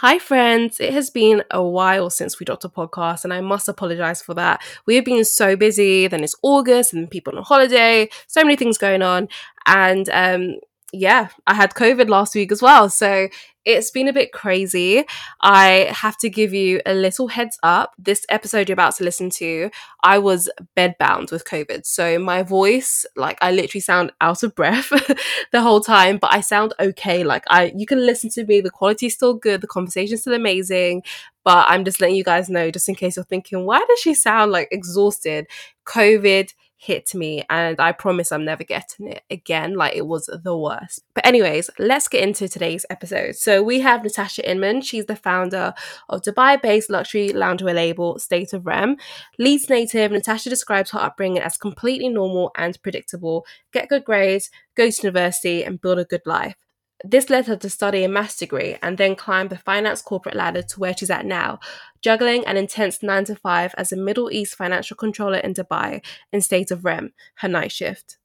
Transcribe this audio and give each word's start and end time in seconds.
Hi, 0.00 0.18
friends. 0.18 0.78
It 0.78 0.92
has 0.92 1.08
been 1.08 1.42
a 1.50 1.62
while 1.62 2.10
since 2.10 2.38
we 2.38 2.44
dropped 2.44 2.66
a 2.66 2.68
podcast, 2.68 3.24
and 3.24 3.32
I 3.32 3.40
must 3.40 3.66
apologize 3.66 4.20
for 4.20 4.34
that. 4.34 4.62
We 4.84 4.94
have 4.96 5.06
been 5.06 5.24
so 5.24 5.56
busy, 5.56 6.06
then 6.06 6.22
it's 6.22 6.34
August, 6.42 6.92
and 6.92 7.10
people 7.10 7.34
on 7.34 7.42
holiday, 7.44 8.10
so 8.26 8.42
many 8.42 8.56
things 8.56 8.76
going 8.76 9.00
on. 9.00 9.26
And 9.64 10.10
um, 10.10 10.56
yeah, 10.92 11.28
I 11.46 11.54
had 11.54 11.74
COVID 11.74 12.08
last 12.08 12.34
week 12.34 12.52
as 12.52 12.62
well. 12.62 12.88
So 12.88 13.28
it's 13.64 13.90
been 13.90 14.06
a 14.06 14.12
bit 14.12 14.30
crazy. 14.30 15.04
I 15.40 15.88
have 15.90 16.16
to 16.18 16.30
give 16.30 16.54
you 16.54 16.80
a 16.86 16.94
little 16.94 17.26
heads 17.26 17.58
up. 17.64 17.92
This 17.98 18.24
episode 18.28 18.68
you're 18.68 18.74
about 18.74 18.94
to 18.96 19.04
listen 19.04 19.28
to, 19.30 19.70
I 20.04 20.18
was 20.18 20.48
bedbound 20.76 21.32
with 21.32 21.44
COVID. 21.44 21.84
So 21.84 22.20
my 22.20 22.44
voice, 22.44 23.04
like 23.16 23.36
I 23.42 23.50
literally 23.50 23.80
sound 23.80 24.12
out 24.20 24.44
of 24.44 24.54
breath 24.54 24.90
the 25.52 25.60
whole 25.60 25.80
time, 25.80 26.18
but 26.18 26.32
I 26.32 26.40
sound 26.40 26.74
okay. 26.78 27.24
Like 27.24 27.44
I 27.50 27.72
you 27.76 27.86
can 27.86 28.06
listen 28.06 28.30
to 28.30 28.46
me, 28.46 28.60
the 28.60 28.70
quality's 28.70 29.14
still 29.14 29.34
good, 29.34 29.60
the 29.62 29.66
conversation's 29.66 30.20
still 30.20 30.34
amazing. 30.34 31.02
But 31.44 31.66
I'm 31.68 31.84
just 31.84 32.00
letting 32.00 32.16
you 32.16 32.24
guys 32.24 32.48
know, 32.48 32.70
just 32.70 32.88
in 32.88 32.94
case 32.94 33.16
you're 33.16 33.24
thinking, 33.24 33.66
why 33.66 33.84
does 33.88 33.98
she 33.98 34.14
sound 34.14 34.52
like 34.52 34.68
exhausted? 34.70 35.46
COVID 35.86 36.52
hit 36.76 37.14
me 37.14 37.42
and 37.48 37.80
I 37.80 37.92
promise 37.92 38.30
I'm 38.30 38.44
never 38.44 38.64
getting 38.64 39.08
it 39.08 39.22
again. 39.30 39.74
Like 39.74 39.94
it 39.94 40.06
was 40.06 40.26
the 40.26 40.56
worst. 40.56 41.02
But, 41.14 41.26
anyways, 41.26 41.70
let's 41.78 42.08
get 42.08 42.22
into 42.22 42.48
today's 42.48 42.84
episode. 42.90 43.36
So, 43.36 43.62
we 43.62 43.80
have 43.80 44.04
Natasha 44.04 44.48
Inman. 44.48 44.82
She's 44.82 45.06
the 45.06 45.16
founder 45.16 45.74
of 46.08 46.22
Dubai 46.22 46.60
based 46.60 46.90
luxury 46.90 47.30
loungewear 47.30 47.74
label 47.74 48.18
State 48.18 48.52
of 48.52 48.66
Rem. 48.66 48.96
Leeds 49.38 49.70
native, 49.70 50.12
Natasha 50.12 50.50
describes 50.50 50.90
her 50.90 50.98
upbringing 50.98 51.42
as 51.42 51.56
completely 51.56 52.08
normal 52.08 52.50
and 52.56 52.80
predictable 52.82 53.46
get 53.72 53.88
good 53.88 54.04
grades, 54.04 54.50
go 54.76 54.90
to 54.90 55.02
university, 55.02 55.64
and 55.64 55.80
build 55.80 55.98
a 55.98 56.04
good 56.04 56.22
life. 56.26 56.56
This 57.04 57.28
led 57.28 57.46
her 57.46 57.56
to 57.56 57.68
study 57.68 58.04
a 58.04 58.08
maths 58.08 58.36
degree 58.36 58.76
and 58.82 58.96
then 58.96 59.16
climb 59.16 59.48
the 59.48 59.58
finance 59.58 60.00
corporate 60.00 60.34
ladder 60.34 60.62
to 60.62 60.80
where 60.80 60.96
she's 60.96 61.10
at 61.10 61.26
now, 61.26 61.60
juggling 62.00 62.46
an 62.46 62.56
intense 62.56 63.02
9 63.02 63.24
to 63.26 63.36
5 63.36 63.74
as 63.76 63.92
a 63.92 63.96
Middle 63.96 64.30
East 64.30 64.54
financial 64.54 64.96
controller 64.96 65.38
in 65.38 65.52
Dubai 65.52 66.04
in 66.32 66.40
state 66.40 66.70
of 66.70 66.84
REM, 66.84 67.12
her 67.36 67.48
night 67.48 67.70
shift. 67.70 68.16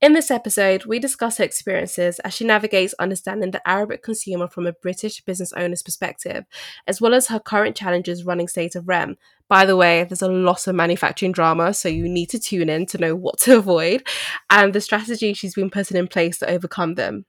In 0.00 0.14
this 0.14 0.30
episode, 0.30 0.84
we 0.84 0.98
discuss 0.98 1.38
her 1.38 1.44
experiences 1.44 2.18
as 2.20 2.34
she 2.34 2.44
navigates 2.44 2.94
understanding 2.98 3.50
the 3.50 3.66
Arabic 3.68 4.02
consumer 4.02 4.48
from 4.48 4.66
a 4.66 4.72
British 4.72 5.20
business 5.22 5.52
owner's 5.52 5.82
perspective, 5.82 6.44
as 6.86 7.00
well 7.00 7.14
as 7.14 7.28
her 7.28 7.38
current 7.38 7.76
challenges 7.76 8.24
running 8.24 8.48
State 8.48 8.74
of 8.74 8.88
Rem. 8.88 9.16
By 9.48 9.66
the 9.66 9.76
way, 9.76 10.04
there's 10.04 10.22
a 10.22 10.30
lot 10.30 10.66
of 10.66 10.74
manufacturing 10.74 11.32
drama, 11.32 11.74
so 11.74 11.88
you 11.88 12.08
need 12.08 12.30
to 12.30 12.38
tune 12.38 12.68
in 12.68 12.86
to 12.86 12.98
know 12.98 13.14
what 13.14 13.38
to 13.40 13.56
avoid, 13.58 14.06
and 14.48 14.72
the 14.72 14.80
strategy 14.80 15.34
she's 15.34 15.54
been 15.54 15.70
putting 15.70 15.96
in 15.96 16.08
place 16.08 16.38
to 16.38 16.50
overcome 16.50 16.94
them. 16.94 17.26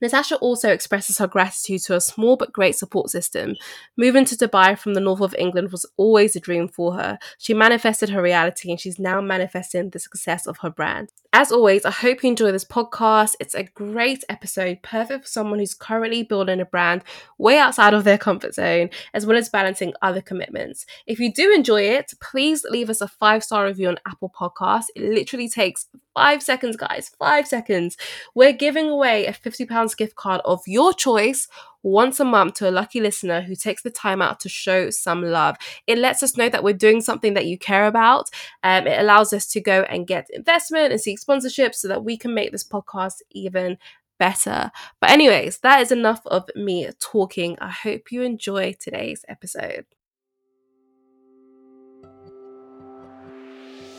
Natasha 0.00 0.36
also 0.36 0.70
expresses 0.70 1.18
her 1.18 1.26
gratitude 1.26 1.82
to 1.82 1.96
a 1.96 2.00
small 2.00 2.36
but 2.36 2.52
great 2.52 2.76
support 2.76 3.10
system. 3.10 3.54
Moving 3.96 4.24
to 4.26 4.36
Dubai 4.36 4.78
from 4.78 4.94
the 4.94 5.00
north 5.00 5.20
of 5.20 5.34
England 5.38 5.72
was 5.72 5.86
always 5.96 6.36
a 6.36 6.40
dream 6.40 6.68
for 6.68 6.94
her. 6.94 7.18
She 7.38 7.54
manifested 7.54 8.10
her 8.10 8.22
reality 8.22 8.70
and 8.70 8.80
she's 8.80 8.98
now 8.98 9.20
manifesting 9.20 9.90
the 9.90 9.98
success 9.98 10.46
of 10.46 10.58
her 10.58 10.70
brand. 10.70 11.12
As 11.32 11.52
always, 11.52 11.84
I 11.84 11.90
hope 11.90 12.22
you 12.22 12.30
enjoy 12.30 12.52
this 12.52 12.64
podcast. 12.64 13.34
It's 13.38 13.54
a 13.54 13.64
great 13.64 14.24
episode, 14.28 14.82
perfect 14.82 15.24
for 15.24 15.30
someone 15.30 15.58
who's 15.58 15.74
currently 15.74 16.22
building 16.22 16.60
a 16.60 16.64
brand 16.64 17.02
way 17.36 17.58
outside 17.58 17.92
of 17.92 18.04
their 18.04 18.16
comfort 18.16 18.54
zone, 18.54 18.88
as 19.12 19.26
well 19.26 19.36
as 19.36 19.50
balancing 19.50 19.92
other 20.00 20.22
commitments. 20.22 20.86
If 21.06 21.20
you 21.20 21.32
do 21.32 21.52
enjoy 21.52 21.82
it, 21.82 22.14
please 22.20 22.64
leave 22.64 22.88
us 22.88 23.02
a 23.02 23.08
five 23.08 23.44
star 23.44 23.66
review 23.66 23.88
on 23.88 23.98
Apple 24.06 24.32
Podcasts. 24.38 24.86
It 24.96 25.02
literally 25.02 25.48
takes 25.48 25.86
five 26.14 26.42
seconds, 26.42 26.76
guys, 26.76 27.10
five 27.18 27.46
seconds. 27.46 27.96
We're 28.34 28.52
giving 28.52 28.88
away 28.88 29.26
a 29.26 29.32
£50 29.32 29.96
gift 29.96 30.16
card 30.16 30.40
of 30.44 30.60
your 30.66 30.92
choice 30.92 31.48
once 31.82 32.18
a 32.20 32.24
month 32.24 32.54
to 32.54 32.68
a 32.68 32.72
lucky 32.72 33.00
listener 33.00 33.40
who 33.40 33.54
takes 33.54 33.82
the 33.82 33.90
time 33.90 34.20
out 34.20 34.40
to 34.40 34.48
show 34.48 34.90
some 34.90 35.22
love. 35.22 35.56
It 35.86 35.98
lets 35.98 36.22
us 36.22 36.36
know 36.36 36.48
that 36.48 36.64
we're 36.64 36.74
doing 36.74 37.00
something 37.00 37.34
that 37.34 37.46
you 37.46 37.58
care 37.58 37.86
about. 37.86 38.30
Um, 38.62 38.86
it 38.86 39.00
allows 39.00 39.32
us 39.32 39.46
to 39.48 39.60
go 39.60 39.82
and 39.82 40.06
get 40.06 40.28
investment 40.30 40.92
and 40.92 41.00
seek 41.00 41.18
sponsorship 41.18 41.74
so 41.74 41.88
that 41.88 42.04
we 42.04 42.16
can 42.16 42.34
make 42.34 42.52
this 42.52 42.64
podcast 42.64 43.22
even 43.30 43.78
better. 44.18 44.70
But, 45.00 45.10
anyways, 45.10 45.58
that 45.58 45.80
is 45.80 45.92
enough 45.92 46.20
of 46.26 46.50
me 46.56 46.88
talking. 47.00 47.56
I 47.60 47.70
hope 47.70 48.10
you 48.10 48.22
enjoy 48.22 48.74
today's 48.78 49.24
episode. 49.28 49.86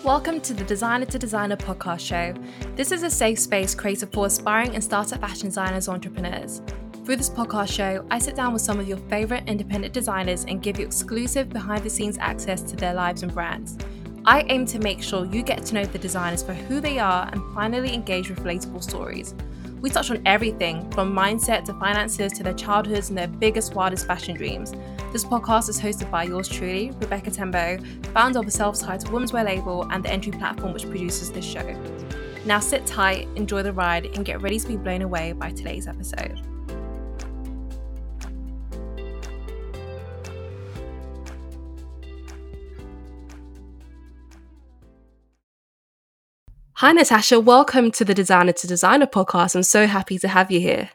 Welcome 0.09 0.41
to 0.41 0.55
the 0.55 0.63
Designer 0.63 1.05
to 1.05 1.19
Designer 1.19 1.55
podcast 1.55 1.99
show. 1.99 2.33
This 2.75 2.91
is 2.91 3.03
a 3.03 3.11
safe 3.11 3.37
space 3.37 3.75
created 3.75 4.11
for 4.11 4.25
aspiring 4.25 4.73
and 4.73 4.83
startup 4.83 5.21
fashion 5.21 5.49
designers 5.49 5.87
or 5.87 5.91
entrepreneurs. 5.91 6.63
Through 7.05 7.17
this 7.17 7.29
podcast 7.29 7.71
show, 7.71 8.03
I 8.09 8.17
sit 8.17 8.35
down 8.35 8.51
with 8.51 8.63
some 8.63 8.79
of 8.79 8.87
your 8.87 8.97
favorite 8.97 9.43
independent 9.45 9.93
designers 9.93 10.45
and 10.45 10.63
give 10.63 10.79
you 10.79 10.85
exclusive 10.87 11.49
behind 11.49 11.83
the 11.83 11.91
scenes 11.91 12.17
access 12.17 12.63
to 12.63 12.75
their 12.75 12.95
lives 12.95 13.21
and 13.21 13.31
brands. 13.31 13.77
I 14.25 14.45
aim 14.49 14.65
to 14.65 14.79
make 14.79 15.03
sure 15.03 15.25
you 15.25 15.43
get 15.43 15.63
to 15.65 15.75
know 15.75 15.85
the 15.85 15.99
designers 15.99 16.41
for 16.41 16.55
who 16.55 16.79
they 16.79 16.97
are 16.97 17.29
and 17.31 17.53
finally 17.53 17.93
engage 17.93 18.31
with 18.31 18.39
relatable 18.39 18.81
stories. 18.81 19.35
We 19.79 19.91
touch 19.91 20.09
on 20.09 20.23
everything 20.25 20.89
from 20.89 21.15
mindset 21.15 21.65
to 21.65 21.73
finances 21.75 22.33
to 22.33 22.41
their 22.41 22.55
childhoods 22.55 23.09
and 23.09 23.17
their 23.17 23.27
biggest, 23.27 23.75
wildest 23.75 24.07
fashion 24.07 24.35
dreams. 24.35 24.73
This 25.11 25.25
podcast 25.25 25.69
is 25.69 25.81
hosted 25.81 26.11
by 26.11 26.25
yours 26.25 26.47
truly, 26.47 26.91
Rebecca 26.99 27.31
Tembo, 27.31 27.79
founder 28.13 28.37
of 28.37 28.45
the 28.45 28.51
self 28.51 28.79
titled 28.79 29.11
Women's 29.11 29.33
Wear 29.33 29.43
label 29.43 29.87
and 29.89 30.05
the 30.05 30.11
entry 30.11 30.31
platform 30.31 30.71
which 30.71 30.87
produces 30.87 31.31
this 31.31 31.43
show. 31.43 31.65
Now 32.45 32.59
sit 32.59 32.85
tight, 32.85 33.27
enjoy 33.35 33.63
the 33.63 33.73
ride, 33.73 34.05
and 34.05 34.23
get 34.23 34.39
ready 34.39 34.59
to 34.59 34.67
be 34.67 34.77
blown 34.77 35.01
away 35.01 35.31
by 35.31 35.49
today's 35.49 35.87
episode. 35.87 36.39
Hi, 46.73 46.91
Natasha. 46.91 47.39
Welcome 47.39 47.89
to 47.93 48.05
the 48.05 48.13
Designer 48.13 48.53
to 48.53 48.67
Designer 48.67 49.07
podcast. 49.07 49.55
I'm 49.55 49.63
so 49.63 49.87
happy 49.87 50.19
to 50.19 50.27
have 50.27 50.51
you 50.51 50.59
here. 50.59 50.91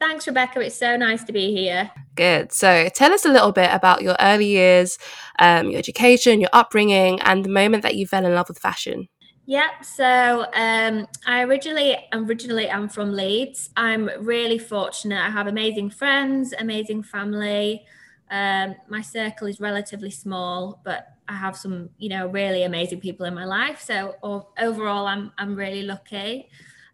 Thanks, 0.00 0.26
Rebecca. 0.26 0.60
It's 0.60 0.76
so 0.76 0.96
nice 0.96 1.22
to 1.24 1.32
be 1.32 1.54
here. 1.54 1.90
Good. 2.14 2.52
So, 2.52 2.88
tell 2.94 3.12
us 3.12 3.26
a 3.26 3.28
little 3.28 3.52
bit 3.52 3.70
about 3.72 4.00
your 4.00 4.16
early 4.18 4.46
years, 4.46 4.98
um, 5.38 5.70
your 5.70 5.78
education, 5.78 6.40
your 6.40 6.50
upbringing, 6.54 7.20
and 7.20 7.44
the 7.44 7.50
moment 7.50 7.82
that 7.82 7.96
you 7.96 8.06
fell 8.06 8.24
in 8.24 8.34
love 8.34 8.48
with 8.48 8.58
fashion. 8.58 9.08
Yep. 9.50 9.84
So 9.84 10.46
um, 10.54 11.08
I 11.26 11.42
originally 11.42 11.96
originally 12.12 12.68
am 12.68 12.88
from 12.88 13.12
Leeds. 13.12 13.70
I'm 13.76 14.08
really 14.20 14.58
fortunate. 14.58 15.18
I 15.18 15.28
have 15.28 15.48
amazing 15.48 15.90
friends, 15.90 16.54
amazing 16.56 17.02
family. 17.02 17.84
Um, 18.30 18.76
my 18.88 19.00
circle 19.00 19.48
is 19.48 19.58
relatively 19.58 20.12
small, 20.12 20.80
but 20.84 21.08
I 21.28 21.34
have 21.34 21.56
some, 21.56 21.90
you 21.98 22.08
know, 22.08 22.28
really 22.28 22.62
amazing 22.62 23.00
people 23.00 23.26
in 23.26 23.34
my 23.34 23.44
life. 23.44 23.80
So 23.80 24.14
overall, 24.56 25.08
I'm 25.08 25.32
I'm 25.36 25.56
really 25.56 25.82
lucky. 25.82 26.48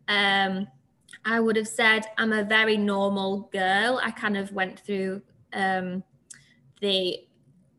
Um, 0.08 0.66
I 1.26 1.40
would 1.40 1.56
have 1.56 1.66
said 1.66 2.06
I'm 2.16 2.32
a 2.32 2.44
very 2.44 2.76
normal 2.76 3.50
girl. 3.52 4.00
I 4.02 4.12
kind 4.12 4.36
of 4.36 4.52
went 4.52 4.78
through 4.78 5.22
um, 5.52 6.04
the 6.80 7.18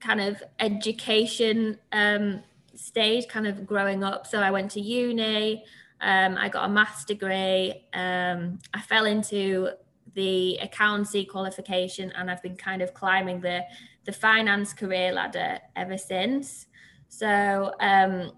kind 0.01 0.19
of 0.19 0.43
education 0.59 1.79
um, 1.93 2.43
stage, 2.75 3.27
kind 3.29 3.47
of 3.47 3.65
growing 3.65 4.03
up. 4.03 4.27
So 4.27 4.41
I 4.41 4.51
went 4.51 4.69
to 4.71 4.81
uni. 4.81 5.63
Um, 6.01 6.37
I 6.37 6.49
got 6.49 6.65
a 6.65 6.69
maths 6.69 7.05
degree. 7.05 7.85
Um, 7.93 8.59
I 8.73 8.81
fell 8.81 9.05
into 9.05 9.69
the 10.13 10.57
accountancy 10.57 11.23
qualification, 11.23 12.11
and 12.17 12.29
I've 12.29 12.43
been 12.43 12.57
kind 12.57 12.81
of 12.81 12.93
climbing 12.93 13.39
the 13.39 13.61
the 14.03 14.11
finance 14.11 14.73
career 14.73 15.13
ladder 15.13 15.59
ever 15.75 15.97
since. 15.97 16.67
So 17.07 17.73
um, 17.79 18.31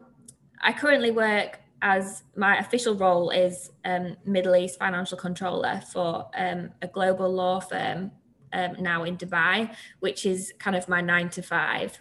I 0.62 0.72
currently 0.72 1.12
work 1.12 1.60
as 1.82 2.24
my 2.36 2.58
official 2.58 2.96
role 2.96 3.30
is 3.30 3.72
um, 3.86 4.16
Middle 4.26 4.56
East 4.56 4.80
financial 4.80 5.18
controller 5.18 5.82
for 5.92 6.30
um, 6.36 6.72
a 6.82 6.88
global 6.88 7.32
law 7.32 7.60
firm 7.60 8.12
um, 8.54 8.76
now 8.80 9.04
in 9.04 9.18
Dubai, 9.18 9.74
which 10.00 10.26
is 10.26 10.54
kind 10.60 10.76
of 10.76 10.88
my 10.90 11.02
nine 11.02 11.30
to 11.30 11.42
five. 11.42 12.00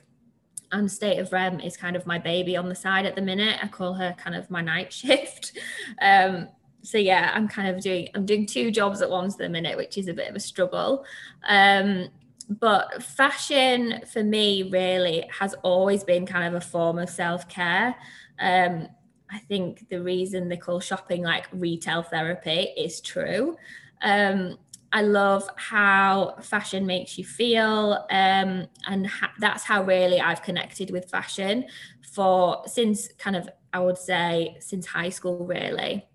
And 0.70 0.90
State 0.90 1.18
of 1.18 1.32
Rem 1.32 1.60
is 1.60 1.76
kind 1.76 1.96
of 1.96 2.06
my 2.06 2.18
baby 2.18 2.56
on 2.56 2.68
the 2.68 2.74
side 2.74 3.06
at 3.06 3.14
the 3.14 3.22
minute. 3.22 3.58
I 3.62 3.68
call 3.68 3.94
her 3.94 4.14
kind 4.18 4.36
of 4.36 4.50
my 4.50 4.60
night 4.60 4.92
shift. 5.00 5.52
Um, 6.00 6.48
so 6.82 6.98
yeah, 6.98 7.32
I'm 7.34 7.48
kind 7.48 7.74
of 7.74 7.82
doing 7.82 8.08
I'm 8.14 8.26
doing 8.26 8.46
two 8.46 8.70
jobs 8.70 9.02
at 9.02 9.10
once 9.10 9.34
at 9.34 9.38
the 9.38 9.48
minute, 9.48 9.76
which 9.76 9.98
is 9.98 10.08
a 10.08 10.14
bit 10.14 10.28
of 10.28 10.36
a 10.36 10.40
struggle. 10.40 11.04
Um, 11.48 12.08
but 12.48 13.02
fashion 13.02 14.00
for 14.10 14.22
me 14.22 14.70
really 14.70 15.28
has 15.38 15.54
always 15.62 16.02
been 16.02 16.24
kind 16.24 16.46
of 16.46 16.54
a 16.54 16.64
form 16.64 16.98
of 16.98 17.10
self-care 17.10 17.94
um, 18.40 18.88
i 19.30 19.38
think 19.38 19.88
the 19.88 20.00
reason 20.00 20.48
they 20.48 20.56
call 20.56 20.80
shopping 20.80 21.22
like 21.22 21.46
retail 21.52 22.02
therapy 22.02 22.72
is 22.76 23.00
true 23.00 23.56
um, 24.02 24.56
i 24.92 25.02
love 25.02 25.48
how 25.56 26.34
fashion 26.40 26.86
makes 26.86 27.18
you 27.18 27.24
feel 27.24 28.06
um, 28.10 28.66
and 28.86 29.06
ha- 29.06 29.32
that's 29.38 29.64
how 29.64 29.82
really 29.82 30.20
i've 30.20 30.42
connected 30.42 30.90
with 30.90 31.10
fashion 31.10 31.64
for 32.12 32.62
since 32.66 33.08
kind 33.18 33.36
of 33.36 33.48
i 33.72 33.78
would 33.78 33.98
say 33.98 34.56
since 34.60 34.86
high 34.86 35.10
school 35.10 35.46
really 35.46 36.06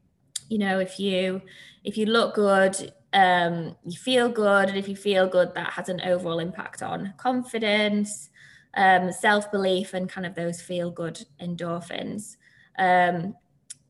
you 0.50 0.58
know 0.58 0.80
if 0.80 1.00
you 1.00 1.42
if 1.84 1.98
you 1.98 2.06
look 2.06 2.36
good 2.36 2.92
um, 3.14 3.76
you 3.86 3.98
feel 3.98 4.28
good. 4.30 4.70
And 4.70 4.78
if 4.78 4.88
you 4.88 4.96
feel 4.96 5.28
good, 5.28 5.54
that 5.54 5.74
has 5.74 5.90
an 5.90 6.02
overall 6.02 6.40
impact 6.40 6.82
on 6.82 7.14
confidence, 7.18 8.30
um, 8.76 9.12
self 9.12 9.52
belief, 9.52 9.94
and 9.94 10.10
kind 10.10 10.26
of 10.26 10.36
those 10.36 10.62
feel 10.62 10.92
good 10.92 11.24
endorphins. 11.40 12.38
Um, 12.78 13.36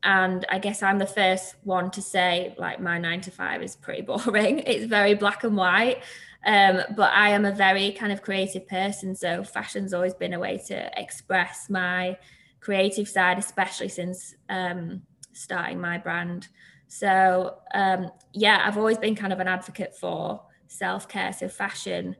and 0.02 0.44
I 0.50 0.58
guess 0.58 0.82
I'm 0.82 0.98
the 0.98 1.06
first 1.06 1.56
one 1.64 1.90
to 1.92 2.02
say, 2.02 2.54
like, 2.58 2.78
my 2.78 2.98
nine 2.98 3.22
to 3.22 3.30
five 3.30 3.62
is 3.62 3.74
pretty 3.74 4.02
boring. 4.02 4.60
It's 4.60 4.84
very 4.84 5.14
black 5.14 5.44
and 5.44 5.56
white. 5.56 6.02
Um, 6.46 6.82
but 6.94 7.12
I 7.12 7.30
am 7.30 7.46
a 7.46 7.52
very 7.52 7.92
kind 7.92 8.12
of 8.12 8.22
creative 8.22 8.68
person. 8.68 9.14
So 9.16 9.44
fashion's 9.44 9.94
always 9.94 10.14
been 10.14 10.34
a 10.34 10.38
way 10.38 10.58
to 10.66 10.90
express 11.00 11.70
my 11.70 12.18
creative 12.60 13.08
side, 13.08 13.38
especially 13.38 13.88
since 13.88 14.34
um, 14.50 15.02
starting 15.32 15.80
my 15.80 15.96
brand. 15.96 16.48
So 16.86 17.56
um, 17.72 18.10
yeah, 18.32 18.62
I've 18.64 18.76
always 18.76 18.98
been 18.98 19.14
kind 19.14 19.32
of 19.32 19.40
an 19.40 19.48
advocate 19.48 19.96
for 19.96 20.42
self 20.68 21.08
care. 21.08 21.32
So 21.32 21.48
fashion 21.48 22.16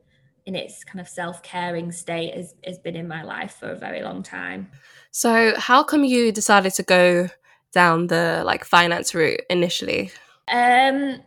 in 0.46 0.54
its 0.54 0.84
kind 0.84 1.00
of 1.00 1.08
self 1.08 1.42
caring 1.42 1.90
state 1.90 2.34
has, 2.34 2.54
has 2.64 2.78
been 2.78 2.96
in 2.96 3.08
my 3.08 3.22
life 3.22 3.56
for 3.58 3.70
a 3.70 3.76
very 3.76 4.02
long 4.02 4.22
time. 4.22 4.70
So 5.10 5.54
how 5.56 5.82
come 5.82 6.04
you 6.04 6.32
decided 6.32 6.74
to 6.74 6.82
go 6.82 7.28
down 7.72 8.08
the 8.08 8.42
like 8.44 8.64
finance 8.64 9.14
route 9.14 9.40
initially? 9.48 10.10
Um, 10.52 11.20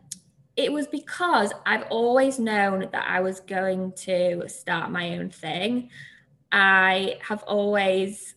it 0.55 0.71
was 0.71 0.87
because 0.87 1.53
I've 1.65 1.85
always 1.89 2.39
known 2.39 2.89
that 2.91 3.05
I 3.07 3.21
was 3.21 3.39
going 3.39 3.93
to 3.93 4.47
start 4.47 4.91
my 4.91 5.17
own 5.17 5.29
thing. 5.29 5.89
I 6.51 7.17
have 7.21 7.43
always 7.43 8.35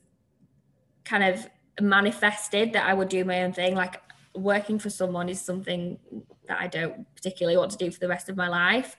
kind 1.05 1.25
of 1.25 1.49
manifested 1.81 2.73
that 2.75 2.87
I 2.87 2.95
would 2.95 3.09
do 3.09 3.25
my 3.25 3.43
own 3.43 3.53
thing. 3.53 3.75
Like 3.75 4.03
working 4.35 4.79
for 4.79 4.91
someone 4.91 5.29
is 5.29 5.41
something 5.41 5.99
that 6.47 6.61
I 6.61 6.67
don't 6.67 7.07
particularly 7.15 7.57
want 7.57 7.71
to 7.73 7.79
do 7.79 7.91
for 7.91 8.01
the 8.01 8.09
rest 8.09 8.29
of 8.29 8.37
my 8.37 8.49
life. 8.49 8.97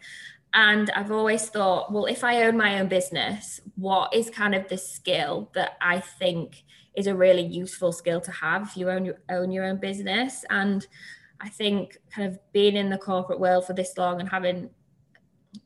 And 0.53 0.89
I've 0.91 1.11
always 1.11 1.47
thought, 1.47 1.91
well, 1.91 2.05
if 2.05 2.23
I 2.23 2.43
own 2.43 2.57
my 2.57 2.79
own 2.79 2.87
business, 2.87 3.61
what 3.75 4.13
is 4.13 4.29
kind 4.29 4.53
of 4.53 4.67
the 4.67 4.77
skill 4.77 5.49
that 5.55 5.77
I 5.79 5.99
think 5.99 6.63
is 6.95 7.07
a 7.07 7.15
really 7.15 7.43
useful 7.43 7.93
skill 7.93 8.19
to 8.19 8.31
have 8.31 8.63
if 8.63 8.75
you 8.75 8.89
own 8.89 9.05
your 9.05 9.21
own 9.29 9.51
your 9.51 9.65
own 9.65 9.77
business? 9.77 10.43
And 10.49 10.85
I 11.39 11.49
think 11.49 11.97
kind 12.13 12.27
of 12.27 12.39
being 12.51 12.75
in 12.75 12.89
the 12.89 12.97
corporate 12.97 13.39
world 13.39 13.65
for 13.65 13.73
this 13.73 13.97
long 13.97 14.19
and 14.19 14.29
having 14.29 14.69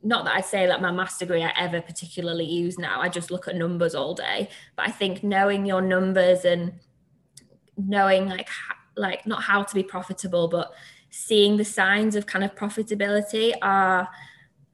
not 0.02 0.26
that 0.26 0.36
I'd 0.36 0.46
say 0.46 0.66
that 0.66 0.82
my 0.82 0.92
master 0.92 1.26
degree 1.26 1.44
I 1.44 1.54
ever 1.58 1.82
particularly 1.82 2.46
use 2.46 2.78
now. 2.80 3.02
I 3.02 3.10
just 3.10 3.30
look 3.32 3.48
at 3.48 3.56
numbers 3.56 3.96
all 3.96 4.14
day. 4.14 4.50
But 4.76 4.88
I 4.88 4.92
think 4.92 5.24
knowing 5.24 5.66
your 5.66 5.82
numbers 5.82 6.46
and 6.46 6.74
knowing 7.78 8.28
like 8.28 8.50
like 8.96 9.26
not 9.28 9.44
how 9.44 9.64
to 9.64 9.76
be 9.76 9.84
profitable, 9.84 10.48
but 10.48 10.72
seeing 11.10 11.58
the 11.58 11.66
signs 11.66 12.16
of 12.16 12.26
kind 12.26 12.44
of 12.44 12.56
profitability 12.56 13.54
are 13.62 14.08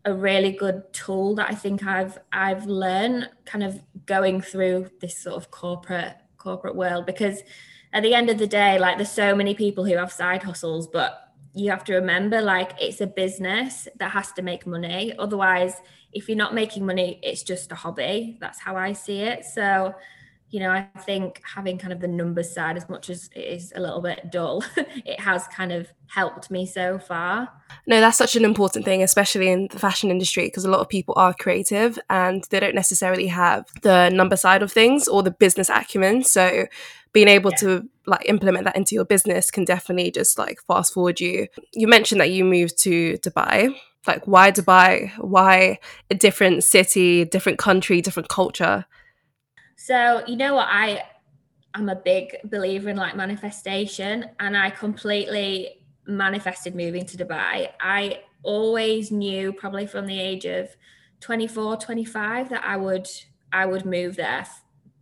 a 0.06 0.14
really 0.14 0.52
good 0.52 0.92
tool 0.94 1.36
that 1.36 1.50
I 1.50 1.56
think 1.56 1.86
I've 1.86 2.18
I've 2.32 2.66
learned 2.66 3.30
kind 3.46 3.64
of 3.64 3.82
going 4.06 4.42
through 4.42 4.90
this 5.00 5.18
sort 5.18 5.36
of 5.36 5.52
corporate 5.52 6.16
corporate 6.38 6.76
world 6.76 7.06
because 7.06 7.44
at 7.94 8.02
the 8.02 8.14
end 8.14 8.30
of 8.30 8.38
the 8.40 8.48
day 8.48 8.80
like 8.80 8.98
there's 8.98 9.12
so 9.12 9.36
many 9.36 9.54
people 9.54 9.86
who 9.86 9.96
have 9.96 10.12
side 10.12 10.42
hustles 10.42 10.88
but 10.88 11.34
you 11.54 11.70
have 11.70 11.84
to 11.84 11.94
remember 11.94 12.42
like 12.42 12.72
it's 12.80 13.02
a 13.02 13.08
business 13.08 13.88
that 13.98 14.12
has 14.12 14.32
to 14.34 14.42
make 14.42 14.66
money. 14.66 15.14
Otherwise 15.20 15.76
if 16.14 16.28
you're 16.28 16.38
not 16.38 16.56
making 16.56 16.86
money 16.86 17.20
it's 17.22 17.44
just 17.44 17.72
a 17.72 17.76
hobby. 17.76 18.38
That's 18.40 18.60
how 18.60 18.76
I 18.76 18.94
see 18.94 19.20
it. 19.20 19.46
So 19.46 19.94
you 20.52 20.60
know, 20.60 20.70
I 20.70 20.88
think 21.06 21.42
having 21.44 21.78
kind 21.78 21.94
of 21.94 22.02
the 22.02 22.10
numbers 22.10 22.54
side, 22.54 22.76
as 22.76 22.90
much 22.90 23.10
as 23.10 23.30
it 23.34 23.40
is 23.40 23.72
a 23.74 23.80
little 23.80 24.02
bit 24.02 24.30
dull, 24.30 24.64
it 24.78 25.20
has 25.20 25.48
kind 25.48 25.72
of 25.72 25.88
helped 26.08 26.52
me 26.52 26.66
so 26.66 27.00
far. 27.00 27.50
No, 27.88 28.02
that's 28.02 28.18
such 28.18 28.36
an 28.36 28.44
important 28.44 28.84
thing, 28.84 29.02
especially 29.02 29.50
in 29.50 29.70
the 29.72 29.80
fashion 29.80 30.12
industry, 30.12 30.48
because 30.48 30.66
a 30.66 30.70
lot 30.70 30.82
of 30.82 30.90
people 30.90 31.14
are 31.16 31.34
creative 31.34 31.98
and 32.10 32.44
they 32.50 32.60
don't 32.60 32.76
necessarily 32.76 33.28
have 33.28 33.66
the 33.82 34.10
number 34.10 34.36
side 34.36 34.62
of 34.62 34.74
things 34.74 35.08
or 35.08 35.24
the 35.24 35.32
business 35.32 35.70
acumen. 35.70 36.24
So 36.24 36.66
being 37.14 37.30
able 37.30 37.52
yeah. 37.52 37.58
to 37.58 37.90
like 38.06 38.28
implement 38.28 38.66
that 38.66 38.76
into 38.76 38.94
your 38.94 39.06
business 39.06 39.52
can 39.52 39.64
definitely 39.64 40.12
just 40.12 40.38
like 40.38 40.60
fast 40.68 40.94
forward 40.94 41.22
you. 41.22 41.48
You 41.74 41.88
mentioned 41.88 42.20
that 42.20 42.32
you 42.32 42.44
moved 42.44 42.78
to 42.80 43.18
Dubai. 43.20 43.74
Like, 44.06 44.28
why 44.28 44.52
Dubai? 44.52 45.12
Why 45.18 45.80
a 46.10 46.16
different 46.16 46.66
city, 46.66 47.24
different 47.24 47.58
country, 47.58 48.02
different 48.02 48.28
culture? 48.28 48.86
So, 49.84 50.24
you 50.28 50.36
know 50.36 50.54
what? 50.54 50.68
I 50.70 51.02
am 51.74 51.90
a 51.90 51.96
big 51.96 52.38
believer 52.44 52.90
in 52.90 52.98
like 52.98 53.16
manifestation, 53.16 54.30
and 54.40 54.56
I 54.56 54.70
completely 54.70 55.82
manifested 56.06 56.76
moving 56.76 57.04
to 57.08 57.18
Dubai. 57.18 57.70
I 57.80 58.20
always 58.44 59.10
knew, 59.10 59.52
probably 59.52 59.88
from 59.88 60.06
the 60.06 60.20
age 60.20 60.46
of 60.46 60.70
24, 61.22 61.78
25, 61.78 62.50
that 62.50 62.64
I 62.64 62.78
would 62.78 63.08
I 63.52 63.66
would 63.66 63.86
move 63.88 64.18
there 64.18 64.46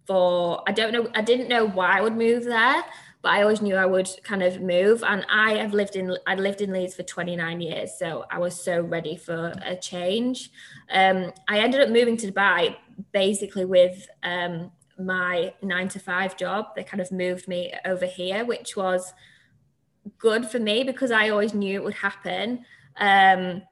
for 0.08 0.64
I 0.66 0.72
don't 0.72 0.94
know, 0.94 1.10
I 1.14 1.24
didn't 1.24 1.50
know 1.50 1.68
why 1.68 1.98
I 1.98 2.02
would 2.02 2.16
move 2.16 2.46
there, 2.46 2.82
but 3.22 3.32
I 3.32 3.42
always 3.42 3.62
knew 3.62 3.76
I 3.76 3.86
would 3.86 4.10
kind 4.24 4.42
of 4.42 4.62
move. 4.62 5.04
And 5.06 5.26
I 5.30 5.58
have 5.58 5.74
lived 5.74 5.96
in 5.96 6.16
I'd 6.26 6.40
lived 6.40 6.62
in 6.62 6.72
Leeds 6.72 6.96
for 6.96 7.04
29 7.04 7.62
years, 7.62 7.92
so 7.98 8.26
I 8.32 8.40
was 8.40 8.62
so 8.62 8.82
ready 8.82 9.18
for 9.18 9.54
a 9.66 9.76
change. 9.76 10.52
Um, 10.92 11.34
I 11.48 11.60
ended 11.60 11.82
up 11.82 11.90
moving 11.90 12.18
to 12.18 12.32
Dubai 12.32 12.76
basically 13.12 13.66
with 13.66 14.08
um, 14.24 14.72
my 14.98 15.54
nine 15.62 15.90
to 15.90 16.00
five 16.00 16.38
job. 16.38 16.68
They 16.76 16.84
kind 16.84 17.02
of 17.02 17.12
moved 17.12 17.48
me 17.48 17.74
over 17.86 18.06
here, 18.06 18.46
which 18.46 18.78
was 18.78 19.14
good 20.18 20.46
for 20.46 20.60
me 20.60 20.84
because 20.84 21.12
I 21.12 21.30
always 21.30 21.54
knew 21.54 21.76
it 21.76 21.84
would 21.84 21.96
happen. 21.96 22.66
Um, 22.98 23.64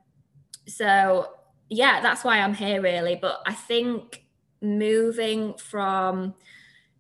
so 0.68 1.32
yeah, 1.70 2.02
that's 2.02 2.24
why 2.24 2.40
I'm 2.40 2.54
here 2.54 2.82
really. 2.82 3.16
But 3.16 3.42
I 3.46 3.54
think 3.54 4.26
moving 4.62 5.54
from 5.56 6.34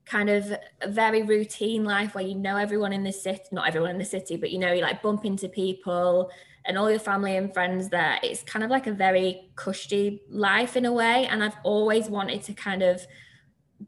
kind 0.07 0.29
of 0.29 0.53
a 0.81 0.89
very 0.89 1.21
routine 1.21 1.83
life 1.83 2.15
where 2.15 2.23
you 2.23 2.35
know 2.35 2.55
everyone 2.55 2.93
in 2.93 3.03
the 3.03 3.11
city, 3.11 3.43
not 3.51 3.67
everyone 3.67 3.91
in 3.91 3.97
the 3.97 4.05
city, 4.05 4.37
but 4.37 4.51
you 4.51 4.57
know, 4.57 4.71
you 4.71 4.81
like 4.81 5.01
bump 5.01 5.25
into 5.25 5.49
people 5.49 6.31
and 6.65 6.77
all 6.77 6.89
your 6.89 6.99
family 6.99 7.35
and 7.35 7.53
friends 7.53 7.89
there. 7.89 8.17
It's 8.23 8.43
kind 8.43 8.63
of 8.63 8.71
like 8.71 8.87
a 8.87 8.93
very 8.93 9.49
cushy 9.55 10.21
life 10.29 10.77
in 10.77 10.85
a 10.85 10.93
way. 10.93 11.27
And 11.27 11.43
I've 11.43 11.57
always 11.63 12.09
wanted 12.09 12.43
to 12.43 12.53
kind 12.53 12.83
of 12.83 13.05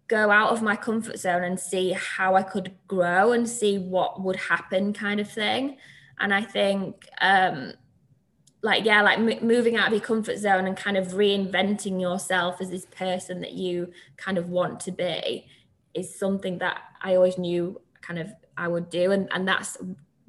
go 0.07 0.29
out 0.29 0.51
of 0.51 0.61
my 0.61 0.75
comfort 0.75 1.17
zone 1.19 1.43
and 1.43 1.59
see 1.59 1.91
how 1.93 2.35
I 2.35 2.43
could 2.43 2.75
grow 2.87 3.31
and 3.31 3.47
see 3.49 3.77
what 3.77 4.21
would 4.21 4.35
happen, 4.35 4.93
kind 4.93 5.19
of 5.19 5.29
thing. 5.29 5.77
And 6.19 6.33
I 6.33 6.41
think, 6.41 7.07
um, 7.21 7.73
like, 8.61 8.83
yeah, 8.83 9.01
like 9.01 9.19
m- 9.19 9.47
moving 9.47 9.77
out 9.77 9.87
of 9.87 9.93
your 9.93 10.01
comfort 10.01 10.37
zone 10.37 10.67
and 10.67 10.75
kind 10.75 10.97
of 10.97 11.07
reinventing 11.13 11.99
yourself 11.99 12.59
as 12.59 12.69
this 12.69 12.85
person 12.85 13.39
that 13.39 13.53
you 13.53 13.91
kind 14.17 14.37
of 14.37 14.49
want 14.49 14.81
to 14.81 14.91
be 14.91 15.47
is 15.93 16.17
something 16.17 16.59
that 16.59 16.81
I 17.01 17.15
always 17.15 17.37
knew 17.37 17.79
kind 18.01 18.19
of 18.19 18.31
I 18.57 18.67
would 18.67 18.89
do. 18.89 19.11
And, 19.11 19.29
and 19.31 19.47
that's 19.47 19.77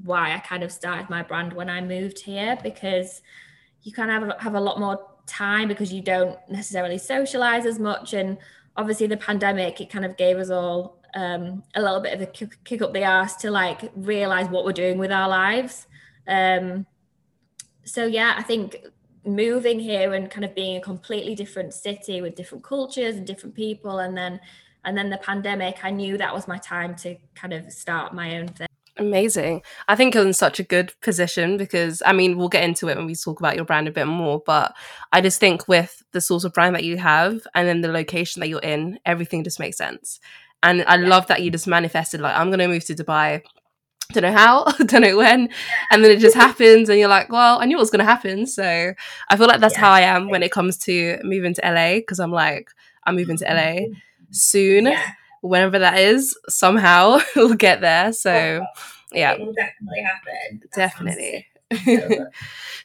why 0.03 0.35
I 0.35 0.39
kind 0.39 0.63
of 0.63 0.73
started 0.73 1.11
my 1.11 1.23
brand 1.23 1.53
when 1.53 1.69
I 1.69 1.81
moved 1.81 2.21
here 2.21 2.57
because 2.63 3.23
you 3.83 3.93
kind 3.93 4.11
of 4.11 4.29
have, 4.29 4.41
have 4.41 4.55
a 4.55 4.61
lot 4.61 4.79
more 4.79 5.07
time 5.27 5.69
because 5.69 5.93
you 5.93 6.03
don't 6.03 6.39
necessarily 6.49 6.99
socialize 6.99 7.67
as 7.67 7.79
much. 7.79 8.15
And 8.15 8.39
obviously, 8.77 9.07
the 9.07 9.17
pandemic, 9.17 9.81
it 9.81 9.91
kind 9.91 10.05
of 10.05 10.17
gave 10.17 10.39
us 10.39 10.51
all 10.51 11.03
um, 11.15 11.63
a 11.75 11.83
little 11.83 12.01
bit 12.01 12.15
of 12.15 12.21
a 12.21 12.27
kick, 12.27 12.83
up 12.83 12.93
the 12.93 13.03
ass 13.03 13.37
to 13.37 13.51
like 13.51 13.91
realize 13.95 14.49
what 14.49 14.65
we're 14.65 14.73
doing 14.73 14.99
with 14.99 15.13
our 15.13 15.29
lives. 15.29 15.87
Um, 16.27 16.87
so, 17.85 18.07
yeah, 18.07 18.35
I 18.37 18.43
think 18.43 18.77
moving 19.25 19.81
here 19.81 20.15
and 20.15 20.31
kind 20.31 20.45
of 20.45 20.55
being 20.55 20.77
a 20.77 20.81
completely 20.81 21.35
different 21.35 21.75
city 21.75 22.23
with 22.23 22.37
different 22.37 22.65
cultures 22.65 23.17
and 23.17 23.27
different 23.27 23.55
people 23.55 23.99
and 23.99 24.17
then 24.17 24.41
and 24.85 24.97
then 24.97 25.11
the 25.11 25.19
pandemic 25.19 25.85
i 25.85 25.91
knew 25.91 26.17
that 26.17 26.35
was 26.35 26.49
my 26.49 26.59
time 26.59 26.95
to 26.95 27.17
kind 27.35 27.53
of 27.53 27.71
start 27.73 28.15
my 28.15 28.39
own 28.39 28.49
thing 28.49 28.67
Amazing. 29.01 29.63
I 29.89 29.97
think 29.97 30.15
you're 30.15 30.27
in 30.27 30.35
such 30.35 30.61
a 30.61 30.63
good 30.63 30.93
position 31.01 31.57
because, 31.57 32.03
I 32.05 32.13
mean, 32.13 32.37
we'll 32.37 32.51
get 32.51 32.65
into 32.65 32.89
it 32.89 32.99
when 32.99 33.07
we 33.07 33.15
talk 33.15 33.41
about 33.41 33.57
your 33.57 33.65
brand 33.65 33.89
a 33.89 33.93
bit 33.93 34.07
more. 34.07 34.43
But 34.45 34.75
I 35.11 35.23
just 35.23 35.41
think 35.41 35.67
with 35.67 36.03
the 36.13 36.21
sort 36.21 36.45
of 36.45 36.53
brand 36.53 36.75
that 36.75 36.85
you 36.85 36.99
have 36.99 37.47
and 37.55 37.67
then 37.67 37.81
the 37.81 37.89
location 37.89 38.41
that 38.41 38.49
you're 38.49 38.61
in, 38.61 38.99
everything 39.07 39.43
just 39.43 39.59
makes 39.59 39.79
sense. 39.79 40.21
And 40.63 40.85
I 40.87 40.97
yeah. 40.97 41.09
love 41.09 41.29
that 41.29 41.43
you 41.43 41.51
just 41.51 41.67
manifested, 41.67 42.21
like, 42.21 42.37
I'm 42.37 42.49
going 42.49 42.59
to 42.59 42.69
move 42.69 42.85
to 42.87 42.95
Dubai. 42.95 43.43
Don't 44.13 44.23
know 44.23 44.33
how, 44.33 44.65
don't 44.85 45.01
know 45.01 45.17
when. 45.17 45.49
And 45.91 46.05
then 46.05 46.11
it 46.11 46.19
just 46.19 46.37
happens. 46.37 46.91
And 46.91 46.99
you're 46.99 47.09
like, 47.09 47.31
well, 47.31 47.59
I 47.59 47.65
knew 47.65 47.79
it 47.79 47.81
was 47.81 47.91
going 47.91 48.05
to 48.05 48.11
happen. 48.11 48.47
So 48.47 48.93
I 49.31 49.37
feel 49.37 49.47
like 49.47 49.61
that's 49.61 49.77
yeah. 49.77 49.81
how 49.81 49.93
I 49.93 50.03
am 50.03 50.29
when 50.29 50.43
it 50.43 50.53
comes 50.53 50.77
to 50.79 51.19
moving 51.23 51.55
to 51.55 51.63
LA 51.65 52.01
because 52.01 52.21
I'm 52.21 52.33
like, 52.33 52.71
I'm 53.07 53.17
moving 53.17 53.39
to 53.39 53.45
LA 53.45 53.51
mm-hmm. 53.81 53.93
Soon. 54.31 54.87
Yeah 54.87 55.13
whenever 55.41 55.79
that 55.79 55.99
is, 55.99 56.37
somehow 56.49 57.19
we'll 57.37 57.55
get 57.55 57.81
there. 57.81 58.13
So, 58.13 58.65
yeah, 59.13 59.33
it 59.33 59.41
will 59.41 59.53
definitely 59.53 60.03
happen. 60.03 60.61
That 60.63 60.73
definitely. 60.75 61.47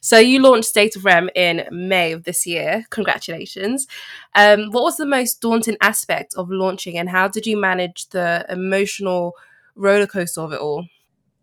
so 0.00 0.18
you 0.18 0.40
launched 0.40 0.68
State 0.68 0.94
of 0.96 1.04
Rem 1.04 1.28
in 1.34 1.66
May 1.70 2.12
of 2.12 2.24
this 2.24 2.46
year. 2.46 2.84
Congratulations. 2.90 3.86
Um, 4.34 4.70
what 4.70 4.84
was 4.84 4.96
the 4.96 5.06
most 5.06 5.40
daunting 5.40 5.76
aspect 5.80 6.34
of 6.36 6.50
launching, 6.50 6.96
and 6.96 7.08
how 7.08 7.28
did 7.28 7.46
you 7.46 7.56
manage 7.56 8.08
the 8.10 8.46
emotional 8.48 9.34
roller 9.74 10.06
coaster 10.06 10.40
of 10.40 10.52
it 10.52 10.60
all? 10.60 10.86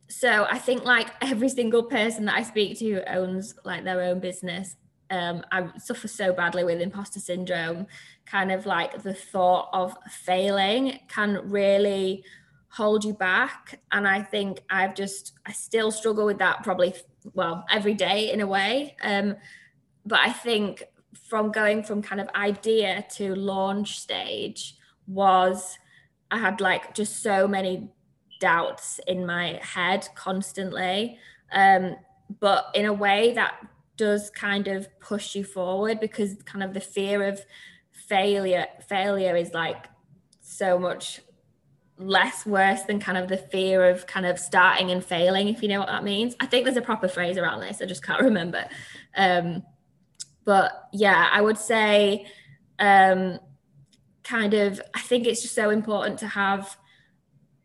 so 0.09 0.45
I 0.47 0.59
think 0.59 0.83
like 0.85 1.07
every 1.21 1.49
single 1.49 1.83
person 1.83 2.25
that 2.25 2.35
I 2.35 2.43
speak 2.43 2.77
to 2.79 2.85
who 2.85 3.01
owns 3.07 3.55
like 3.65 3.83
their 3.83 4.01
own 4.03 4.19
business, 4.19 4.75
um, 5.13 5.43
I 5.51 5.69
suffer 5.77 6.07
so 6.07 6.33
badly 6.33 6.63
with 6.63 6.81
imposter 6.81 7.19
syndrome. 7.19 7.85
Kind 8.25 8.51
of 8.51 8.65
like 8.65 9.03
the 9.03 9.13
thought 9.13 9.69
of 9.71 9.95
failing 10.09 10.99
can 11.07 11.39
really 11.43 12.23
hold 12.69 13.05
you 13.05 13.13
back. 13.13 13.79
And 13.91 14.07
I 14.07 14.23
think 14.23 14.61
I've 14.71 14.95
just, 14.95 15.33
I 15.45 15.51
still 15.51 15.91
struggle 15.91 16.25
with 16.25 16.39
that 16.39 16.63
probably, 16.63 16.95
well, 17.35 17.63
every 17.69 17.93
day 17.93 18.31
in 18.31 18.41
a 18.41 18.47
way. 18.47 18.95
Um, 19.03 19.35
but 20.03 20.19
I 20.19 20.31
think 20.31 20.83
from 21.29 21.51
going 21.51 21.83
from 21.83 22.01
kind 22.01 22.19
of 22.19 22.27
idea 22.33 23.05
to 23.17 23.35
launch 23.35 23.99
stage 23.99 24.75
was, 25.05 25.77
I 26.31 26.39
had 26.39 26.59
like 26.59 26.95
just 26.95 27.21
so 27.21 27.47
many 27.47 27.91
doubts 28.39 28.99
in 29.07 29.27
my 29.27 29.59
head 29.61 30.07
constantly. 30.15 31.19
Um, 31.51 31.97
but 32.39 32.71
in 32.73 32.85
a 32.85 32.93
way 32.93 33.33
that 33.33 33.53
does 34.03 34.29
kind 34.29 34.67
of 34.67 34.87
push 34.99 35.33
you 35.33 35.45
forward 35.45 35.97
because 36.01 36.35
kind 36.43 36.61
of 36.61 36.73
the 36.73 36.81
fear 36.81 37.23
of 37.23 37.39
failure 37.93 38.65
failure 38.85 39.33
is 39.37 39.53
like 39.53 39.85
so 40.41 40.77
much 40.77 41.21
less 41.97 42.45
worse 42.45 42.81
than 42.81 42.99
kind 42.99 43.17
of 43.17 43.29
the 43.29 43.37
fear 43.37 43.89
of 43.89 44.05
kind 44.05 44.25
of 44.25 44.37
starting 44.37 44.91
and 44.91 45.05
failing 45.05 45.47
if 45.47 45.63
you 45.63 45.69
know 45.69 45.79
what 45.79 45.87
that 45.87 46.03
means. 46.03 46.35
I 46.41 46.47
think 46.47 46.65
there's 46.65 46.75
a 46.75 46.81
proper 46.81 47.07
phrase 47.07 47.37
around 47.37 47.61
this 47.61 47.81
i 47.81 47.85
just 47.85 48.03
can't 48.03 48.21
remember. 48.21 48.65
Um 49.15 49.63
but 50.43 50.89
yeah 50.91 51.29
i 51.31 51.39
would 51.39 51.57
say 51.57 52.25
um 52.79 53.39
kind 54.25 54.53
of 54.53 54.81
i 54.93 54.99
think 54.99 55.25
it's 55.25 55.41
just 55.41 55.55
so 55.55 55.69
important 55.69 56.19
to 56.19 56.27
have 56.27 56.75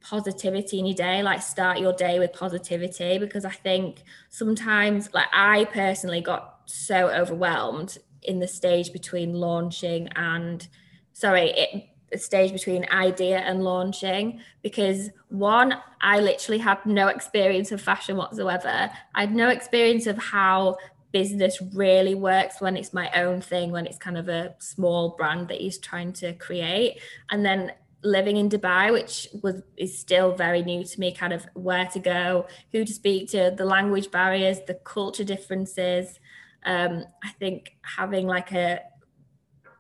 positivity 0.09 0.79
in 0.79 0.87
your 0.87 0.95
day 0.95 1.23
like 1.23 1.43
start 1.43 1.79
your 1.79 1.93
day 1.93 2.19
with 2.19 2.33
positivity 2.33 3.19
because 3.19 3.45
i 3.45 3.51
think 3.51 4.03
sometimes 4.31 5.13
like 5.13 5.27
i 5.33 5.65
personally 5.67 6.21
got 6.21 6.61
so 6.67 7.11
overwhelmed 7.11 7.99
in 8.23 8.39
the 8.39 8.49
stage 8.49 8.93
between 8.93 9.35
launching 9.35 10.09
and 10.17 10.69
sorry 11.13 11.51
it, 11.51 11.89
the 12.11 12.19
stage 12.19 12.53
between 12.53 12.87
idea 12.91 13.39
and 13.41 13.63
launching 13.63 14.41
because 14.63 15.11
one 15.29 15.75
i 16.01 16.21
literally 16.21 16.59
had 16.59 16.79
no 16.87 17.09
experience 17.09 17.71
of 17.71 17.81
fashion 17.81 18.17
whatsoever. 18.17 18.91
I 19.15 19.21
had 19.21 19.35
no 19.35 19.51
experience 19.51 20.07
of 20.07 20.17
how 20.17 20.79
business 21.13 21.61
really 21.75 22.15
works 22.15 22.61
when 22.61 22.77
it's 22.77 22.93
my 22.93 23.11
own 23.13 23.41
thing 23.41 23.71
when 23.71 23.87
it's 23.87 23.99
kind 23.99 24.19
of 24.19 24.29
a 24.29 24.55
small 24.59 25.17
brand 25.17 25.49
that 25.49 25.59
he's 25.59 25.79
trying 25.79 26.13
to 26.13 26.35
create. 26.35 27.01
And 27.31 27.45
then 27.45 27.73
living 28.03 28.37
in 28.37 28.49
Dubai, 28.49 28.93
which 28.93 29.29
was 29.43 29.63
is 29.77 29.99
still 29.99 30.35
very 30.35 30.63
new 30.63 30.85
to 30.85 31.01
me, 31.01 31.15
kind 31.15 31.33
of 31.33 31.47
where 31.55 31.87
to 31.87 31.99
go, 31.99 32.47
who 32.73 32.85
to 32.85 32.93
speak 32.93 33.31
to, 33.31 33.55
the 33.57 33.65
language 33.65 34.11
barriers, 34.11 34.59
the 34.67 34.75
culture 34.75 35.25
differences. 35.25 36.19
Um, 36.65 37.05
I 37.25 37.31
think 37.31 37.77
having 37.83 38.27
like 38.27 38.53
a 38.53 38.81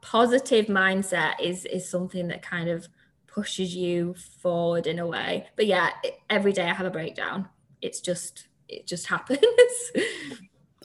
positive 0.00 0.66
mindset 0.66 1.34
is 1.40 1.64
is 1.64 1.88
something 1.88 2.28
that 2.28 2.42
kind 2.42 2.68
of 2.68 2.88
pushes 3.26 3.75
you 3.75 4.14
forward 4.42 4.87
in 4.87 4.98
a 4.98 5.06
way. 5.06 5.46
But 5.56 5.66
yeah, 5.66 5.90
every 6.28 6.52
day 6.52 6.64
I 6.64 6.75
have 6.75 6.87
a 6.87 6.90
breakdown. 6.90 7.48
It's 7.80 8.00
just 8.00 8.48
it 8.68 8.87
just 8.87 9.06
happens. 9.14 9.40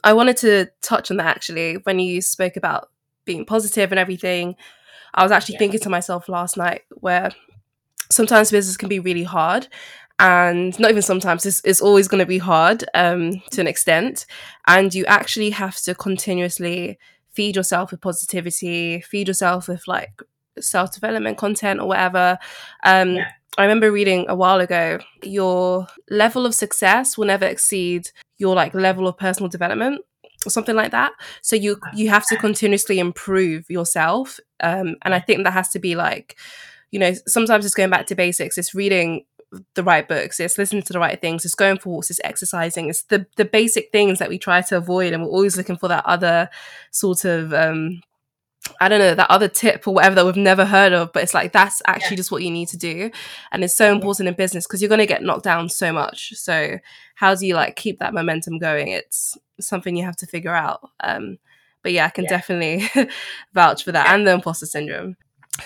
I 0.03 0.13
wanted 0.13 0.37
to 0.37 0.69
touch 0.81 1.09
on 1.11 1.17
that 1.17 1.27
actually 1.27 1.75
when 1.83 1.99
you 1.99 2.21
spoke 2.21 2.57
about 2.57 2.89
being 3.25 3.45
positive 3.45 3.91
and 3.91 3.99
everything. 3.99 4.55
I 5.13 5.23
was 5.23 5.31
actually 5.31 5.53
yeah. 5.53 5.59
thinking 5.59 5.79
to 5.81 5.89
myself 5.89 6.27
last 6.27 6.57
night 6.57 6.81
where 6.89 7.31
sometimes 8.09 8.51
business 8.51 8.77
can 8.77 8.89
be 8.89 8.99
really 8.99 9.23
hard 9.23 9.67
and 10.19 10.79
not 10.79 10.91
even 10.91 11.01
sometimes 11.01 11.45
it's, 11.45 11.61
it's 11.65 11.81
always 11.81 12.07
going 12.07 12.19
to 12.19 12.25
be 12.25 12.37
hard 12.37 12.83
um, 12.93 13.41
to 13.51 13.61
an 13.61 13.67
extent 13.67 14.25
and 14.67 14.93
you 14.93 15.05
actually 15.05 15.49
have 15.49 15.75
to 15.77 15.95
continuously 15.95 16.97
feed 17.31 17.55
yourself 17.55 17.91
with 17.91 18.01
positivity 18.01 19.01
feed 19.01 19.27
yourself 19.27 19.67
with 19.67 19.87
like 19.87 20.21
self-development 20.59 21.37
content 21.37 21.79
or 21.79 21.87
whatever 21.87 22.37
um, 22.83 23.15
yeah. 23.15 23.29
i 23.57 23.63
remember 23.63 23.91
reading 23.91 24.25
a 24.29 24.35
while 24.35 24.59
ago 24.59 24.99
your 25.23 25.87
level 26.09 26.45
of 26.45 26.53
success 26.53 27.17
will 27.17 27.25
never 27.25 27.45
exceed 27.45 28.09
your 28.37 28.55
like 28.55 28.73
level 28.75 29.07
of 29.07 29.17
personal 29.17 29.49
development 29.49 29.99
or 30.45 30.49
something 30.49 30.75
like 30.75 30.91
that 30.91 31.13
so 31.41 31.55
you 31.55 31.79
you 31.93 32.09
have 32.09 32.25
to 32.27 32.35
continuously 32.37 32.99
improve 32.99 33.69
yourself 33.69 34.39
um, 34.61 34.95
and 35.03 35.13
i 35.13 35.19
think 35.19 35.43
that 35.43 35.53
has 35.53 35.69
to 35.69 35.79
be 35.79 35.95
like 35.95 36.37
you 36.91 36.99
know 36.99 37.13
sometimes 37.27 37.65
it's 37.65 37.75
going 37.75 37.89
back 37.89 38.05
to 38.05 38.15
basics 38.15 38.57
it's 38.57 38.75
reading 38.75 39.25
the 39.75 39.83
right 39.83 40.07
books 40.07 40.39
it's 40.39 40.57
listening 40.57 40.81
to 40.81 40.93
the 40.93 40.99
right 40.99 41.21
things 41.21 41.45
it's 41.45 41.55
going 41.55 41.77
for 41.77 41.89
walks 41.89 42.09
it's 42.09 42.19
exercising 42.23 42.89
it's 42.89 43.03
the 43.03 43.25
the 43.35 43.45
basic 43.45 43.91
things 43.91 44.19
that 44.19 44.29
we 44.29 44.39
try 44.39 44.61
to 44.61 44.77
avoid 44.77 45.13
and 45.13 45.23
we're 45.23 45.29
always 45.29 45.57
looking 45.57 45.77
for 45.77 45.87
that 45.87 46.05
other 46.05 46.49
sort 46.91 47.23
of 47.25 47.53
um 47.53 48.01
I 48.79 48.87
don't 48.87 48.99
know, 48.99 49.15
that 49.15 49.29
other 49.29 49.47
tip 49.47 49.87
or 49.87 49.93
whatever 49.93 50.15
that 50.15 50.25
we've 50.25 50.37
never 50.37 50.65
heard 50.65 50.93
of, 50.93 51.11
but 51.11 51.23
it's 51.23 51.33
like 51.33 51.51
that's 51.51 51.81
actually 51.85 52.15
yeah. 52.15 52.17
just 52.17 52.31
what 52.31 52.43
you 52.43 52.51
need 52.51 52.69
to 52.69 52.77
do. 52.77 53.11
And 53.51 53.63
it's 53.63 53.75
so 53.75 53.91
important 53.91 54.29
in 54.29 54.35
business 54.35 54.65
because 54.65 54.81
you're 54.81 54.89
going 54.89 54.99
to 54.99 55.05
get 55.05 55.21
knocked 55.21 55.43
down 55.43 55.69
so 55.69 55.91
much. 55.91 56.33
So, 56.35 56.79
how 57.15 57.35
do 57.35 57.45
you 57.45 57.55
like 57.55 57.75
keep 57.75 57.99
that 57.99 58.13
momentum 58.13 58.59
going? 58.59 58.87
It's 58.87 59.37
something 59.59 59.95
you 59.95 60.05
have 60.05 60.17
to 60.17 60.27
figure 60.27 60.55
out. 60.55 60.89
Um, 60.99 61.37
but 61.81 61.91
yeah, 61.91 62.05
I 62.05 62.09
can 62.09 62.23
yeah. 62.23 62.29
definitely 62.29 63.09
vouch 63.53 63.83
for 63.83 63.91
that 63.91 64.07
yeah. 64.07 64.15
and 64.15 64.25
the 64.25 64.31
imposter 64.31 64.65
syndrome. 64.65 65.17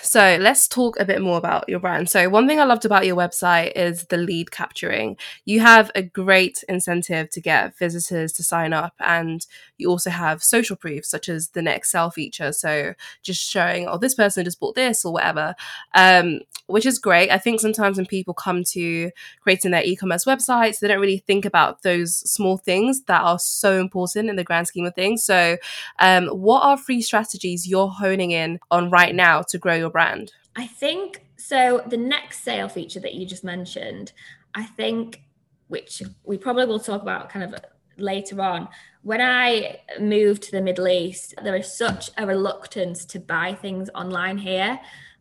So 0.01 0.38
let's 0.41 0.67
talk 0.67 1.00
a 1.00 1.06
bit 1.06 1.22
more 1.22 1.38
about 1.38 1.70
your 1.70 1.79
brand. 1.79 2.10
So 2.10 2.27
one 2.27 2.46
thing 2.46 2.60
I 2.60 2.65
loved 2.65 2.84
about 2.84 3.06
your 3.06 3.15
website 3.15 3.72
is 3.74 4.06
the 4.06 4.17
lead 4.17 4.51
capturing. 4.51 5.15
You 5.46 5.62
have 5.62 5.91
a 5.96 6.01
great 6.01 6.62
incentive 6.67 7.29
to 7.29 7.39
get 7.39 7.77
visitors 7.77 8.34
to 8.34 8.44
sign 8.44 8.74
up 8.74 8.94
and 9.00 9.46
you 9.77 9.89
also 9.89 10.10
have 10.10 10.43
social 10.43 10.75
proof 10.75 11.05
such 11.05 11.29
as 11.29 11.50
the 11.50 11.62
next 11.62 11.91
sale 11.91 12.10
feature. 12.10 12.51
So 12.51 12.93
just 13.22 13.48
showing, 13.50 13.88
oh, 13.88 13.98
this 13.98 14.15
person 14.15 14.43
just 14.43 14.60
bought 14.60 14.75
this 14.75 15.05
or 15.05 15.13
whatever, 15.13 15.55
um, 15.93 16.41
which 16.67 16.86
is 16.86 17.00
great. 17.00 17.31
I 17.31 17.38
think 17.38 17.60
sometimes 17.60 17.98
when 17.98 18.05
people 18.05 18.34
come 18.34 18.63
to 18.72 19.12
creating 19.41 19.72
their 19.72 19.84
e-commerce 19.84 20.25
websites, 20.25 20.79
they 20.79 20.88
don't 20.88 21.00
really 21.00 21.19
think 21.19 21.46
about 21.46 21.84
those 21.84 22.15
small 22.15 22.57
things 22.57 23.03
that 23.03 23.22
are 23.22 23.39
so 23.39 23.79
important 23.79 24.29
in 24.29 24.36
the 24.36 24.43
grand 24.43 24.67
scheme 24.67 24.86
of 24.86 24.96
things. 24.96 25.24
So 25.24 25.57
um, 26.00 26.27
what 26.27 26.63
are 26.63 26.77
three 26.77 27.01
strategies 27.01 27.67
you're 27.67 27.88
honing 27.88 28.31
in 28.31 28.60
on 28.72 28.89
right 28.89 29.15
now 29.15 29.41
to 29.43 29.57
grow 29.57 29.75
your 29.75 29.89
brand? 29.89 30.31
I 30.55 30.67
think 30.67 31.24
so. 31.38 31.84
The 31.88 31.98
next 31.98 32.43
sale 32.43 32.67
feature 32.67 33.00
that 33.00 33.13
you 33.13 33.25
just 33.25 33.43
mentioned, 33.43 34.12
I 34.55 34.63
think, 34.63 35.22
which 35.67 36.01
we 36.24 36.38
probably 36.38 36.65
will 36.65 36.79
talk 36.79 37.01
about 37.01 37.29
kind 37.29 37.53
of 37.53 37.60
later 37.98 38.41
on. 38.41 38.67
When 39.07 39.21
I 39.21 39.79
moved 40.01 40.43
to 40.43 40.51
the 40.51 40.61
Middle 40.61 40.85
East, 40.85 41.33
there 41.41 41.55
is 41.55 41.71
such 41.71 42.09
a 42.17 42.27
reluctance 42.27 43.05
to 43.05 43.19
buy 43.19 43.53
things 43.53 43.89
online 43.95 44.37
here. 44.37 44.77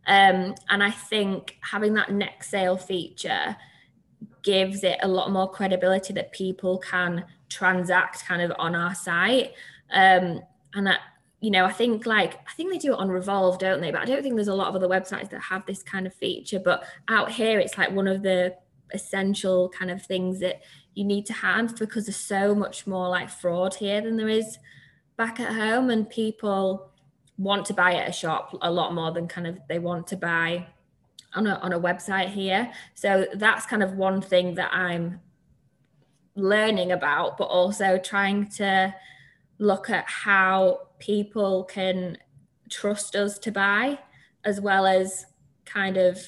Um, 0.08 0.56
and 0.68 0.82
I 0.82 0.90
think 0.90 1.56
having 1.60 1.94
that 1.94 2.10
next 2.10 2.50
sale 2.50 2.76
feature 2.76 3.56
gives 4.42 4.82
it 4.82 4.98
a 5.04 5.06
lot 5.06 5.30
more 5.30 5.48
credibility 5.48 6.12
that 6.14 6.32
people 6.32 6.78
can 6.78 7.26
transact 7.48 8.26
kind 8.26 8.42
of 8.42 8.50
on 8.58 8.74
our 8.74 8.92
site. 8.92 9.52
Um, 9.92 10.40
and 10.74 10.84
that 10.88 10.98
you 11.40 11.52
know, 11.52 11.64
I 11.64 11.72
think 11.72 12.06
like 12.06 12.34
I 12.34 12.52
think 12.56 12.72
they 12.72 12.78
do 12.78 12.92
it 12.92 12.98
on 12.98 13.08
Revolve, 13.08 13.60
don't 13.60 13.80
they? 13.80 13.92
But 13.92 14.00
I 14.00 14.04
don't 14.04 14.20
think 14.20 14.34
there's 14.34 14.48
a 14.48 14.54
lot 14.54 14.66
of 14.66 14.74
other 14.74 14.88
websites 14.88 15.30
that 15.30 15.40
have 15.42 15.64
this 15.64 15.84
kind 15.84 16.08
of 16.08 16.14
feature. 16.14 16.58
But 16.58 16.82
out 17.06 17.30
here, 17.30 17.60
it's 17.60 17.78
like 17.78 17.92
one 17.92 18.08
of 18.08 18.24
the 18.24 18.56
essential 18.92 19.68
kind 19.70 19.90
of 19.90 20.02
things 20.02 20.40
that 20.40 20.62
you 20.94 21.04
need 21.04 21.26
to 21.26 21.32
have 21.32 21.76
because 21.76 22.06
there's 22.06 22.16
so 22.16 22.54
much 22.54 22.86
more 22.86 23.08
like 23.08 23.28
fraud 23.28 23.74
here 23.74 24.00
than 24.00 24.16
there 24.16 24.28
is 24.28 24.58
back 25.16 25.40
at 25.40 25.52
home, 25.52 25.90
and 25.90 26.08
people 26.08 26.90
want 27.38 27.66
to 27.66 27.74
buy 27.74 27.94
at 27.94 28.08
a 28.08 28.12
shop 28.12 28.56
a 28.62 28.70
lot 28.70 28.94
more 28.94 29.12
than 29.12 29.28
kind 29.28 29.46
of 29.46 29.58
they 29.68 29.78
want 29.78 30.06
to 30.06 30.16
buy 30.16 30.66
on 31.34 31.46
a 31.46 31.54
on 31.56 31.72
a 31.72 31.80
website 31.80 32.28
here. 32.28 32.72
So 32.94 33.26
that's 33.34 33.66
kind 33.66 33.82
of 33.82 33.94
one 33.94 34.20
thing 34.20 34.54
that 34.54 34.72
I'm 34.72 35.20
learning 36.34 36.92
about, 36.92 37.38
but 37.38 37.44
also 37.44 37.98
trying 37.98 38.48
to 38.50 38.94
look 39.58 39.90
at 39.90 40.04
how 40.06 40.88
people 40.98 41.64
can 41.64 42.18
trust 42.70 43.16
us 43.16 43.38
to 43.38 43.50
buy 43.50 43.98
as 44.44 44.60
well 44.60 44.86
as 44.86 45.26
kind 45.64 45.96
of 45.96 46.18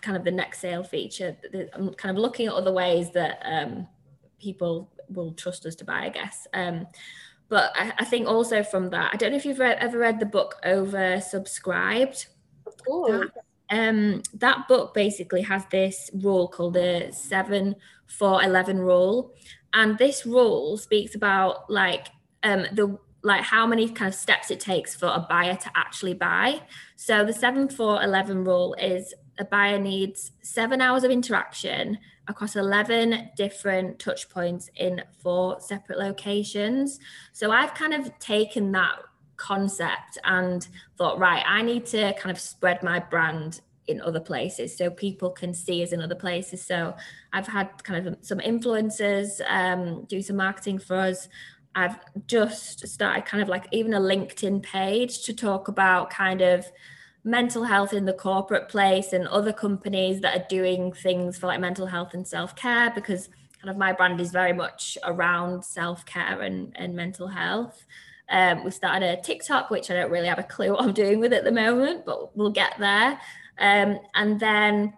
kind 0.00 0.16
of 0.16 0.24
the 0.24 0.30
next 0.30 0.60
sale 0.60 0.84
feature. 0.84 1.36
I'm 1.74 1.92
kind 1.94 2.16
of 2.16 2.22
looking 2.22 2.46
at 2.46 2.54
other 2.54 2.72
ways 2.72 3.10
that 3.12 3.42
um, 3.44 3.86
people 4.40 4.90
will 5.08 5.32
trust 5.32 5.64
us 5.66 5.76
to 5.76 5.84
buy 5.84 6.04
i 6.06 6.08
guess. 6.08 6.46
Um, 6.52 6.86
but 7.48 7.72
I, 7.76 7.92
I, 7.98 8.04
think 8.04 8.26
also 8.26 8.64
from 8.64 8.90
that 8.90 9.14
i 9.14 9.16
don't 9.16 9.30
know 9.30 9.36
if 9.36 9.44
you've 9.44 9.60
read, 9.60 9.78
ever 9.78 9.98
read 9.98 10.18
the 10.18 10.26
book 10.26 10.56
Oversubscribed 10.64 12.26
um, 13.70 14.22
that 14.34 14.68
book 14.68 14.94
basically 14.94 15.42
has 15.42 15.64
this 15.70 16.10
rule 16.14 16.48
called 16.48 16.74
the 16.74 17.08
7 17.12 17.74
4 18.06 18.42
11 18.44 18.78
rule. 18.78 19.34
And 19.72 19.98
this 19.98 20.24
rule 20.24 20.76
speaks 20.76 21.14
about 21.14 21.68
like 21.70 22.08
um, 22.42 22.66
the 22.72 22.98
like 23.22 23.42
how 23.42 23.66
many 23.66 23.88
kind 23.88 24.08
of 24.08 24.14
steps 24.14 24.52
it 24.52 24.60
takes 24.60 24.94
for 24.94 25.06
a 25.06 25.26
buyer 25.28 25.56
to 25.56 25.70
actually 25.74 26.14
buy. 26.14 26.62
So 26.94 27.24
the 27.24 27.32
7 27.32 27.68
4 27.68 28.02
11 28.02 28.44
rule 28.44 28.74
is 28.74 29.12
a 29.38 29.44
buyer 29.44 29.78
needs 29.78 30.32
seven 30.42 30.80
hours 30.80 31.04
of 31.04 31.10
interaction 31.10 31.98
across 32.28 32.56
11 32.56 33.30
different 33.36 33.98
touch 33.98 34.28
points 34.28 34.70
in 34.76 35.02
four 35.22 35.60
separate 35.60 35.98
locations. 35.98 36.98
So 37.32 37.52
I've 37.52 37.74
kind 37.74 37.94
of 37.94 38.18
taken 38.18 38.72
that 38.72 38.96
concept 39.36 40.18
and 40.24 40.66
thought, 40.96 41.18
right, 41.18 41.44
I 41.46 41.62
need 41.62 41.86
to 41.86 42.14
kind 42.14 42.34
of 42.34 42.40
spread 42.40 42.82
my 42.82 42.98
brand 42.98 43.60
in 43.86 44.00
other 44.00 44.20
places 44.20 44.76
so 44.76 44.90
people 44.90 45.30
can 45.30 45.54
see 45.54 45.82
us 45.82 45.92
in 45.92 46.00
other 46.00 46.14
places. 46.14 46.62
So 46.62 46.94
I've 47.32 47.46
had 47.46 47.84
kind 47.84 48.06
of 48.06 48.16
some 48.22 48.40
influencers 48.40 49.40
um, 49.48 50.04
do 50.04 50.20
some 50.20 50.36
marketing 50.36 50.78
for 50.78 50.96
us. 50.96 51.28
I've 51.74 51.98
just 52.26 52.88
started 52.88 53.26
kind 53.26 53.42
of 53.42 53.48
like 53.48 53.66
even 53.70 53.94
a 53.94 54.00
LinkedIn 54.00 54.62
page 54.62 55.22
to 55.24 55.34
talk 55.34 55.68
about 55.68 56.10
kind 56.10 56.40
of 56.40 56.66
mental 57.26 57.64
health 57.64 57.92
in 57.92 58.04
the 58.04 58.12
corporate 58.12 58.68
place 58.68 59.12
and 59.12 59.26
other 59.26 59.52
companies 59.52 60.20
that 60.20 60.40
are 60.40 60.46
doing 60.48 60.92
things 60.92 61.36
for 61.36 61.48
like 61.48 61.58
mental 61.58 61.86
health 61.86 62.14
and 62.14 62.26
self-care 62.26 62.92
because 62.94 63.28
kind 63.60 63.68
of 63.68 63.76
my 63.76 63.92
brand 63.92 64.20
is 64.20 64.30
very 64.30 64.52
much 64.52 64.96
around 65.02 65.64
self-care 65.64 66.40
and, 66.42 66.72
and 66.76 66.94
mental 66.94 67.26
health. 67.26 67.84
Um, 68.28 68.62
we 68.64 68.70
started 68.70 69.18
a 69.18 69.20
TikTok, 69.20 69.70
which 69.70 69.90
I 69.90 69.94
don't 69.94 70.10
really 70.10 70.28
have 70.28 70.38
a 70.38 70.44
clue 70.44 70.70
what 70.70 70.82
I'm 70.82 70.92
doing 70.92 71.18
with 71.18 71.32
at 71.32 71.42
the 71.42 71.50
moment, 71.50 72.06
but 72.06 72.36
we'll 72.36 72.52
get 72.52 72.74
there. 72.78 73.20
Um, 73.58 73.98
and 74.14 74.38
then 74.38 74.94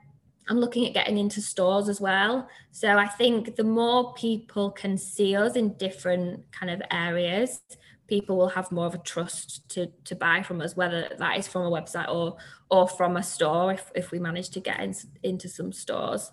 I'm 0.50 0.58
looking 0.58 0.86
at 0.86 0.92
getting 0.92 1.16
into 1.16 1.40
stores 1.40 1.88
as 1.88 1.98
well. 1.98 2.46
So 2.72 2.98
I 2.98 3.06
think 3.06 3.56
the 3.56 3.64
more 3.64 4.12
people 4.12 4.70
can 4.70 4.98
see 4.98 5.34
us 5.34 5.56
in 5.56 5.74
different 5.74 6.44
kind 6.52 6.70
of 6.70 6.82
areas, 6.90 7.62
people 8.08 8.36
will 8.36 8.48
have 8.48 8.72
more 8.72 8.86
of 8.86 8.94
a 8.94 8.98
trust 8.98 9.68
to 9.70 9.86
to 10.04 10.16
buy 10.16 10.42
from 10.42 10.60
us, 10.60 10.76
whether 10.76 11.08
that 11.18 11.38
is 11.38 11.46
from 11.46 11.62
a 11.62 11.70
website 11.70 12.08
or 12.08 12.36
or 12.70 12.88
from 12.88 13.16
a 13.16 13.22
store. 13.22 13.72
If 13.72 13.90
if 13.94 14.10
we 14.10 14.18
manage 14.18 14.48
to 14.50 14.60
get 14.60 14.80
in, 14.80 14.94
into 15.22 15.48
some 15.48 15.72
stores, 15.72 16.32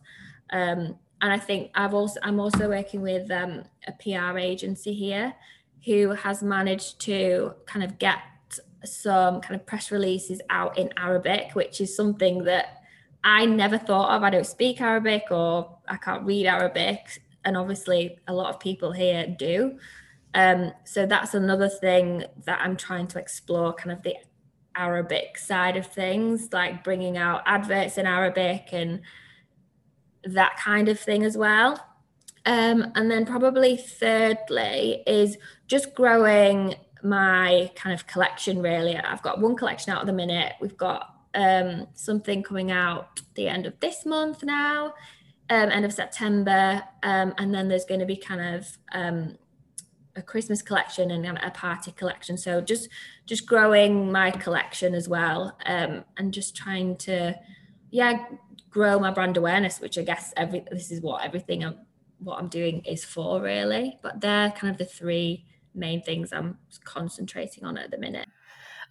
um, 0.51 0.97
and 1.21 1.33
I 1.33 1.37
think 1.37 1.71
I've 1.75 1.93
also 1.93 2.19
I'm 2.23 2.39
also 2.39 2.69
working 2.69 3.01
with 3.01 3.29
um, 3.29 3.63
a 3.87 3.91
PR 3.91 4.37
agency 4.39 4.93
here 4.93 5.35
who 5.85 6.09
has 6.11 6.41
managed 6.41 6.99
to 7.01 7.53
kind 7.67 7.83
of 7.83 7.99
get 7.99 8.19
some 8.83 9.41
kind 9.41 9.59
of 9.59 9.65
press 9.65 9.91
releases 9.91 10.41
out 10.49 10.77
in 10.77 10.89
Arabic, 10.97 11.51
which 11.53 11.81
is 11.81 11.95
something 11.95 12.43
that 12.45 12.81
I 13.23 13.45
never 13.45 13.77
thought 13.77 14.15
of. 14.15 14.23
I 14.23 14.29
don't 14.29 14.45
speak 14.45 14.81
Arabic 14.81 15.23
or 15.31 15.77
I 15.87 15.97
can't 15.97 16.23
read 16.23 16.45
Arabic. 16.45 17.21
And 17.43 17.55
obviously, 17.57 18.19
a 18.27 18.33
lot 18.33 18.53
of 18.53 18.59
people 18.59 18.91
here 18.91 19.27
do. 19.27 19.77
Um, 20.35 20.73
so 20.83 21.05
that's 21.05 21.33
another 21.33 21.69
thing 21.69 22.25
that 22.43 22.59
I'm 22.61 22.75
trying 22.75 23.07
to 23.07 23.19
explore 23.19 23.73
kind 23.73 23.93
of 23.93 24.03
the 24.03 24.15
Arabic 24.75 25.37
side 25.37 25.77
of 25.77 25.87
things, 25.87 26.49
like 26.51 26.83
bringing 26.83 27.17
out 27.17 27.41
adverts 27.45 27.97
in 27.97 28.05
Arabic 28.05 28.67
and 28.73 29.01
that 30.25 30.57
kind 30.57 30.89
of 30.89 30.99
thing 30.99 31.23
as 31.23 31.37
well. 31.37 31.83
Um, 32.45 32.91
and 32.95 33.09
then, 33.09 33.25
probably 33.25 33.77
thirdly, 33.77 35.03
is 35.07 35.37
just 35.67 35.95
growing 35.95 36.75
my 37.01 37.71
kind 37.75 37.93
of 37.93 38.05
collection 38.05 38.61
really. 38.61 38.97
I've 38.97 39.21
got 39.21 39.39
one 39.39 39.55
collection 39.55 39.93
out 39.93 40.01
at 40.01 40.05
the 40.07 40.13
minute. 40.13 40.53
We've 40.59 40.77
got 40.77 41.15
um, 41.33 41.87
something 41.93 42.43
coming 42.43 42.71
out 42.71 43.21
the 43.35 43.47
end 43.47 43.65
of 43.65 43.79
this 43.79 44.05
month 44.05 44.43
now, 44.43 44.93
um, 45.49 45.69
end 45.69 45.85
of 45.85 45.93
September, 45.93 46.83
um, 47.03 47.33
and 47.37 47.53
then 47.53 47.69
there's 47.69 47.85
going 47.85 48.01
to 48.01 48.05
be 48.05 48.17
kind 48.17 48.55
of 48.55 48.77
um, 48.91 49.37
a 50.15 50.21
Christmas 50.21 50.61
collection 50.61 51.11
and 51.11 51.25
a 51.25 51.51
party 51.51 51.91
collection. 51.91 52.37
So 52.37 52.61
just 52.61 52.89
just 53.25 53.45
growing 53.45 54.11
my 54.11 54.31
collection 54.31 54.93
as 54.93 55.09
well, 55.09 55.57
um, 55.65 56.05
and 56.17 56.33
just 56.33 56.55
trying 56.55 56.97
to, 56.97 57.35
yeah, 57.91 58.25
grow 58.69 58.99
my 58.99 59.11
brand 59.11 59.37
awareness. 59.37 59.79
Which 59.79 59.97
I 59.97 60.03
guess 60.03 60.33
every 60.37 60.63
this 60.71 60.91
is 60.91 61.01
what 61.01 61.23
everything 61.23 61.63
I'm 61.63 61.77
what 62.19 62.39
I'm 62.39 62.47
doing 62.47 62.83
is 62.85 63.03
for 63.03 63.41
really. 63.41 63.97
But 64.01 64.21
they're 64.21 64.51
kind 64.51 64.71
of 64.71 64.77
the 64.77 64.85
three 64.85 65.45
main 65.73 66.01
things 66.01 66.31
I'm 66.31 66.57
concentrating 66.83 67.65
on 67.65 67.77
at 67.77 67.91
the 67.91 67.97
minute. 67.97 68.27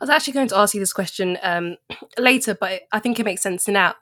I 0.01 0.05
was 0.05 0.11
actually 0.11 0.35
going 0.35 0.49
to 0.49 0.57
ask 0.59 0.75
you 0.75 0.81
this 0.81 0.93
question 0.93 1.39
um, 1.43 1.77
later, 2.19 2.55
but 2.55 2.83
I 2.93 2.99
think 2.99 3.19
it 3.19 3.25
makes 3.25 3.43
sense 3.43 3.69
now. 3.69 3.95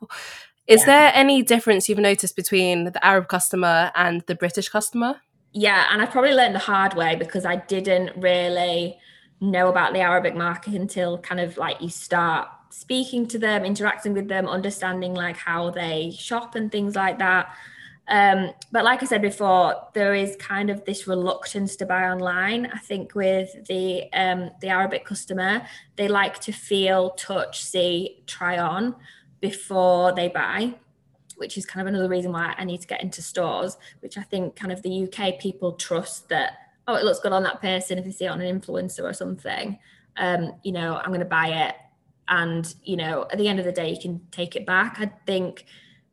Is 0.67 0.81
yeah. 0.81 0.87
there 0.87 1.13
any 1.15 1.43
difference 1.43 1.89
you've 1.89 1.99
noticed 1.99 2.37
between 2.37 2.85
the 2.85 3.05
Arab 3.05 3.29
customer 3.29 3.91
and 3.95 4.23
the 4.27 4.35
British 4.35 4.69
customer? 4.69 5.21
Yeah, 5.53 5.87
and 5.91 6.01
I 6.01 6.07
probably 6.07 6.33
learned 6.33 6.55
the 6.55 6.61
hard 6.61 6.95
way 6.95 7.15
because 7.17 7.45
I 7.45 7.57
didn't 7.57 8.17
really 8.17 8.99
know 9.41 9.69
about 9.69 9.93
the 9.93 10.01
Arabic 10.01 10.35
market 10.35 10.75
until 10.75 11.19
kind 11.19 11.41
of 11.41 11.57
like 11.57 11.81
you 11.81 11.91
start 11.91 12.49
speaking 12.71 13.27
to 13.29 13.39
them, 13.39 13.65
interacting 13.65 14.15
with 14.15 14.29
them, 14.29 14.49
understanding 14.49 15.15
like 15.15 15.37
how 15.37 15.71
they 15.71 16.11
shop 16.17 16.55
and 16.55 16.73
things 16.73 16.97
like 16.97 17.19
that. 17.19 17.55
Um, 18.09 18.53
but 18.73 18.85
like 18.85 19.03
I 19.03 19.07
said 19.07 19.23
before, 19.23 19.89
there 19.93 20.15
is 20.15 20.37
kind 20.37 20.71
of 20.71 20.85
this 20.85 21.07
reluctance 21.07 21.77
to 21.77 21.87
buy 21.87 22.05
online. 22.05 22.67
I 22.67 22.79
think 22.79 23.15
with 23.15 23.67
the 23.67 24.11
um, 24.13 24.51
the 24.61 24.69
Arabic 24.69 25.05
customer, 25.05 25.67
they 25.97 26.09
like 26.09 26.41
to 26.41 26.53
feel, 26.53 27.11
touch, 27.11 27.63
see, 27.63 28.23
try 28.27 28.59
on 28.59 28.97
before 29.41 30.13
they 30.13 30.29
buy, 30.29 30.75
which 31.43 31.59
is 31.59 31.67
kind 31.67 31.87
of 31.87 31.93
another 31.93 32.09
reason 32.09 32.31
why 32.31 32.55
I 32.57 32.65
need 32.65 32.81
to 32.83 32.87
get 32.87 33.03
into 33.03 33.21
stores. 33.21 33.77
Which 33.99 34.17
I 34.17 34.23
think 34.23 34.55
kind 34.55 34.71
of 34.71 34.81
the 34.83 35.09
UK 35.09 35.41
people 35.41 35.73
trust 35.73 36.29
that 36.29 36.53
oh, 36.87 36.95
it 36.95 37.05
looks 37.05 37.19
good 37.19 37.33
on 37.33 37.43
that 37.43 37.61
person 37.61 37.99
if 37.99 38.05
they 38.05 38.13
see 38.13 38.25
it 38.27 38.29
on 38.29 38.41
an 38.41 38.61
influencer 38.61 39.03
or 39.03 39.13
something. 39.13 39.79
Um, 40.17 40.53
you 40.63 40.73
know, 40.73 40.97
I'm 40.97 41.09
going 41.09 41.21
to 41.21 41.27
buy 41.27 41.49
it, 41.49 41.75
and 42.29 42.73
you 42.85 42.97
know, 42.97 43.27
at 43.33 43.39
the 43.39 43.49
end 43.49 43.59
of 43.59 43.65
the 43.65 43.73
day, 43.73 43.91
you 43.91 44.01
can 44.01 44.21
take 44.31 44.55
it 44.55 44.65
back. 44.65 44.99
I 45.01 45.11
think 45.27 45.65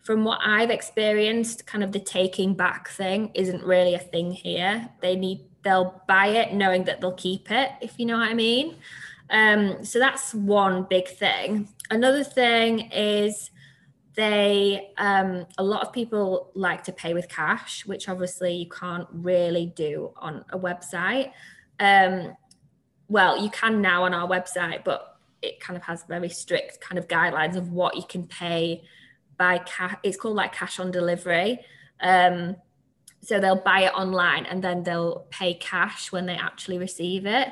from 0.01 0.23
what 0.23 0.39
I've 0.43 0.71
experienced, 0.71 1.67
kind 1.67 1.83
of 1.83 1.91
the 1.91 1.99
taking 1.99 2.55
back 2.55 2.89
thing 2.89 3.29
isn't 3.35 3.63
really 3.63 3.93
a 3.93 3.99
thing 3.99 4.31
here. 4.31 4.89
They 5.01 5.15
need 5.15 5.41
they'll 5.61 6.01
buy 6.07 6.27
it 6.27 6.53
knowing 6.53 6.85
that 6.85 7.01
they'll 7.01 7.11
keep 7.11 7.51
it, 7.51 7.69
if 7.81 7.99
you 7.99 8.05
know 8.05 8.17
what 8.17 8.29
I 8.29 8.33
mean. 8.33 8.75
Um, 9.29 9.83
so 9.85 9.99
that's 9.99 10.33
one 10.33 10.83
big 10.89 11.07
thing. 11.07 11.67
Another 11.91 12.23
thing 12.23 12.91
is 12.91 13.51
they 14.19 14.91
um, 14.97 15.45
a 15.58 15.63
lot 15.63 15.82
of 15.82 15.93
people 15.93 16.51
like 16.53 16.84
to 16.84 16.91
pay 16.91 17.13
with 17.13 17.29
cash, 17.29 17.86
which 17.86 18.10
obviously 18.10 18.53
you 18.53 18.67
can't 18.67 19.08
really 19.13 19.67
do 19.77 20.12
on 20.17 20.43
a 20.49 20.60
website. 20.60 21.32
Um, 21.79 22.36
well, 23.08 23.41
you 23.41 23.49
can 23.49 23.82
now 23.82 24.03
on 24.03 24.13
our 24.13 24.27
website, 24.27 24.84
but 24.84 25.15
it 25.41 25.62
kind 25.62 25.77
of 25.77 25.84
has 25.84 26.03
very 26.03 26.27
strict 26.27 26.82
kind 26.82 26.99
of 26.99 27.08
guidelines 27.08 27.55
of 27.55 27.71
what 27.71 27.95
you 27.95 28.03
can 28.03 28.27
pay 28.27 28.84
by 29.38 29.60
cash. 29.60 29.95
It's 30.03 30.17
called 30.17 30.36
like 30.36 30.51
cash 30.51 30.82
on 30.82 30.91
delivery. 30.91 31.60
Um, 32.01 32.58
so 33.21 33.39
they'll 33.39 33.55
buy 33.55 33.84
it 33.84 33.93
online 33.93 34.45
and 34.47 34.62
then 34.62 34.84
they'll 34.84 35.27
pay 35.29 35.53
cash 35.53 36.12
when 36.12 36.25
they 36.25 36.36
actually 36.36 36.77
receive 36.77 37.25
it. 37.25 37.47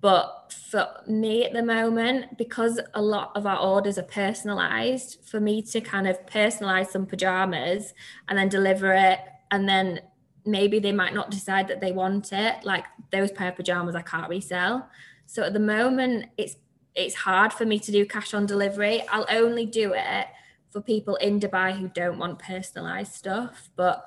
But 0.00 0.54
for 0.70 0.88
me 1.06 1.44
at 1.44 1.52
the 1.52 1.62
moment, 1.62 2.38
because 2.38 2.80
a 2.94 3.02
lot 3.02 3.32
of 3.34 3.46
our 3.46 3.58
orders 3.58 3.98
are 3.98 4.04
personalized, 4.04 5.18
for 5.24 5.40
me 5.40 5.62
to 5.62 5.80
kind 5.80 6.08
of 6.08 6.24
personalize 6.26 6.88
some 6.88 7.06
pajamas 7.06 7.92
and 8.28 8.38
then 8.38 8.48
deliver 8.48 8.92
it, 8.92 9.20
and 9.50 9.68
then 9.68 10.00
maybe 10.46 10.78
they 10.78 10.92
might 10.92 11.12
not 11.12 11.30
decide 11.30 11.68
that 11.68 11.80
they 11.80 11.92
want 11.92 12.32
it, 12.32 12.64
like 12.64 12.86
those 13.12 13.30
pair 13.30 13.48
of 13.48 13.56
pajamas 13.56 13.94
I 13.94 14.02
can't 14.02 14.28
resell. 14.28 14.88
So 15.26 15.42
at 15.42 15.52
the 15.52 15.60
moment, 15.60 16.26
it's 16.38 16.56
it's 16.94 17.14
hard 17.14 17.52
for 17.52 17.64
me 17.64 17.78
to 17.78 17.92
do 17.92 18.04
cash 18.04 18.34
on 18.34 18.46
delivery. 18.46 19.06
I'll 19.08 19.26
only 19.30 19.64
do 19.64 19.92
it 19.94 20.26
for 20.70 20.80
people 20.80 21.16
in 21.16 21.38
Dubai 21.38 21.76
who 21.78 21.88
don't 21.88 22.18
want 22.18 22.38
personalized 22.38 23.12
stuff, 23.12 23.70
but 23.76 24.04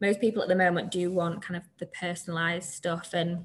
most 0.00 0.20
people 0.20 0.42
at 0.42 0.48
the 0.48 0.54
moment 0.54 0.90
do 0.90 1.10
want 1.10 1.42
kind 1.42 1.56
of 1.56 1.62
the 1.78 1.86
personalized 1.86 2.70
stuff 2.70 3.14
and 3.14 3.44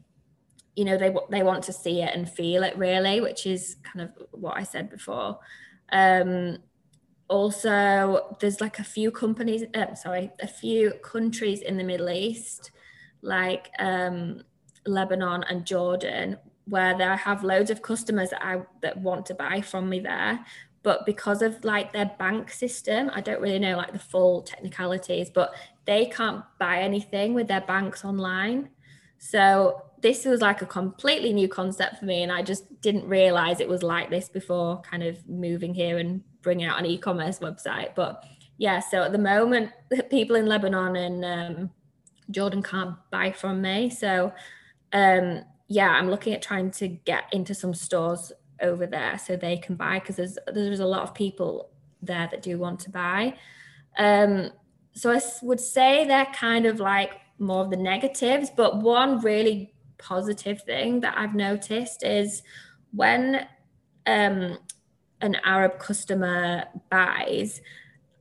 you 0.76 0.86
know 0.86 0.98
they 0.98 1.14
they 1.30 1.44
want 1.44 1.64
to 1.64 1.74
see 1.74 2.02
it 2.02 2.16
and 2.16 2.30
feel 2.30 2.64
it 2.64 2.78
really 2.78 3.22
which 3.22 3.46
is 3.46 3.78
kind 3.84 4.02
of 4.02 4.28
what 4.32 4.58
I 4.58 4.64
said 4.64 4.90
before. 4.90 5.40
Um 5.92 6.58
also 7.30 8.36
there's 8.40 8.62
like 8.62 8.80
a 8.80 8.84
few 8.84 9.10
companies 9.10 9.64
uh, 9.74 9.96
sorry 9.96 10.32
a 10.42 10.48
few 10.48 10.94
countries 11.04 11.62
in 11.62 11.78
the 11.78 11.84
Middle 11.84 12.10
East 12.10 12.72
like 13.22 13.70
um 13.80 14.42
Lebanon 14.86 15.44
and 15.44 15.66
Jordan 15.66 16.38
where 16.66 16.96
I 17.02 17.16
have 17.16 17.44
loads 17.44 17.70
of 17.70 17.82
customers 17.82 18.30
that 18.30 18.46
I 18.46 18.62
that 18.82 18.98
want 18.98 19.26
to 19.28 19.36
buy 19.36 19.62
from 19.62 19.90
me 19.90 20.00
there. 20.00 20.46
But 20.82 21.06
because 21.06 21.42
of 21.42 21.64
like 21.64 21.94
their 21.94 22.12
bank 22.20 22.52
system 22.52 23.10
i 23.14 23.22
don't 23.22 23.40
really 23.40 23.58
know 23.58 23.78
like 23.78 23.94
the 23.94 24.00
full 24.00 24.42
technicalities 24.42 25.30
but 25.30 25.54
they 25.86 26.06
can't 26.06 26.44
buy 26.60 26.80
anything 26.80 27.34
with 27.34 27.48
their 27.48 27.62
banks 27.62 28.06
online. 28.06 28.70
So 29.18 29.82
this 30.04 30.26
was 30.26 30.42
like 30.42 30.62
a 30.62 30.66
completely 30.68 31.34
new 31.34 31.48
concept 31.48 31.98
for 31.98 32.06
me 32.06 32.22
and 32.22 32.32
i 32.32 32.44
just 32.44 32.82
didn't 32.82 33.08
realize 33.08 33.60
it 33.60 33.68
was 33.68 33.82
like 33.82 34.10
this 34.12 34.30
before 34.30 34.80
kind 34.82 35.02
of 35.02 35.28
moving 35.28 35.74
here 35.74 35.98
and 35.98 36.22
bringing 36.42 36.68
out 36.68 36.78
an 36.78 36.86
e-commerce 36.86 37.40
website 37.40 37.96
but 37.96 38.24
yeah 38.58 38.80
so 38.80 39.02
at 39.02 39.12
the 39.12 39.18
moment 39.18 39.72
people 40.12 40.36
in 40.36 40.46
lebanon 40.46 40.96
and 40.96 41.26
um, 41.26 41.72
jordan 42.30 42.62
can't 42.62 42.96
buy 43.10 43.32
from 43.32 43.62
me 43.62 43.90
so 43.90 44.32
um, 44.92 45.44
yeah 45.68 45.90
i'm 45.90 46.10
looking 46.10 46.34
at 46.34 46.42
trying 46.42 46.70
to 46.70 46.88
get 46.88 47.24
into 47.32 47.56
some 47.56 47.74
stores 47.74 48.32
over 48.62 48.86
there 48.86 49.18
so 49.18 49.36
they 49.36 49.58
can 49.58 49.76
buy 49.76 50.00
because 50.00 50.16
there's 50.16 50.38
there's 50.54 50.80
a 50.80 50.86
lot 50.86 51.04
of 51.04 51.16
people 51.16 51.70
there 52.06 52.28
that 52.32 52.42
do 52.42 52.58
want 52.58 52.80
to 52.82 52.90
buy. 52.90 53.36
Um, 53.98 54.52
so 54.94 55.12
I 55.12 55.22
would 55.42 55.60
say 55.60 56.06
they're 56.06 56.26
kind 56.34 56.66
of 56.66 56.80
like 56.80 57.14
more 57.40 57.64
of 57.64 57.70
the 57.70 57.78
negatives, 57.78 58.50
but 58.56 58.82
one 58.82 59.20
really 59.22 59.73
positive 60.04 60.62
thing 60.64 61.00
that 61.00 61.18
I've 61.18 61.36
noticed 61.36 62.04
is 62.04 62.44
when 62.92 63.48
um, 64.06 64.58
an 65.22 65.36
Arab 65.44 65.80
customer 65.80 66.66
buys, 66.90 67.62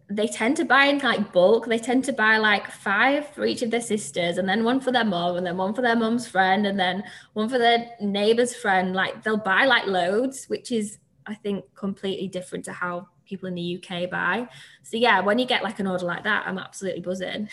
they 0.08 0.26
tend 0.26 0.56
to 0.58 0.64
buy 0.64 0.84
in 0.84 0.98
like 0.98 1.32
bulk. 1.32 1.66
They 1.66 1.78
tend 1.78 2.04
to 2.04 2.12
buy 2.12 2.36
like 2.36 2.70
five 2.70 3.28
for 3.28 3.44
each 3.44 3.62
of 3.62 3.70
their 3.70 3.80
sisters, 3.80 4.38
and 4.38 4.48
then 4.48 4.64
one 4.64 4.80
for 4.80 4.92
their 4.92 5.04
mom, 5.04 5.36
and 5.36 5.46
then 5.46 5.56
one 5.56 5.74
for 5.74 5.82
their 5.82 5.96
mom's 5.96 6.26
friend, 6.26 6.66
and 6.66 6.78
then 6.78 7.02
one 7.32 7.48
for 7.48 7.58
their 7.58 7.90
neighbor's 8.00 8.54
friend. 8.54 8.94
Like 8.94 9.22
they'll 9.22 9.36
buy 9.36 9.64
like 9.64 9.86
loads, 9.86 10.46
which 10.46 10.70
is 10.70 10.98
I 11.26 11.34
think 11.34 11.64
completely 11.74 12.28
different 12.28 12.64
to 12.66 12.72
how 12.72 13.08
people 13.24 13.48
in 13.48 13.54
the 13.54 13.82
UK 13.82 14.10
buy. 14.10 14.48
So 14.82 14.96
yeah, 14.96 15.20
when 15.20 15.38
you 15.38 15.46
get 15.46 15.62
like 15.62 15.80
an 15.80 15.86
order 15.86 16.04
like 16.04 16.24
that, 16.24 16.46
I'm 16.46 16.58
absolutely 16.58 17.00
buzzing. 17.00 17.48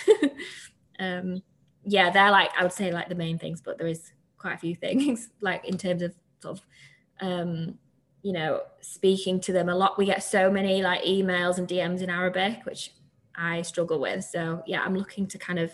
um, 1.00 1.42
yeah, 1.86 2.10
they're 2.10 2.32
like 2.32 2.52
I 2.58 2.63
would 2.63 2.74
say 2.74 2.92
like 2.92 3.10
the 3.10 3.15
main 3.15 3.39
things, 3.39 3.62
but 3.62 3.78
there 3.78 3.88
is 3.88 4.12
quite 4.39 4.56
a 4.56 4.58
few 4.58 4.75
things 4.75 5.30
like 5.41 5.65
in 5.65 5.78
terms 5.78 6.02
of 6.02 6.15
sort 6.41 6.58
of 6.58 6.65
um, 7.21 7.78
you 8.23 8.34
know 8.34 8.62
speaking 8.82 9.39
to 9.41 9.54
them 9.54 9.69
a 9.69 9.75
lot. 9.75 9.97
We 9.97 10.06
get 10.06 10.23
so 10.23 10.49
many 10.49 10.82
like 10.82 11.04
emails 11.04 11.58
and 11.58 11.67
DMs 11.67 12.02
in 12.02 12.10
Arabic, 12.10 12.65
which 12.65 12.91
I 13.36 13.62
struggle 13.62 13.99
with. 13.99 14.23
So 14.25 14.63
yeah, 14.65 14.82
I'm 14.82 14.95
looking 14.95 15.28
to 15.28 15.38
kind 15.38 15.60
of 15.60 15.71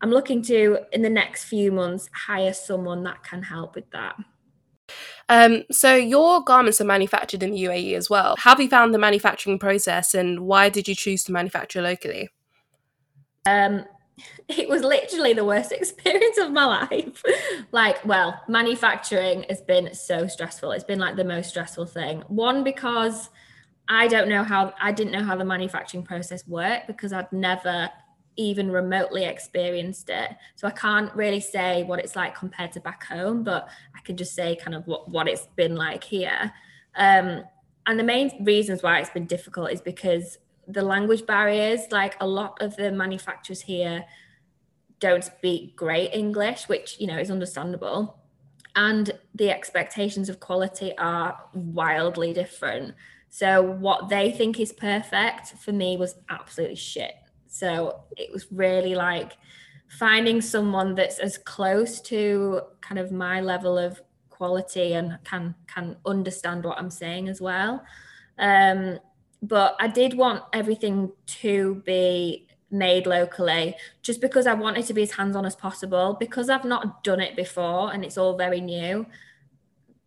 I'm 0.00 0.10
looking 0.10 0.42
to 0.42 0.78
in 0.92 1.02
the 1.02 1.10
next 1.10 1.44
few 1.44 1.72
months 1.72 2.08
hire 2.26 2.52
someone 2.52 3.02
that 3.04 3.22
can 3.22 3.42
help 3.42 3.74
with 3.74 3.90
that. 3.90 4.16
Um, 5.28 5.62
so 5.70 5.94
your 5.94 6.42
garments 6.42 6.80
are 6.80 6.84
manufactured 6.84 7.42
in 7.42 7.52
the 7.52 7.62
UAE 7.64 7.94
as 7.94 8.10
well. 8.10 8.34
How 8.38 8.50
have 8.50 8.60
you 8.60 8.68
found 8.68 8.92
the 8.92 8.98
manufacturing 8.98 9.58
process, 9.58 10.14
and 10.14 10.40
why 10.40 10.68
did 10.68 10.88
you 10.88 10.94
choose 10.94 11.24
to 11.24 11.32
manufacture 11.32 11.80
locally? 11.80 12.28
Um, 13.46 13.84
it 14.48 14.68
was 14.68 14.82
literally 14.82 15.32
the 15.32 15.44
worst 15.44 15.72
experience 15.80 16.38
of 16.38 16.52
my 16.52 16.64
life. 16.64 17.22
like, 17.72 18.04
well, 18.04 18.40
manufacturing 18.48 19.44
has 19.48 19.60
been 19.60 19.94
so 19.94 20.26
stressful. 20.26 20.72
It's 20.72 20.84
been 20.84 20.98
like 20.98 21.16
the 21.16 21.24
most 21.24 21.50
stressful 21.50 21.86
thing. 21.86 22.22
One, 22.28 22.64
because 22.64 23.30
I 23.88 24.08
don't 24.08 24.28
know 24.28 24.44
how, 24.44 24.74
I 24.80 24.92
didn't 24.92 25.12
know 25.12 25.24
how 25.24 25.36
the 25.36 25.44
manufacturing 25.44 26.04
process 26.04 26.46
worked 26.46 26.86
because 26.86 27.12
I'd 27.12 27.32
never 27.32 27.90
even 28.36 28.70
remotely 28.70 29.24
experienced 29.24 30.08
it. 30.08 30.30
So 30.56 30.66
I 30.66 30.70
can't 30.70 31.14
really 31.14 31.40
say 31.40 31.84
what 31.84 31.98
it's 31.98 32.16
like 32.16 32.34
compared 32.34 32.72
to 32.72 32.80
back 32.80 33.04
home, 33.04 33.42
but 33.42 33.68
I 33.94 34.00
can 34.00 34.16
just 34.16 34.34
say 34.34 34.56
kind 34.56 34.74
of 34.74 34.86
what, 34.86 35.10
what 35.10 35.28
it's 35.28 35.48
been 35.56 35.76
like 35.76 36.02
here. 36.02 36.52
Um, 36.96 37.44
and 37.86 37.98
the 37.98 38.04
main 38.04 38.44
reasons 38.44 38.82
why 38.82 39.00
it's 39.00 39.10
been 39.10 39.26
difficult 39.26 39.70
is 39.72 39.80
because 39.80 40.38
the 40.72 40.82
language 40.82 41.26
barriers, 41.26 41.80
like 41.90 42.16
a 42.20 42.26
lot 42.26 42.60
of 42.60 42.76
the 42.76 42.90
manufacturers 42.90 43.60
here 43.60 44.04
don't 45.00 45.24
speak 45.24 45.76
great 45.76 46.14
English, 46.14 46.68
which, 46.68 46.96
you 47.00 47.06
know, 47.06 47.18
is 47.18 47.30
understandable. 47.30 48.18
And 48.74 49.10
the 49.34 49.50
expectations 49.50 50.28
of 50.28 50.40
quality 50.40 50.96
are 50.96 51.38
wildly 51.52 52.32
different. 52.32 52.94
So 53.28 53.62
what 53.62 54.08
they 54.08 54.30
think 54.30 54.60
is 54.60 54.72
perfect 54.72 55.48
for 55.58 55.72
me 55.72 55.96
was 55.96 56.14
absolutely 56.30 56.76
shit. 56.76 57.14
So 57.48 58.04
it 58.16 58.32
was 58.32 58.46
really 58.50 58.94
like 58.94 59.32
finding 59.88 60.40
someone 60.40 60.94
that's 60.94 61.18
as 61.18 61.36
close 61.36 62.00
to 62.00 62.62
kind 62.80 62.98
of 62.98 63.12
my 63.12 63.40
level 63.40 63.76
of 63.76 64.00
quality 64.30 64.94
and 64.94 65.18
can 65.24 65.54
can 65.66 65.96
understand 66.06 66.64
what 66.64 66.78
I'm 66.78 66.90
saying 66.90 67.28
as 67.28 67.40
well. 67.40 67.84
Um, 68.38 68.98
but 69.42 69.76
I 69.80 69.88
did 69.88 70.14
want 70.14 70.44
everything 70.52 71.12
to 71.26 71.82
be 71.84 72.46
made 72.70 73.06
locally 73.06 73.74
just 74.00 74.20
because 74.20 74.46
I 74.46 74.54
wanted 74.54 74.86
to 74.86 74.94
be 74.94 75.02
as 75.02 75.12
hands 75.12 75.36
on 75.36 75.44
as 75.44 75.56
possible 75.56 76.16
because 76.18 76.48
I've 76.48 76.64
not 76.64 77.04
done 77.04 77.20
it 77.20 77.36
before 77.36 77.92
and 77.92 78.04
it's 78.04 78.16
all 78.16 78.36
very 78.36 78.60
new. 78.60 79.06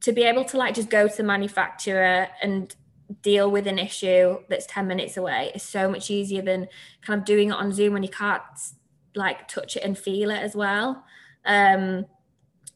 To 0.01 0.11
be 0.11 0.23
able 0.23 0.45
to 0.45 0.57
like 0.57 0.73
just 0.73 0.89
go 0.89 1.07
to 1.07 1.17
the 1.17 1.23
manufacturer 1.23 2.27
and 2.41 2.73
deal 3.21 3.51
with 3.51 3.67
an 3.67 3.77
issue 3.77 4.39
that's 4.49 4.65
10 4.65 4.87
minutes 4.87 5.17
away 5.17 5.51
is 5.53 5.63
so 5.63 5.89
much 5.89 6.09
easier 6.09 6.41
than 6.41 6.67
kind 7.01 7.19
of 7.19 7.25
doing 7.25 7.49
it 7.49 7.55
on 7.55 7.71
Zoom 7.71 7.93
when 7.93 8.03
you 8.03 8.09
can't 8.09 8.41
like 9.15 9.47
touch 9.47 9.75
it 9.75 9.83
and 9.83 9.97
feel 9.97 10.31
it 10.31 10.39
as 10.39 10.55
well. 10.55 11.03
Um, 11.45 12.05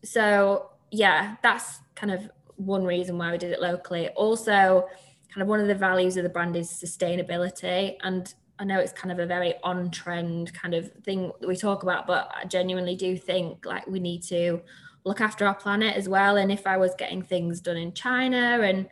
so 0.04 0.70
yeah, 0.92 1.36
that's 1.42 1.80
kind 1.96 2.12
of 2.12 2.30
one 2.56 2.84
reason 2.84 3.18
why 3.18 3.32
we 3.32 3.38
did 3.38 3.52
it 3.52 3.62
locally. 3.62 4.10
Also, 4.10 4.88
kind 5.34 5.42
of 5.42 5.48
one 5.48 5.60
of 5.60 5.68
the 5.68 5.76
values 5.76 6.18
of 6.18 6.24
the 6.24 6.30
brand 6.30 6.56
is 6.56 6.70
sustainability 6.70 7.96
and 8.02 8.34
I 8.60 8.66
know 8.66 8.78
it's 8.78 8.92
kind 8.92 9.12
of 9.12 9.20
a 9.20 9.26
very 9.26 9.54
on 9.64 9.90
trend 9.90 10.54
kind 10.54 10.74
of 10.74 10.92
thing 11.04 11.32
we 11.48 11.56
talk 11.56 11.84
about, 11.84 12.06
but 12.06 12.30
I 12.36 12.44
genuinely 12.44 12.96
do 12.96 13.18
think 13.18 13.66
like 13.66 13.88
we 13.88 14.02
need 14.02 14.22
to 14.24 14.62
look 15.06 15.22
after 15.22 15.48
our 15.48 15.56
planet 15.56 15.96
as 15.96 16.10
well. 16.10 16.36
And 16.36 16.52
if 16.52 16.68
I 16.68 16.76
was 16.76 16.94
getting 16.98 17.22
things 17.22 17.62
done 17.62 17.78
in 17.78 17.94
China 17.94 18.60
and, 18.62 18.90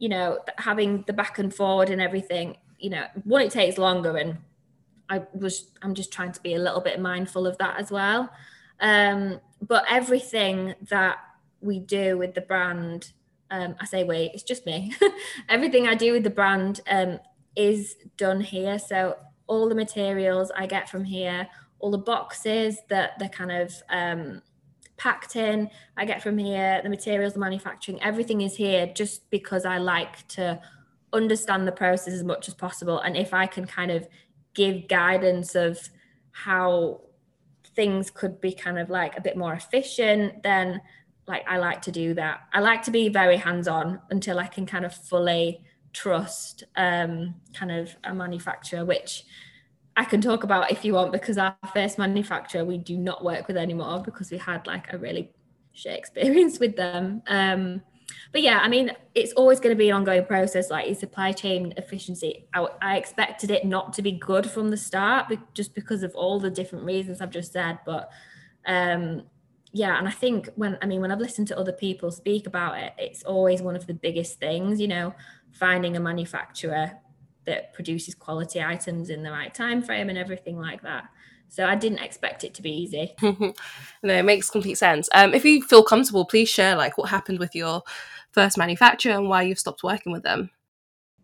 you 0.00 0.08
know, 0.08 0.40
having 0.58 1.04
the 1.06 1.12
back 1.12 1.38
and 1.38 1.54
forward 1.54 1.90
and 1.90 2.02
everything, 2.02 2.56
you 2.80 2.90
know, 2.90 3.06
one, 3.22 3.40
it 3.40 3.52
takes 3.52 3.78
longer. 3.78 4.16
And 4.16 4.38
I 5.08 5.22
was, 5.32 5.70
I'm 5.80 5.94
just 5.94 6.12
trying 6.12 6.32
to 6.32 6.40
be 6.40 6.54
a 6.54 6.58
little 6.58 6.80
bit 6.80 7.00
mindful 7.00 7.46
of 7.46 7.56
that 7.58 7.78
as 7.78 7.92
well. 7.92 8.28
Um, 8.80 9.40
but 9.62 9.84
everything 9.88 10.74
that 10.88 11.18
we 11.60 11.78
do 11.78 12.18
with 12.18 12.34
the 12.34 12.40
brand 12.40 13.12
um, 13.50 13.76
I 13.80 13.86
say 13.86 14.04
wait, 14.04 14.32
it's 14.34 14.42
just 14.42 14.66
me. 14.66 14.92
Everything 15.48 15.86
I 15.86 15.94
do 15.94 16.12
with 16.12 16.24
the 16.24 16.30
brand 16.30 16.80
um, 16.88 17.20
is 17.56 17.96
done 18.16 18.40
here. 18.40 18.78
So 18.78 19.16
all 19.46 19.68
the 19.68 19.74
materials 19.74 20.50
I 20.56 20.66
get 20.66 20.88
from 20.88 21.04
here, 21.04 21.48
all 21.78 21.90
the 21.90 21.98
boxes 21.98 22.78
that 22.88 23.18
they're 23.18 23.28
kind 23.28 23.52
of 23.52 23.72
um, 23.90 24.42
packed 24.96 25.36
in, 25.36 25.70
I 25.96 26.04
get 26.04 26.22
from 26.22 26.38
here, 26.38 26.80
the 26.82 26.88
materials, 26.88 27.34
the 27.34 27.40
manufacturing, 27.40 28.02
everything 28.02 28.40
is 28.40 28.56
here 28.56 28.86
just 28.86 29.28
because 29.30 29.64
I 29.64 29.78
like 29.78 30.26
to 30.28 30.60
understand 31.12 31.66
the 31.66 31.72
process 31.72 32.14
as 32.14 32.24
much 32.24 32.48
as 32.48 32.54
possible. 32.54 32.98
And 33.00 33.16
if 33.16 33.34
I 33.34 33.46
can 33.46 33.66
kind 33.66 33.90
of 33.90 34.08
give 34.54 34.88
guidance 34.88 35.54
of 35.54 35.78
how 36.32 37.02
things 37.76 38.10
could 38.10 38.40
be 38.40 38.52
kind 38.52 38.78
of 38.78 38.90
like 38.90 39.16
a 39.16 39.20
bit 39.20 39.36
more 39.36 39.52
efficient, 39.52 40.42
then 40.42 40.80
like 41.26 41.44
I 41.48 41.58
like 41.58 41.82
to 41.82 41.92
do 41.92 42.14
that. 42.14 42.40
I 42.52 42.60
like 42.60 42.82
to 42.84 42.90
be 42.90 43.08
very 43.08 43.36
hands 43.36 43.68
on 43.68 44.00
until 44.10 44.38
I 44.38 44.46
can 44.46 44.66
kind 44.66 44.84
of 44.84 44.94
fully 44.94 45.62
trust 45.92 46.64
um, 46.76 47.34
kind 47.54 47.72
of 47.72 47.94
a 48.04 48.14
manufacturer, 48.14 48.84
which 48.84 49.24
I 49.96 50.04
can 50.04 50.20
talk 50.20 50.44
about 50.44 50.70
if 50.70 50.84
you 50.84 50.94
want, 50.94 51.12
because 51.12 51.38
our 51.38 51.56
first 51.72 51.98
manufacturer 51.98 52.64
we 52.64 52.78
do 52.78 52.96
not 52.96 53.24
work 53.24 53.46
with 53.46 53.56
anymore 53.56 54.02
because 54.04 54.30
we 54.30 54.38
had 54.38 54.66
like 54.66 54.92
a 54.92 54.98
really 54.98 55.30
shit 55.72 55.98
experience 55.98 56.58
with 56.60 56.76
them. 56.76 57.22
Um, 57.26 57.82
but 58.32 58.42
yeah, 58.42 58.58
I 58.62 58.68
mean, 58.68 58.92
it's 59.14 59.32
always 59.32 59.60
going 59.60 59.74
to 59.74 59.78
be 59.78 59.88
an 59.88 59.96
ongoing 59.96 60.26
process. 60.26 60.70
Like 60.70 60.94
supply 60.98 61.32
chain 61.32 61.72
efficiency, 61.76 62.46
I, 62.52 62.66
I, 62.82 62.96
expected 62.96 63.50
it 63.50 63.64
not 63.64 63.92
to 63.94 64.02
be 64.02 64.12
good 64.12 64.50
from 64.50 64.70
the 64.70 64.76
start, 64.76 65.32
just 65.54 65.74
because 65.74 66.02
of 66.02 66.14
all 66.14 66.38
the 66.38 66.50
different 66.50 66.84
reasons 66.84 67.20
I've 67.20 67.30
just 67.30 67.52
said. 67.52 67.78
But 67.86 68.10
um, 68.66 69.22
yeah 69.74 69.98
and 69.98 70.08
i 70.08 70.10
think 70.10 70.48
when 70.54 70.78
i 70.80 70.86
mean 70.86 71.02
when 71.02 71.12
i've 71.12 71.18
listened 71.18 71.46
to 71.46 71.58
other 71.58 71.72
people 71.72 72.10
speak 72.10 72.46
about 72.46 72.78
it 72.78 72.94
it's 72.96 73.22
always 73.24 73.60
one 73.60 73.76
of 73.76 73.86
the 73.86 73.92
biggest 73.92 74.40
things 74.40 74.80
you 74.80 74.88
know 74.88 75.12
finding 75.52 75.96
a 75.96 76.00
manufacturer 76.00 76.92
that 77.46 77.72
produces 77.72 78.14
quality 78.14 78.60
items 78.62 79.10
in 79.10 79.22
the 79.22 79.30
right 79.30 79.54
time 79.54 79.82
frame 79.82 80.08
and 80.08 80.18
everything 80.18 80.58
like 80.58 80.82
that. 80.82 81.04
So 81.48 81.66
i 81.66 81.74
didn't 81.74 81.98
expect 81.98 82.42
it 82.44 82.54
to 82.54 82.62
be 82.62 82.70
easy. 82.70 83.14
No 84.02 84.14
it 84.14 84.24
makes 84.24 84.50
complete 84.50 84.76
sense. 84.76 85.08
Um, 85.14 85.32
if 85.32 85.44
you 85.44 85.62
feel 85.62 85.82
comfortable 85.82 86.24
please 86.24 86.48
share 86.48 86.76
like 86.76 86.98
what 86.98 87.10
happened 87.10 87.38
with 87.38 87.54
your 87.54 87.82
first 88.32 88.58
manufacturer 88.58 89.14
and 89.14 89.28
why 89.28 89.42
you've 89.42 89.58
stopped 89.58 89.82
working 89.82 90.12
with 90.12 90.22
them. 90.22 90.50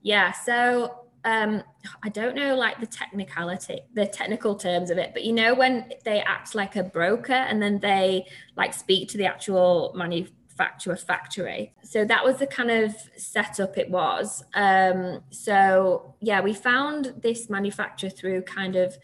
Yeah 0.02 0.32
so 0.32 0.99
um 1.24 1.62
i 2.02 2.08
don't 2.08 2.34
know 2.34 2.54
like 2.54 2.80
the 2.80 2.86
technicality 2.86 3.80
the 3.94 4.06
technical 4.06 4.54
terms 4.54 4.90
of 4.90 4.98
it 4.98 5.10
but 5.12 5.24
you 5.24 5.32
know 5.32 5.54
when 5.54 5.90
they 6.04 6.20
act 6.20 6.54
like 6.54 6.76
a 6.76 6.82
broker 6.82 7.32
and 7.32 7.62
then 7.62 7.78
they 7.80 8.24
like 8.56 8.72
speak 8.72 9.08
to 9.08 9.18
the 9.18 9.26
actual 9.26 9.92
manufacturer 9.94 10.96
factory? 10.96 11.72
So 11.82 12.04
that 12.04 12.24
was 12.24 12.36
the 12.36 12.46
kind 12.46 12.70
of 12.70 12.94
setup 13.16 13.78
it 13.78 13.90
was. 13.90 14.44
Um 14.54 15.22
so 15.30 16.14
yeah 16.20 16.40
we 16.40 16.52
found 16.52 17.14
this 17.22 17.48
manufacturer 17.48 18.10
through 18.10 18.42
kind 18.42 18.76
of 18.76 18.96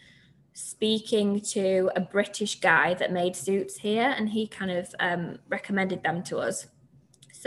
speaking 0.53 1.39
to 1.39 1.91
a 1.95 2.01
british 2.01 2.59
guy 2.59 2.91
that 2.95 3.11
made 3.11 3.35
suits 3.35 3.77
here 3.77 4.15
and 4.17 4.29
he 4.29 4.47
kind 4.47 4.71
of 4.71 4.93
um, 4.99 5.37
recommended 5.49 6.01
them 6.01 6.23
to 6.23 6.39
us 6.39 6.65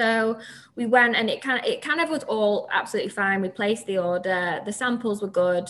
so 0.00 0.38
we 0.76 0.86
went 0.86 1.14
and 1.14 1.28
it 1.28 1.42
kind 1.42 1.58
of 1.58 1.66
it 1.66 1.82
kind 1.82 2.00
of 2.00 2.08
was 2.08 2.22
all 2.22 2.68
absolutely 2.72 3.10
fine. 3.10 3.42
We 3.42 3.50
placed 3.50 3.86
the 3.86 3.98
order, 3.98 4.62
the 4.64 4.72
samples 4.72 5.20
were 5.20 5.28
good. 5.28 5.68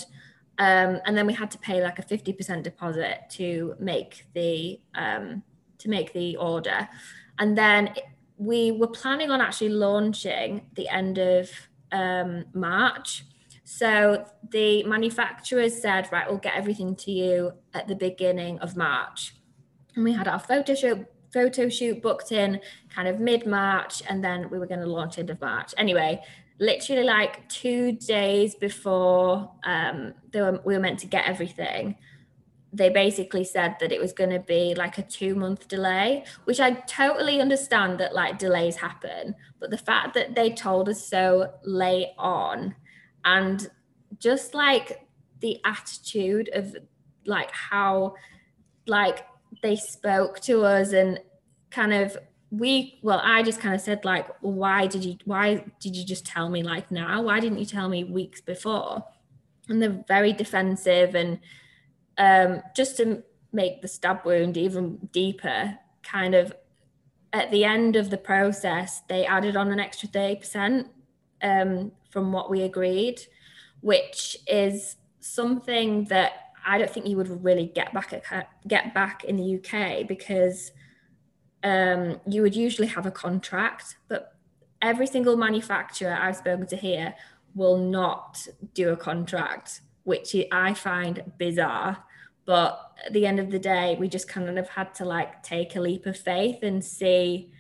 Um, 0.59 1.01
and 1.05 1.17
then 1.17 1.27
we 1.27 1.33
had 1.33 1.51
to 1.53 1.59
pay 1.59 1.83
like 1.83 1.99
a 1.99 2.03
50% 2.03 2.63
deposit 2.63 3.19
to 3.31 3.75
make 3.81 4.27
the 4.35 4.79
um, 4.95 5.43
to 5.79 5.89
make 5.89 6.13
the 6.13 6.37
order. 6.37 6.89
And 7.41 7.59
then 7.59 7.95
we 8.37 8.71
were 8.71 8.93
planning 9.01 9.31
on 9.31 9.41
actually 9.41 9.71
launching 9.71 10.63
the 10.75 10.89
end 10.89 11.19
of 11.19 11.51
um, 11.91 12.45
March. 12.55 13.25
So 13.65 14.27
the 14.51 14.85
manufacturers 14.85 15.81
said, 15.81 16.09
right, 16.13 16.29
we'll 16.29 16.39
get 16.39 16.55
everything 16.55 16.95
to 16.97 17.11
you 17.11 17.53
at 17.75 17.89
the 17.89 17.97
beginning 17.97 18.61
of 18.61 18.77
March. 18.77 19.35
And 19.97 20.05
we 20.05 20.13
had 20.13 20.29
our 20.29 20.39
photo 20.39 20.75
shoot 20.75 21.07
photo 21.33 21.69
shoot 21.69 22.03
booked 22.03 22.33
in 22.33 22.61
kind 22.95 23.09
of 23.09 23.21
mid 23.21 23.47
March, 23.47 24.03
and 24.09 24.23
then 24.23 24.51
we 24.51 24.59
were 24.59 24.67
going 24.67 24.81
to 24.81 24.87
launch 24.87 25.19
end 25.19 25.31
of 25.31 25.41
March. 25.41 25.75
Anyway, 25.77 26.23
literally 26.59 27.05
like 27.05 27.49
two 27.49 27.93
days 27.93 28.55
before 28.55 29.51
um, 29.65 30.15
they 30.31 30.41
were, 30.43 30.61
we 30.65 30.75
were 30.75 30.81
meant 30.81 31.01
to 31.01 31.07
get 31.07 31.27
everything, 31.27 31.97
they 32.73 32.89
basically 32.89 33.43
said 33.43 33.77
that 33.81 33.91
it 33.91 34.01
was 34.01 34.13
going 34.13 34.31
to 34.31 34.39
be 34.39 34.75
like 34.77 34.99
a 34.99 35.03
two 35.03 35.35
month 35.35 35.67
delay, 35.67 36.25
which 36.45 36.61
I 36.61 36.73
totally 36.73 37.41
understand 37.41 37.99
that 37.99 38.15
like 38.15 38.39
delays 38.39 38.77
happen. 38.77 39.35
But 39.59 39.71
the 39.71 39.79
fact 39.79 40.15
that 40.15 40.35
they 40.35 40.51
told 40.51 40.89
us 40.89 41.05
so 41.05 41.53
late 41.65 42.13
on 42.17 42.75
and 43.25 43.69
just 44.19 44.55
like 44.55 45.07
the 45.41 45.59
attitude 45.65 46.51
of 46.53 46.77
like 47.27 47.51
how 47.51 48.15
like 48.87 49.25
they 49.63 49.77
spoke 49.77 50.41
to 50.41 50.65
us 50.65 50.93
and 50.93 51.21
kind 51.71 51.93
of 51.93 52.17
we 52.51 52.99
well 53.03 53.21
i 53.23 53.43
just 53.43 53.61
kind 53.61 53.75
of 53.75 53.81
said 53.81 54.05
like 54.05 54.27
why 54.41 54.87
did 54.87 55.05
you 55.05 55.17
why 55.25 55.65
did 55.81 55.95
you 55.95 56.05
just 56.05 56.27
tell 56.27 56.49
me 56.49 56.63
like 56.63 56.91
now? 56.91 57.23
Why 57.23 57.41
didn't 57.41 57.59
you 57.59 57.67
tell 57.67 57.89
me 57.89 58.05
weeks 58.05 58.41
before? 58.41 59.05
And 59.69 59.81
they're 59.81 60.05
very 60.09 60.33
defensive 60.33 61.15
and 61.15 61.39
um, 62.19 62.63
just 62.75 62.97
to 62.99 63.23
make 63.53 63.83
the 63.83 63.89
stab 63.89 64.25
wound 64.25 64.57
even 64.57 64.97
deeper 65.13 65.79
kind 66.03 66.35
of 66.35 66.53
at 67.33 67.51
the 67.51 67.65
end 67.65 67.97
of 67.97 68.11
the 68.11 68.17
process 68.17 69.03
they 69.09 69.25
added 69.25 69.57
on 69.57 69.71
an 69.71 69.81
extra 69.81 70.09
30% 70.09 70.87
um, 71.43 71.93
from 72.11 72.33
what 72.33 72.51
we 72.51 72.63
agreed 72.63 73.21
which 73.81 74.37
is 74.47 74.97
something 75.21 76.05
that 76.05 76.50
i 76.67 76.79
don't 76.79 76.91
think 76.91 77.07
you 77.07 77.17
would 77.17 77.45
really 77.45 77.67
get 77.67 77.93
back 77.93 78.13
at, 78.13 78.49
get 78.67 78.95
back 78.95 79.25
in 79.25 79.37
the 79.37 79.57
uk 79.57 80.07
because 80.07 80.73
um, 81.63 82.21
you 82.27 82.43
would 82.43 82.57
usually 82.57 82.89
have 82.89 83.07
a 83.07 83.11
contract, 83.11 83.97
but 84.09 84.35
every 84.81 85.07
single 85.07 85.37
manufacturer 85.37 86.17
I've 86.19 86.37
spoken 86.37 86.67
to 86.69 86.77
here 86.77 87.15
will 87.55 87.77
not 87.77 88.47
do 88.75 88.91
a 88.91 88.97
contract, 88.97 89.83
which 90.05 90.35
I 90.53 90.75
find 90.75 91.33
bizarre. 91.39 92.05
But 92.47 92.93
at 93.05 93.13
the 93.13 93.27
end 93.27 93.39
of 93.39 93.51
the 93.51 93.59
day, 93.59 93.97
we 93.99 94.09
just 94.09 94.29
kind 94.29 94.59
of 94.59 94.69
had 94.69 94.95
to 94.97 95.05
like 95.05 95.43
take 95.43 95.77
a 95.77 95.81
leap 95.81 96.07
of 96.07 96.17
faith 96.17 96.63
and 96.63 96.85
see 96.85 97.51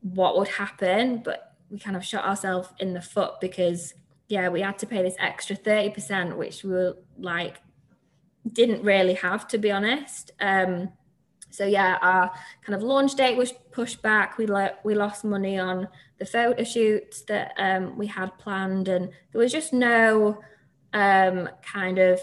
what 0.00 0.36
would 0.36 0.48
happen. 0.48 1.22
But 1.24 1.54
we 1.70 1.78
kind 1.78 1.96
of 1.96 2.04
shot 2.04 2.24
ourselves 2.24 2.68
in 2.80 2.92
the 2.92 3.00
foot 3.00 3.34
because, 3.40 3.94
yeah, 4.28 4.48
we 4.48 4.60
had 4.60 4.78
to 4.78 4.86
pay 4.86 5.02
this 5.02 5.16
extra 5.18 5.56
30%, 5.56 6.36
which 6.36 6.64
we 6.64 6.72
were 6.72 6.96
like, 7.18 7.58
didn't 8.52 8.82
really 8.82 9.14
have, 9.14 9.48
to 9.48 9.58
be 9.58 9.70
honest. 9.70 10.30
Um, 10.40 10.90
so 11.50 11.64
yeah, 11.64 11.98
our 12.02 12.32
kind 12.62 12.74
of 12.74 12.82
launch 12.82 13.14
date 13.14 13.36
was 13.36 13.52
pushed 13.70 14.02
back. 14.02 14.38
We 14.38 14.46
lo- 14.46 14.74
we 14.84 14.94
lost 14.94 15.24
money 15.24 15.58
on 15.58 15.88
the 16.18 16.26
photo 16.26 16.64
shoots 16.64 17.22
that 17.22 17.52
um, 17.58 17.96
we 17.96 18.06
had 18.06 18.36
planned, 18.38 18.88
and 18.88 19.10
there 19.32 19.40
was 19.40 19.52
just 19.52 19.72
no 19.72 20.40
um, 20.92 21.48
kind 21.62 21.98
of 21.98 22.20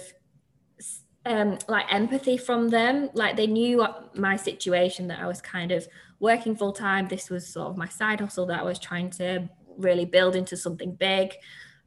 um, 1.26 1.60
like 1.68 1.86
empathy 1.94 2.38
from 2.38 2.70
them. 2.70 3.10
Like 3.14 3.38
they 3.38 3.48
knew 3.48 3.86
my 4.16 4.36
situation 4.36 5.08
that 5.08 5.20
I 5.20 5.28
was 5.28 5.42
kind 5.42 5.72
of 5.72 5.88
working 6.20 6.56
full 6.56 6.74
time. 6.74 7.08
This 7.08 7.30
was 7.30 7.48
sort 7.48 7.70
of 7.70 7.78
my 7.78 7.88
side 7.88 8.20
hustle 8.20 8.48
that 8.48 8.60
I 8.60 8.64
was 8.64 8.80
trying 8.80 9.12
to 9.12 9.50
really 9.78 10.06
build 10.06 10.36
into 10.36 10.58
something 10.58 10.94
big. 10.94 11.34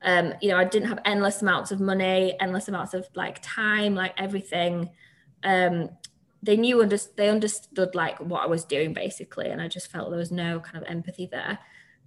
Um, 0.05 0.35
you 0.41 0.51
know, 0.51 0.59
I 0.59 0.65
didn't 0.65 0.89
have 0.89 1.01
endless 1.05 1.41
amounts 1.41 1.73
of 1.73 1.81
money, 1.81 2.37
endless 2.39 2.69
amounts 2.69 2.95
of 2.95 3.09
like 3.15 3.41
time, 3.43 3.95
like 3.95 4.13
everything. 4.19 4.91
Um, 5.43 5.91
they 6.43 6.57
knew 6.59 6.83
under, 6.83 6.99
they 7.17 7.31
understood 7.31 7.95
like 7.95 8.21
what 8.21 8.43
I 8.43 8.47
was 8.47 8.65
doing 8.65 8.93
basically, 8.93 9.49
and 9.49 9.63
I 9.63 9.69
just 9.69 9.91
felt 9.91 10.11
there 10.11 10.19
was 10.19 10.31
no 10.31 10.61
kind 10.61 10.77
of 10.77 10.85
empathy 10.91 11.27
there. 11.31 11.59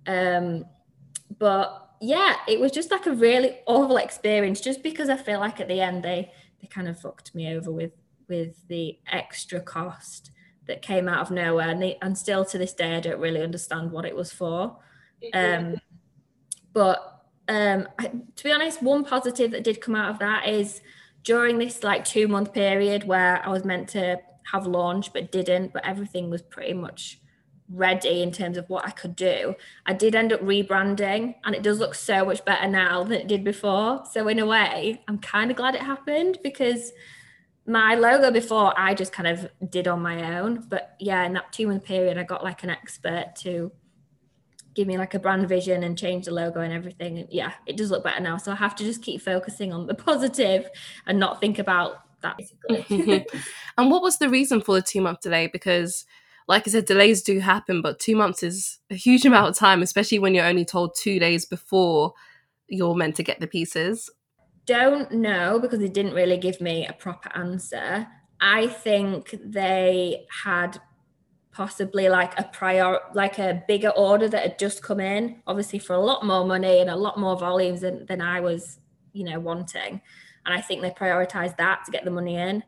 Um, 0.05 0.65
but 1.39 1.89
yeah, 1.99 2.35
it 2.47 2.59
was 2.59 2.71
just 2.71 2.91
like 2.91 3.07
a 3.07 3.13
really 3.13 3.57
awful 3.65 3.97
experience, 3.97 4.61
just 4.61 4.83
because 4.83 5.09
I 5.09 5.17
feel 5.17 5.39
like 5.39 5.59
at 5.59 5.67
the 5.67 5.81
end 5.81 6.03
they 6.03 6.31
they 6.61 6.67
kind 6.67 6.87
of 6.87 6.99
fucked 6.99 7.33
me 7.33 7.55
over 7.55 7.71
with 7.71 7.93
with 8.27 8.67
the 8.67 8.99
extra 9.11 9.59
cost 9.59 10.31
that 10.67 10.83
came 10.83 11.07
out 11.07 11.21
of 11.21 11.31
nowhere, 11.31 11.69
and 11.69 11.81
they, 11.81 11.97
and 12.01 12.15
still 12.15 12.45
to 12.45 12.57
this 12.59 12.73
day 12.73 12.95
I 12.95 12.99
don't 12.99 13.19
really 13.19 13.41
understand 13.41 13.91
what 13.91 14.05
it 14.05 14.15
was 14.15 14.31
for. 14.31 14.77
Um, 15.33 15.77
but 16.73 17.16
um, 17.47 17.87
I, 17.97 18.07
to 18.07 18.43
be 18.43 18.51
honest, 18.51 18.81
one 18.81 19.05
positive 19.05 19.51
that 19.51 19.63
did 19.63 19.81
come 19.81 19.95
out 19.95 20.11
of 20.11 20.19
that 20.19 20.47
is 20.47 20.81
during 21.23 21.57
this 21.57 21.83
like 21.83 22.05
two 22.05 22.27
month 22.27 22.53
period 22.53 23.05
where 23.05 23.45
I 23.45 23.49
was 23.49 23.65
meant 23.65 23.89
to 23.89 24.19
have 24.51 24.65
launch 24.65 25.13
but 25.13 25.31
didn't, 25.31 25.73
but 25.73 25.85
everything 25.85 26.29
was 26.29 26.41
pretty 26.41 26.73
much 26.73 27.19
ready 27.69 28.21
in 28.21 28.31
terms 28.31 28.57
of 28.57 28.69
what 28.69 28.85
I 28.85 28.91
could 28.91 29.15
do. 29.15 29.55
I 29.85 29.93
did 29.93 30.15
end 30.15 30.31
up 30.31 30.41
rebranding 30.41 31.35
and 31.43 31.53
it 31.53 31.63
does 31.63 31.79
look 31.79 31.95
so 31.95 32.23
much 32.25 32.45
better 32.45 32.67
now 32.67 33.03
than 33.03 33.13
it 33.13 33.27
did 33.27 33.43
before. 33.43 34.03
So 34.11 34.27
in 34.27 34.39
a 34.39 34.45
way, 34.45 35.01
I'm 35.07 35.19
kind 35.19 35.51
of 35.51 35.57
glad 35.57 35.75
it 35.75 35.81
happened 35.81 36.39
because 36.43 36.91
my 37.65 37.95
logo 37.95 38.31
before 38.31 38.73
I 38.77 38.93
just 38.93 39.11
kind 39.11 39.27
of 39.27 39.49
did 39.69 39.87
on 39.87 40.01
my 40.01 40.39
own. 40.39 40.65
But 40.69 40.95
yeah, 40.99 41.25
in 41.25 41.33
that 41.33 41.51
two 41.51 41.67
month 41.67 41.83
period, 41.83 42.17
I 42.17 42.23
got 42.23 42.43
like 42.43 42.63
an 42.63 42.69
expert 42.69 43.35
to 43.39 43.71
give 44.77 44.87
me 44.87 44.95
like 44.95 45.15
a 45.15 45.19
brand 45.19 45.49
vision 45.49 45.83
and 45.83 45.97
change 45.97 46.25
the 46.25 46.31
logo 46.31 46.61
and 46.61 46.71
everything. 46.71 47.17
And 47.17 47.27
yeah, 47.31 47.53
it 47.65 47.75
does 47.75 47.89
look 47.89 48.03
better 48.03 48.21
now. 48.21 48.37
So 48.37 48.51
I 48.51 48.55
have 48.55 48.75
to 48.75 48.83
just 48.83 49.01
keep 49.01 49.21
focusing 49.21 49.73
on 49.73 49.87
the 49.87 49.95
positive 50.09 50.69
and 51.07 51.19
not 51.19 51.41
think 51.41 51.59
about 51.59 52.03
that 52.21 52.39
and 53.77 53.91
what 53.91 54.01
was 54.01 54.17
the 54.17 54.27
reason 54.27 54.59
for 54.59 54.73
the 54.73 54.81
two 54.81 55.01
month 55.01 55.21
delay? 55.21 55.47
Because 55.47 56.05
like 56.47 56.67
I 56.67 56.71
said, 56.71 56.85
delays 56.85 57.21
do 57.21 57.39
happen, 57.39 57.81
but 57.81 57.99
two 57.99 58.15
months 58.15 58.41
is 58.41 58.79
a 58.89 58.95
huge 58.95 59.25
amount 59.25 59.49
of 59.49 59.55
time, 59.55 59.81
especially 59.81 60.17
when 60.17 60.33
you're 60.33 60.45
only 60.45 60.65
told 60.65 60.95
two 60.95 61.19
days 61.19 61.45
before 61.45 62.13
you're 62.67 62.95
meant 62.95 63.15
to 63.17 63.23
get 63.23 63.39
the 63.39 63.47
pieces. 63.47 64.09
Don't 64.65 65.11
know 65.11 65.59
because 65.59 65.79
they 65.79 65.89
didn't 65.89 66.13
really 66.13 66.37
give 66.37 66.59
me 66.59 66.87
a 66.87 66.93
proper 66.93 67.29
answer. 67.35 68.07
I 68.41 68.67
think 68.67 69.35
they 69.43 70.25
had 70.43 70.79
possibly 71.57 72.07
like 72.07 72.37
a 72.39 72.43
prior 72.43 72.99
like 73.13 73.39
a 73.39 73.63
bigger 73.67 73.89
order 73.89 74.29
that 74.29 74.43
had 74.43 74.59
just 74.59 74.83
come 74.83 74.99
in 74.99 75.41
obviously 75.47 75.79
for 75.79 75.93
a 75.93 75.99
lot 75.99 76.23
more 76.23 76.45
money 76.45 76.79
and 76.79 76.89
a 76.89 76.95
lot 76.95 77.19
more 77.19 77.35
volumes 77.35 77.81
than, 77.81 78.05
than 78.05 78.21
i 78.21 78.39
was 78.39 78.79
you 79.13 79.23
know 79.23 79.39
wanting 79.39 79.99
and 80.47 80.55
I 80.55 80.61
think 80.61 80.81
they 80.81 80.89
prioritized 80.89 81.57
that 81.57 81.83
to 81.85 81.91
get 81.91 82.05
the 82.05 82.11
money 82.11 82.37
in. 82.37 82.63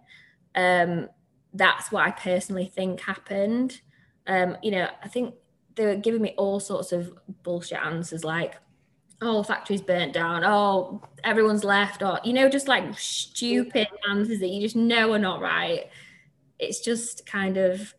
Um, 0.54 1.08
that's 1.54 1.92
what 1.92 2.06
I 2.06 2.12
personally 2.12 2.66
think 2.66 3.00
happened. 3.00 3.80
Um, 4.28 4.58
you 4.62 4.72
know, 4.72 4.90
I 5.02 5.08
think 5.08 5.36
they 5.76 5.86
were 5.86 5.96
giving 5.96 6.22
me 6.22 6.36
all 6.38 6.60
sorts 6.60 6.92
of 6.92 7.12
bullshit 7.42 7.80
answers 7.80 8.26
like, 8.26 8.56
oh, 9.22 9.38
the 9.38 9.46
factory's 9.46 9.82
burnt 9.82 10.14
down, 10.14 10.44
oh, 10.44 11.02
everyone's 11.24 11.64
left, 11.64 12.04
or, 12.04 12.20
you 12.24 12.34
know, 12.34 12.50
just 12.50 12.68
like 12.68 12.98
stupid 13.00 13.88
answers 14.10 14.40
that 14.40 14.50
you 14.50 14.62
just 14.62 14.76
know 14.76 15.14
are 15.14 15.20
not 15.20 15.42
right. 15.42 15.90
It's 16.60 16.82
just 16.82 17.26
kind 17.26 17.56
of, 17.56 17.94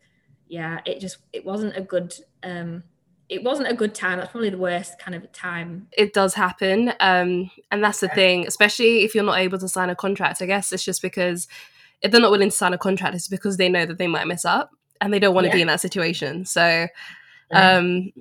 yeah, 0.51 0.81
it 0.85 0.99
just, 0.99 1.19
it 1.31 1.45
wasn't 1.45 1.77
a 1.77 1.81
good, 1.81 2.13
um, 2.43 2.83
it 3.29 3.41
wasn't 3.41 3.69
a 3.69 3.73
good 3.73 3.95
time. 3.95 4.19
That's 4.19 4.31
probably 4.31 4.49
the 4.49 4.57
worst 4.57 4.99
kind 4.99 5.15
of 5.15 5.31
time. 5.31 5.87
It 5.93 6.13
does 6.13 6.33
happen. 6.33 6.91
Um, 6.99 7.49
and 7.71 7.81
that's 7.81 8.01
the 8.01 8.09
thing, 8.09 8.45
especially 8.45 9.05
if 9.05 9.15
you're 9.15 9.23
not 9.23 9.39
able 9.39 9.57
to 9.59 9.69
sign 9.69 9.89
a 9.89 9.95
contract. 9.95 10.41
I 10.41 10.45
guess 10.45 10.73
it's 10.73 10.83
just 10.83 11.01
because 11.01 11.47
if 12.01 12.11
they're 12.11 12.19
not 12.19 12.31
willing 12.31 12.49
to 12.49 12.55
sign 12.55 12.73
a 12.73 12.77
contract, 12.77 13.15
it's 13.15 13.29
because 13.29 13.55
they 13.55 13.69
know 13.69 13.85
that 13.85 13.97
they 13.97 14.07
might 14.07 14.27
mess 14.27 14.43
up 14.43 14.71
and 14.99 15.13
they 15.13 15.19
don't 15.19 15.33
want 15.33 15.45
to 15.45 15.49
yeah. 15.49 15.55
be 15.55 15.61
in 15.61 15.67
that 15.67 15.79
situation. 15.79 16.43
So 16.43 16.87
um, 17.51 18.11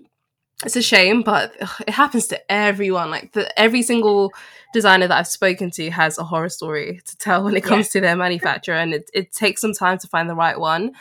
it's 0.65 0.77
a 0.77 0.83
shame, 0.83 1.23
but 1.23 1.53
ugh, 1.61 1.83
it 1.89 1.95
happens 1.95 2.29
to 2.29 2.53
everyone. 2.53 3.11
Like 3.11 3.33
the, 3.33 3.59
every 3.59 3.83
single 3.83 4.33
designer 4.73 5.09
that 5.09 5.19
I've 5.19 5.27
spoken 5.27 5.73
to 5.73 5.91
has 5.91 6.19
a 6.19 6.25
horror 6.25 6.51
story 6.51 7.01
to 7.05 7.17
tell 7.17 7.43
when 7.43 7.57
it 7.57 7.65
comes 7.65 7.87
yeah. 7.87 7.93
to 7.93 8.01
their 8.03 8.17
manufacturer, 8.17 8.77
and 8.77 8.95
it, 8.95 9.11
it 9.13 9.33
takes 9.33 9.61
some 9.61 9.73
time 9.73 9.99
to 9.99 10.07
find 10.07 10.31
the 10.31 10.37
right 10.37 10.59
one. 10.61 10.93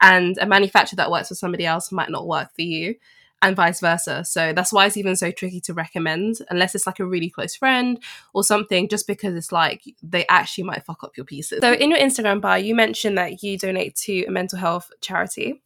And 0.00 0.38
a 0.38 0.46
manufacturer 0.46 0.96
that 0.96 1.10
works 1.10 1.28
for 1.28 1.34
somebody 1.34 1.66
else 1.66 1.90
might 1.90 2.10
not 2.10 2.26
work 2.26 2.54
for 2.54 2.62
you 2.62 2.96
and 3.42 3.54
vice 3.54 3.80
versa. 3.80 4.24
So 4.24 4.52
that's 4.52 4.72
why 4.72 4.86
it's 4.86 4.96
even 4.96 5.16
so 5.16 5.30
tricky 5.30 5.60
to 5.62 5.74
recommend, 5.74 6.38
unless 6.50 6.74
it's 6.74 6.86
like 6.86 6.98
a 6.98 7.06
really 7.06 7.30
close 7.30 7.54
friend 7.54 8.02
or 8.34 8.42
something, 8.42 8.88
just 8.88 9.06
because 9.06 9.34
it's 9.34 9.52
like 9.52 9.82
they 10.02 10.26
actually 10.28 10.64
might 10.64 10.84
fuck 10.84 11.04
up 11.04 11.16
your 11.16 11.24
pieces. 11.24 11.60
So 11.60 11.72
in 11.72 11.90
your 11.90 12.00
Instagram 12.00 12.40
bio, 12.40 12.56
you 12.56 12.74
mentioned 12.74 13.16
that 13.18 13.42
you 13.42 13.56
donate 13.58 13.94
to 13.96 14.24
a 14.24 14.30
mental 14.30 14.58
health 14.58 14.90
charity. 15.00 15.62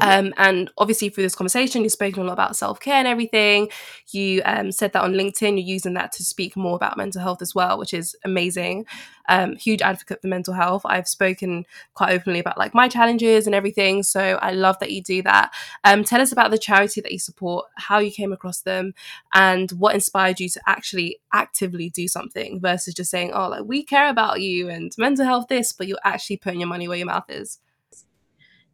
Um, 0.00 0.34
and 0.36 0.70
obviously, 0.78 1.08
through 1.08 1.24
this 1.24 1.34
conversation, 1.34 1.82
you've 1.82 1.92
spoken 1.92 2.22
a 2.22 2.26
lot 2.26 2.34
about 2.34 2.56
self 2.56 2.80
care 2.80 2.96
and 2.96 3.08
everything. 3.08 3.68
You 4.10 4.42
um, 4.44 4.70
said 4.70 4.92
that 4.92 5.02
on 5.02 5.14
LinkedIn, 5.14 5.52
you're 5.52 5.58
using 5.58 5.94
that 5.94 6.12
to 6.12 6.24
speak 6.24 6.56
more 6.56 6.76
about 6.76 6.96
mental 6.96 7.22
health 7.22 7.42
as 7.42 7.54
well, 7.54 7.78
which 7.78 7.94
is 7.94 8.16
amazing. 8.24 8.86
Um, 9.30 9.56
huge 9.56 9.82
advocate 9.82 10.22
for 10.22 10.28
mental 10.28 10.54
health. 10.54 10.82
I've 10.84 11.08
spoken 11.08 11.66
quite 11.94 12.12
openly 12.12 12.38
about 12.38 12.56
like 12.58 12.74
my 12.74 12.88
challenges 12.88 13.46
and 13.46 13.54
everything. 13.54 14.02
So 14.02 14.38
I 14.40 14.52
love 14.52 14.78
that 14.78 14.90
you 14.90 15.02
do 15.02 15.22
that. 15.22 15.52
Um, 15.84 16.04
tell 16.04 16.20
us 16.20 16.32
about 16.32 16.50
the 16.50 16.58
charity 16.58 17.00
that 17.02 17.12
you 17.12 17.18
support, 17.18 17.66
how 17.76 17.98
you 17.98 18.10
came 18.10 18.32
across 18.32 18.60
them, 18.60 18.94
and 19.34 19.70
what 19.72 19.94
inspired 19.94 20.40
you 20.40 20.48
to 20.50 20.60
actually 20.66 21.18
actively 21.32 21.90
do 21.90 22.08
something 22.08 22.60
versus 22.60 22.94
just 22.94 23.10
saying, 23.10 23.32
oh, 23.32 23.48
like 23.48 23.64
we 23.64 23.82
care 23.82 24.08
about 24.08 24.40
you 24.40 24.68
and 24.68 24.92
mental 24.96 25.24
health 25.24 25.48
this, 25.48 25.72
but 25.72 25.86
you're 25.86 25.98
actually 26.04 26.38
putting 26.38 26.60
your 26.60 26.68
money 26.68 26.88
where 26.88 26.98
your 26.98 27.06
mouth 27.06 27.28
is. 27.28 27.58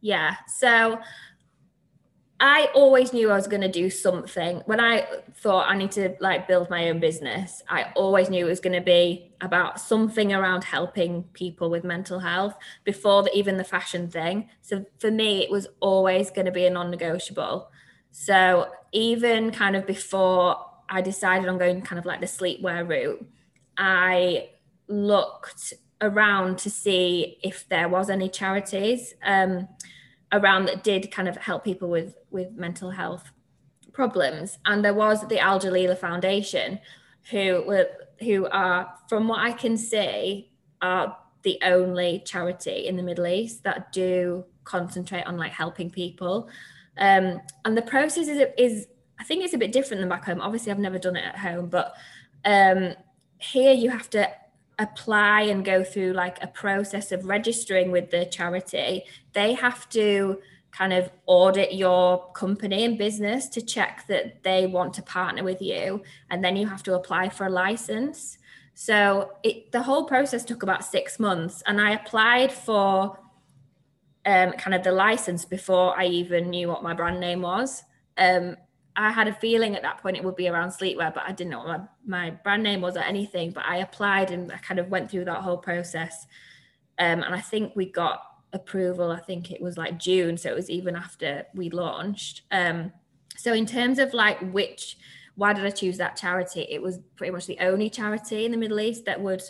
Yeah. 0.05 0.37
So 0.49 1.01
I 2.39 2.69
always 2.75 3.15
knew 3.15 3.31
I 3.31 3.37
was 3.37 3.47
going 3.47 3.63
to 3.63 3.71
do 3.71 3.89
something. 3.89 4.61
When 4.67 4.79
I 4.79 5.07
thought 5.37 5.71
I 5.71 5.79
need 5.79 5.93
to 5.93 6.15
like 6.21 6.47
build 6.47 6.69
my 6.69 6.91
own 6.91 7.01
business, 7.01 7.63
I 7.71 7.91
always 7.97 8.29
knew 8.29 8.45
it 8.45 8.51
was 8.51 8.61
going 8.61 8.75
to 8.79 8.83
be 8.83 9.33
about 9.41 9.81
something 9.81 10.31
around 10.31 10.63
helping 10.63 11.23
people 11.33 11.71
with 11.71 11.85
mental 11.85 12.19
health 12.19 12.55
before 12.85 13.23
the, 13.23 13.35
even 13.35 13.57
the 13.57 13.65
fashion 13.65 14.11
thing. 14.11 14.51
So 14.61 14.85
for 14.99 15.11
me, 15.11 15.43
it 15.43 15.51
was 15.51 15.69
always 15.81 16.31
going 16.31 16.45
to 16.45 16.53
be 16.53 16.67
a 16.67 16.71
non-negotiable. 16.71 17.71
So 18.11 18.71
even 18.93 19.53
kind 19.53 19.75
of 19.75 19.87
before 19.87 20.67
I 20.91 21.01
decided 21.01 21.49
on 21.49 21.57
going 21.57 21.81
kind 21.81 21.99
of 21.99 22.05
like 22.05 22.21
the 22.21 22.27
sleepwear 22.27 22.87
route, 22.87 23.27
I 23.79 24.51
looked 24.87 25.73
around 26.03 26.59
to 26.59 26.69
see 26.69 27.39
if 27.43 27.67
there 27.69 27.89
was 27.89 28.11
any 28.11 28.29
charities 28.29 29.15
um, 29.25 29.67
around 30.35 30.67
that 30.67 30.83
did 30.83 31.11
kind 31.11 31.29
of 31.29 31.37
help 31.37 31.65
people 31.65 31.89
with 31.89 32.17
with 32.31 32.53
mental 32.53 32.91
health 32.91 33.31
problems. 33.93 34.59
And 34.67 34.85
there 34.85 34.93
was 34.93 35.27
the 35.29 35.39
Al 35.39 35.61
Jalila 35.61 35.97
Foundation, 35.97 36.81
who 37.31 37.65
were 37.67 37.89
who 38.21 38.47
are, 38.49 38.95
from 39.09 39.29
what 39.29 39.41
I 39.41 39.53
can 39.53 39.77
see, 39.77 40.51
are 40.83 41.17
the 41.43 41.59
only 41.63 42.23
charity 42.25 42.87
in 42.87 42.97
the 42.97 43.03
Middle 43.03 43.27
East 43.27 43.63
that 43.65 43.93
do 43.93 44.45
concentrate 44.65 45.27
on 45.27 45.37
like 45.37 45.53
helping 45.53 45.91
people. 45.91 46.49
Um, 46.99 47.41
and 47.65 47.77
the 47.77 47.83
process 47.83 48.29
is 48.29 48.47
is 48.59 48.89
I 49.19 49.25
think 49.25 49.45
it's 49.45 49.55
a 49.55 49.59
bit 49.59 49.73
different 49.73 50.01
than 50.01 50.09
back 50.09 50.25
home. 50.25 50.41
Obviously, 50.41 50.73
I've 50.73 50.79
never 50.79 50.99
done 50.99 51.17
it 51.17 51.25
at 51.25 51.39
home, 51.39 51.69
but 51.69 51.95
um, 52.45 52.95
here 53.39 53.73
you 53.73 53.91
have 53.91 54.11
to 54.11 54.29
apply 54.79 55.43
and 55.43 55.65
go 55.65 55.85
through 55.85 56.13
like 56.13 56.43
a 56.43 56.47
process 56.47 57.13
of 57.13 57.25
registering 57.27 57.91
with 57.91 58.11
the 58.11 58.25
charity, 58.27 59.05
they 59.33 59.55
have 59.55 59.89
to 59.91 60.39
kind 60.71 60.93
of 60.93 61.09
audit 61.27 61.73
your 61.73 62.33
company 62.33 62.85
and 62.85 62.99
business 62.99 63.49
to 63.49 63.63
check 63.63 64.05
that 64.09 64.43
they 64.43 64.67
want 64.67 64.93
to 64.95 65.03
partner 65.03 65.45
with 65.45 65.63
you. 65.63 66.03
And 66.31 66.45
then 66.45 66.57
you 66.57 66.67
have 66.67 66.83
to 66.85 66.95
apply 66.95 67.29
for 67.29 67.47
a 67.47 67.51
license. 67.51 68.39
So 68.75 69.31
it, 69.45 69.71
the 69.71 69.83
whole 69.83 70.05
process 70.05 70.45
took 70.45 70.65
about 70.65 70.85
six 70.85 71.21
months. 71.21 71.63
And 71.67 71.81
I 71.81 71.93
applied 71.93 72.51
for 72.53 73.17
um, 74.27 74.53
kind 74.53 74.75
of 74.75 74.83
the 74.83 74.91
license 74.91 75.45
before 75.45 75.97
I 75.97 76.07
even 76.07 76.51
knew 76.51 76.69
what 76.69 76.83
my 76.83 76.93
brand 76.93 77.21
name 77.21 77.43
was. 77.43 77.85
Um, 78.19 78.57
I 78.97 79.11
had 79.11 79.27
a 79.27 79.35
feeling 79.35 79.75
at 79.75 79.83
that 79.83 79.99
point 79.99 80.17
it 80.17 80.25
would 80.25 80.37
be 80.37 80.49
around 80.49 80.71
sleepwear, 80.71 81.13
but 81.13 81.25
I 81.27 81.33
didn't 81.33 81.51
know 81.51 81.59
what 81.59 81.67
my, 81.67 81.81
my 82.07 82.31
brand 82.31 82.63
name 82.63 82.81
was 82.81 82.97
or 82.97 83.01
anything. 83.01 83.51
But 83.51 83.65
I 83.67 83.79
applied 83.79 84.31
and 84.31 84.53
I 84.53 84.59
kind 84.59 84.79
of 84.79 84.89
went 84.89 85.11
through 85.11 85.25
that 85.25 85.43
whole 85.43 85.57
process. 85.59 86.27
Um, 86.99 87.23
and 87.23 87.35
I 87.35 87.41
think 87.41 87.75
we 87.75 87.91
got 87.91 88.23
approval, 88.53 89.11
I 89.11 89.19
think 89.19 89.51
it 89.51 89.61
was 89.61 89.77
like 89.77 89.99
June. 89.99 90.37
So 90.37 90.49
it 90.49 90.55
was 90.55 90.71
even 90.71 90.95
after 90.95 91.45
we 91.55 91.71
launched. 91.71 92.43
Um, 92.53 92.93
so 93.37 93.53
in 93.53 93.67
terms 93.67 93.99
of 93.99 94.15
like 94.15 94.39
which, 94.53 94.97
why 95.35 95.53
did 95.53 95.67
I 95.67 95.71
choose 95.71 95.99
that 95.99 96.17
charity? 96.17 96.67
It 96.71 96.81
was 96.81 97.01
pretty 97.17 97.33
much 97.33 97.47
the 97.47 97.59
only 97.59 97.91
charity 97.91 98.45
in 98.45 98.53
the 98.53 98.57
Middle 98.57 98.81
East 98.81 99.05
that 99.07 99.21
would 99.21 99.43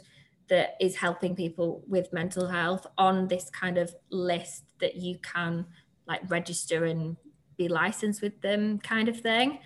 that 0.49 0.77
is 0.81 0.97
helping 0.97 1.35
people 1.35 1.83
with 1.87 2.13
mental 2.13 2.49
health 2.49 2.87
on 2.99 3.29
this 3.29 3.49
kind 3.51 3.79
of 3.79 3.95
list 4.11 4.65
that 4.79 4.97
you 4.97 5.19
can 5.19 5.65
like 6.07 6.21
register 6.31 6.85
and 6.85 7.17
be 7.57 7.69
licensed 7.69 8.23
with 8.23 8.41
them 8.41 8.79
kind 8.79 9.09
of 9.09 9.21
thing. 9.21 9.59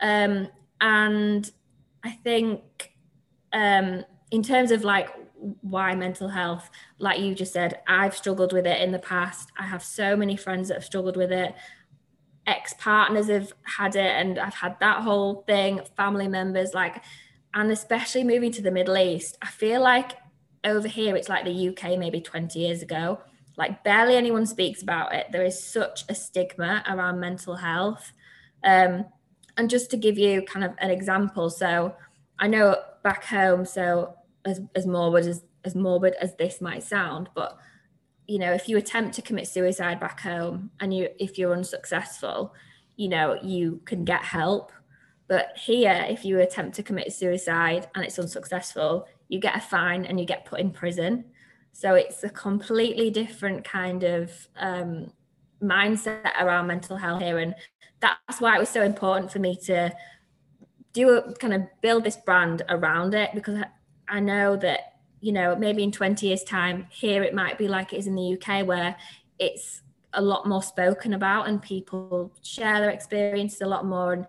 Um, 0.00 0.48
and 0.80 1.50
i 2.04 2.10
think 2.10 2.92
um, 3.52 4.04
in 4.30 4.42
terms 4.42 4.70
of 4.70 4.84
like 4.84 5.08
why 5.60 5.94
mental 5.94 6.28
health 6.28 6.70
like 6.98 7.20
you 7.20 7.34
just 7.34 7.52
said 7.52 7.80
i've 7.86 8.16
struggled 8.16 8.52
with 8.52 8.66
it 8.66 8.80
in 8.80 8.92
the 8.92 8.98
past. 8.98 9.50
I 9.58 9.64
have 9.64 9.82
so 9.82 10.16
many 10.16 10.36
friends 10.36 10.68
that 10.68 10.74
have 10.74 10.84
struggled 10.84 11.16
with 11.16 11.30
it. 11.32 11.54
Ex-partners 12.46 13.28
have 13.28 13.52
had 13.62 13.96
it 13.96 14.10
and 14.20 14.38
i've 14.38 14.54
had 14.54 14.78
that 14.80 15.02
whole 15.02 15.44
thing 15.46 15.80
family 15.96 16.28
members 16.28 16.74
like 16.74 17.02
and 17.54 17.70
especially 17.70 18.24
moving 18.24 18.52
to 18.52 18.62
the 18.62 18.70
middle 18.70 18.98
east 18.98 19.38
i 19.40 19.46
feel 19.46 19.80
like 19.80 20.12
over 20.64 20.88
here 20.88 21.16
it's 21.16 21.28
like 21.28 21.44
the 21.44 21.68
uk 21.68 21.98
maybe 21.98 22.20
20 22.20 22.58
years 22.58 22.82
ago 22.82 23.18
like 23.56 23.84
barely 23.84 24.16
anyone 24.16 24.46
speaks 24.46 24.82
about 24.82 25.14
it. 25.14 25.26
There 25.30 25.44
is 25.44 25.62
such 25.62 26.04
a 26.08 26.14
stigma 26.14 26.82
around 26.88 27.20
mental 27.20 27.56
health. 27.56 28.12
Um, 28.62 29.06
and 29.56 29.70
just 29.70 29.90
to 29.90 29.96
give 29.96 30.18
you 30.18 30.42
kind 30.42 30.64
of 30.64 30.72
an 30.78 30.90
example, 30.90 31.50
so 31.50 31.94
I 32.38 32.48
know 32.48 32.76
back 33.02 33.24
home, 33.24 33.64
so 33.64 34.14
as, 34.44 34.60
as 34.74 34.86
morbid 34.86 35.26
as, 35.26 35.44
as 35.64 35.74
morbid 35.74 36.14
as 36.20 36.34
this 36.36 36.60
might 36.60 36.82
sound, 36.82 37.28
but 37.34 37.58
you 38.26 38.38
know, 38.38 38.52
if 38.52 38.68
you 38.68 38.76
attempt 38.76 39.14
to 39.14 39.22
commit 39.22 39.46
suicide 39.46 40.00
back 40.00 40.20
home 40.20 40.70
and 40.80 40.94
you 40.94 41.08
if 41.18 41.38
you're 41.38 41.52
unsuccessful, 41.52 42.54
you 42.96 43.08
know, 43.08 43.38
you 43.42 43.80
can 43.84 44.04
get 44.04 44.22
help. 44.22 44.72
But 45.28 45.56
here, 45.56 46.06
if 46.08 46.24
you 46.24 46.40
attempt 46.40 46.76
to 46.76 46.82
commit 46.82 47.12
suicide 47.12 47.88
and 47.94 48.04
it's 48.04 48.18
unsuccessful, 48.18 49.06
you 49.28 49.40
get 49.40 49.56
a 49.56 49.60
fine 49.60 50.04
and 50.04 50.18
you 50.18 50.26
get 50.26 50.44
put 50.44 50.60
in 50.60 50.70
prison. 50.70 51.24
So 51.74 51.96
it's 51.96 52.22
a 52.22 52.30
completely 52.30 53.10
different 53.10 53.64
kind 53.64 54.04
of 54.04 54.30
um, 54.56 55.10
mindset 55.60 56.30
around 56.40 56.68
mental 56.68 56.96
health 56.96 57.20
here. 57.20 57.38
And 57.38 57.52
that's 58.00 58.40
why 58.40 58.54
it 58.54 58.60
was 58.60 58.68
so 58.68 58.82
important 58.82 59.32
for 59.32 59.40
me 59.40 59.56
to 59.64 59.92
do 60.92 61.10
a 61.10 61.34
kind 61.34 61.52
of 61.52 61.62
build 61.82 62.04
this 62.04 62.16
brand 62.16 62.62
around 62.68 63.12
it 63.12 63.30
because 63.34 63.58
I 64.08 64.20
know 64.20 64.56
that, 64.58 64.98
you 65.20 65.32
know, 65.32 65.56
maybe 65.56 65.82
in 65.82 65.90
20 65.90 66.28
years' 66.28 66.44
time, 66.44 66.86
here 66.90 67.24
it 67.24 67.34
might 67.34 67.58
be 67.58 67.66
like 67.66 67.92
it 67.92 67.96
is 67.96 68.06
in 68.06 68.14
the 68.14 68.38
UK 68.38 68.64
where 68.64 68.94
it's 69.40 69.82
a 70.12 70.22
lot 70.22 70.46
more 70.46 70.62
spoken 70.62 71.12
about 71.12 71.48
and 71.48 71.60
people 71.60 72.32
share 72.40 72.78
their 72.78 72.90
experiences 72.90 73.62
a 73.62 73.66
lot 73.66 73.84
more. 73.84 74.12
And 74.12 74.28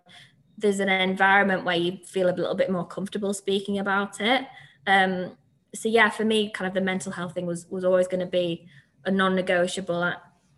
there's 0.58 0.80
an 0.80 0.90
environment 0.90 1.64
where 1.64 1.76
you 1.76 2.00
feel 2.06 2.28
a 2.28 2.34
little 2.34 2.56
bit 2.56 2.72
more 2.72 2.88
comfortable 2.88 3.36
speaking 3.36 3.78
about 3.78 4.20
it. 4.20 4.48
Um, 4.88 5.38
so 5.76 5.90
yeah, 5.90 6.10
for 6.10 6.26
me, 6.26 6.52
kind 6.52 6.68
of 6.68 6.74
the 6.74 6.82
mental 6.82 7.12
health 7.12 7.34
thing 7.34 7.46
was 7.46 7.68
was 7.70 7.84
always 7.84 8.08
going 8.08 8.22
to 8.22 8.26
be 8.26 8.68
a 9.06 9.12
non-negotiable. 9.12 10.14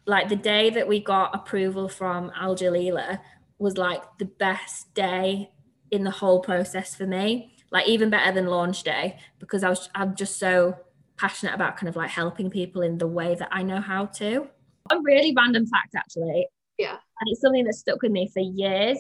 Like 0.06 0.30
the 0.30 0.36
day 0.36 0.70
that 0.70 0.88
we 0.88 1.02
got 1.02 1.36
approval 1.36 1.90
from 1.90 2.32
Al 2.36 2.56
Jalila 2.56 3.20
was 3.60 3.78
like 3.78 4.04
the 4.20 4.26
best 4.26 4.94
day 4.94 5.52
in 5.92 6.04
the 6.04 6.12
whole 6.12 6.40
process 6.40 6.96
for 6.96 7.06
me. 7.06 7.54
Like 7.72 7.88
even 7.88 8.10
better 8.10 8.32
than 8.32 8.48
launch 8.48 8.84
day 8.84 9.20
because 9.40 9.64
I 9.64 9.70
was 9.70 9.90
I'm 9.94 10.16
just 10.16 10.38
so 10.38 10.76
passionate 11.18 11.56
about 11.56 11.78
kind 11.78 11.90
of 11.90 11.96
like 11.96 12.10
helping 12.10 12.50
people 12.50 12.82
in 12.82 12.98
the 12.98 13.08
way 13.08 13.36
that 13.36 13.50
I 13.52 13.64
know 13.64 13.82
how 13.82 14.06
to. 14.06 14.48
A 14.90 15.00
really 15.02 15.34
random 15.36 15.66
fact 15.66 15.96
actually. 15.96 16.48
Yeah. 16.78 16.92
And 16.92 17.28
it's 17.28 17.42
something 17.42 17.66
that 17.66 17.74
stuck 17.74 18.02
with 18.02 18.12
me 18.12 18.30
for 18.32 18.40
years, 18.40 18.98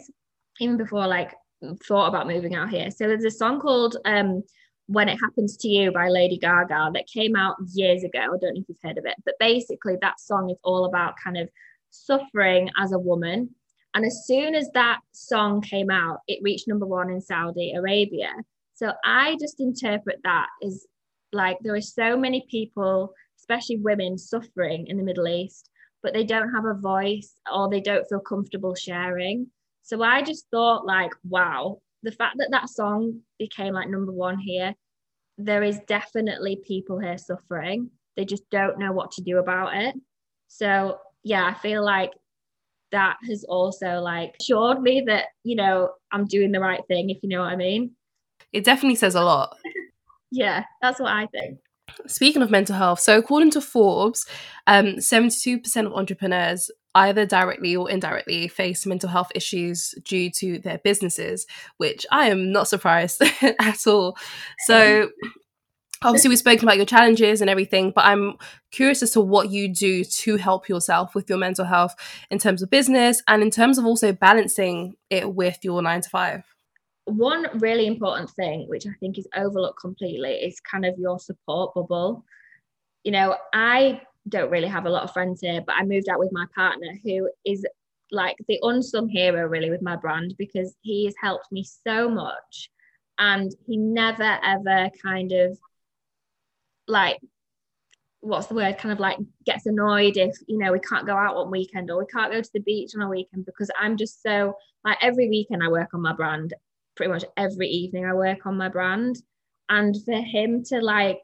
even 0.59 0.75
before 0.75 1.07
like 1.07 1.33
thought 1.87 2.07
about 2.07 2.27
moving 2.27 2.55
out 2.55 2.69
here. 2.69 2.91
So 2.91 3.07
there's 3.07 3.23
a 3.23 3.31
song 3.31 3.61
called 3.61 3.97
um 4.03 4.43
when 4.87 5.09
It 5.09 5.19
Happens 5.19 5.55
to 5.57 5.67
You 5.67 5.91
by 5.91 6.07
Lady 6.09 6.37
Gaga 6.37 6.91
that 6.93 7.07
came 7.07 7.35
out 7.35 7.57
years 7.73 8.03
ago. 8.03 8.19
I 8.19 8.25
don't 8.25 8.41
know 8.41 8.61
if 8.61 8.65
you've 8.67 8.77
heard 8.83 8.97
of 8.97 9.05
it, 9.05 9.15
but 9.25 9.35
basically, 9.39 9.97
that 10.01 10.19
song 10.19 10.49
is 10.49 10.57
all 10.63 10.85
about 10.85 11.15
kind 11.21 11.37
of 11.37 11.49
suffering 11.89 12.69
as 12.77 12.91
a 12.91 12.99
woman. 12.99 13.49
And 13.93 14.05
as 14.05 14.25
soon 14.25 14.55
as 14.55 14.69
that 14.73 14.99
song 15.11 15.61
came 15.61 15.89
out, 15.89 16.19
it 16.27 16.43
reached 16.43 16.67
number 16.67 16.85
one 16.85 17.09
in 17.09 17.21
Saudi 17.21 17.73
Arabia. 17.73 18.31
So 18.75 18.93
I 19.03 19.37
just 19.41 19.59
interpret 19.59 20.19
that 20.23 20.47
as 20.63 20.85
like 21.33 21.57
there 21.61 21.75
are 21.75 21.81
so 21.81 22.15
many 22.15 22.45
people, 22.49 23.13
especially 23.39 23.77
women, 23.77 24.17
suffering 24.17 24.87
in 24.87 24.97
the 24.97 25.03
Middle 25.03 25.27
East, 25.27 25.69
but 26.03 26.13
they 26.13 26.23
don't 26.23 26.53
have 26.53 26.65
a 26.65 26.73
voice 26.73 27.33
or 27.51 27.69
they 27.69 27.81
don't 27.81 28.07
feel 28.07 28.19
comfortable 28.19 28.75
sharing. 28.75 29.47
So 29.81 30.03
I 30.03 30.21
just 30.21 30.47
thought, 30.51 30.85
like, 30.85 31.11
wow, 31.27 31.79
the 32.03 32.11
fact 32.11 32.35
that 32.37 32.49
that 32.51 32.69
song 32.69 33.21
became 33.39 33.73
like 33.73 33.89
number 33.89 34.11
one 34.11 34.37
here, 34.37 34.73
there 35.37 35.63
is 35.63 35.79
definitely 35.87 36.61
people 36.67 36.99
here 36.99 37.17
suffering. 37.17 37.89
They 38.15 38.25
just 38.25 38.49
don't 38.49 38.79
know 38.79 38.91
what 38.91 39.11
to 39.13 39.21
do 39.21 39.37
about 39.37 39.75
it. 39.75 39.95
So 40.47 40.99
yeah, 41.23 41.45
I 41.45 41.53
feel 41.53 41.83
like 41.83 42.11
that 42.91 43.17
has 43.27 43.43
also 43.43 43.99
like 43.99 44.35
assured 44.39 44.81
me 44.81 45.03
that, 45.07 45.25
you 45.43 45.55
know, 45.55 45.91
I'm 46.11 46.25
doing 46.25 46.51
the 46.51 46.59
right 46.59 46.81
thing, 46.87 47.09
if 47.09 47.17
you 47.21 47.29
know 47.29 47.41
what 47.41 47.51
I 47.51 47.55
mean. 47.55 47.91
It 48.53 48.63
definitely 48.63 48.95
says 48.95 49.15
a 49.15 49.21
lot. 49.21 49.57
yeah, 50.31 50.63
that's 50.81 50.99
what 50.99 51.11
I 51.11 51.27
think. 51.27 51.59
Speaking 52.05 52.41
of 52.41 52.51
mental 52.51 52.75
health, 52.75 52.99
so 52.99 53.17
according 53.17 53.51
to 53.51 53.61
Forbes, 53.61 54.25
um, 54.67 54.97
72% 54.97 55.85
of 55.85 55.93
entrepreneurs 55.93 56.69
either 56.97 57.25
directly 57.25 57.75
or 57.75 57.89
indirectly 57.89 58.47
face 58.47 58.85
mental 58.85 59.09
health 59.09 59.31
issues 59.35 59.93
due 60.03 60.29
to 60.31 60.59
their 60.59 60.79
businesses, 60.79 61.45
which 61.77 62.05
I 62.11 62.29
am 62.29 62.51
not 62.51 62.67
surprised 62.67 63.21
at 63.59 63.85
all. 63.85 64.17
So, 64.65 65.09
obviously, 66.01 66.29
we've 66.29 66.39
spoken 66.39 66.67
about 66.67 66.77
your 66.77 66.85
challenges 66.85 67.39
and 67.41 67.49
everything, 67.49 67.91
but 67.95 68.05
I'm 68.05 68.37
curious 68.71 69.03
as 69.03 69.11
to 69.11 69.21
what 69.21 69.51
you 69.51 69.73
do 69.73 70.03
to 70.03 70.37
help 70.37 70.67
yourself 70.67 71.13
with 71.13 71.29
your 71.29 71.37
mental 71.37 71.65
health 71.65 71.95
in 72.31 72.39
terms 72.39 72.61
of 72.61 72.69
business 72.69 73.21
and 73.27 73.41
in 73.41 73.51
terms 73.51 73.77
of 73.77 73.85
also 73.85 74.11
balancing 74.11 74.95
it 75.09 75.35
with 75.35 75.59
your 75.63 75.81
nine 75.81 76.01
to 76.01 76.09
five. 76.09 76.43
One 77.05 77.47
really 77.59 77.87
important 77.87 78.31
thing, 78.31 78.67
which 78.67 78.85
I 78.85 78.91
think 78.99 79.17
is 79.17 79.27
overlooked 79.35 79.79
completely, 79.79 80.31
is 80.31 80.59
kind 80.59 80.85
of 80.85 80.97
your 80.97 81.19
support 81.19 81.73
bubble. 81.73 82.25
You 83.03 83.13
know, 83.13 83.37
I 83.53 84.01
don't 84.27 84.51
really 84.51 84.67
have 84.67 84.85
a 84.85 84.89
lot 84.89 85.03
of 85.03 85.13
friends 85.13 85.41
here, 85.41 85.61
but 85.65 85.75
I 85.75 85.83
moved 85.83 86.09
out 86.09 86.19
with 86.19 86.31
my 86.31 86.45
partner 86.55 86.97
who 87.03 87.29
is 87.45 87.65
like 88.11 88.37
the 88.47 88.59
unsung 88.61 89.09
hero 89.09 89.45
really 89.47 89.69
with 89.69 89.81
my 89.81 89.95
brand 89.95 90.35
because 90.37 90.75
he 90.81 91.05
has 91.05 91.15
helped 91.21 91.51
me 91.51 91.63
so 91.63 92.09
much. 92.09 92.69
And 93.19 93.51
he 93.65 93.77
never 93.77 94.39
ever 94.43 94.89
kind 95.03 95.31
of 95.31 95.57
like 96.87 97.19
what's 98.21 98.47
the 98.47 98.55
word? 98.55 98.77
Kind 98.77 98.93
of 98.93 98.99
like 98.99 99.17
gets 99.45 99.65
annoyed 99.65 100.17
if 100.17 100.35
you 100.47 100.57
know 100.57 100.71
we 100.71 100.79
can't 100.79 101.05
go 101.05 101.15
out 101.15 101.35
on 101.35 101.51
weekend 101.51 101.89
or 101.89 101.99
we 101.99 102.05
can't 102.05 102.31
go 102.31 102.41
to 102.41 102.49
the 102.53 102.59
beach 102.59 102.91
on 102.95 103.01
a 103.01 103.09
weekend 103.09 103.45
because 103.45 103.69
I'm 103.79 103.97
just 103.97 104.21
so 104.21 104.55
like 104.83 104.97
every 105.01 105.29
weekend 105.29 105.63
I 105.63 105.69
work 105.69 105.89
on 105.93 106.01
my 106.01 106.13
brand. 106.13 106.53
Pretty 106.95 107.11
much 107.11 107.25
every 107.35 107.67
evening 107.67 108.05
I 108.05 108.13
work 108.13 108.45
on 108.45 108.57
my 108.57 108.69
brand. 108.69 109.21
And 109.69 109.95
for 110.05 110.15
him 110.15 110.63
to 110.65 110.79
like 110.79 111.21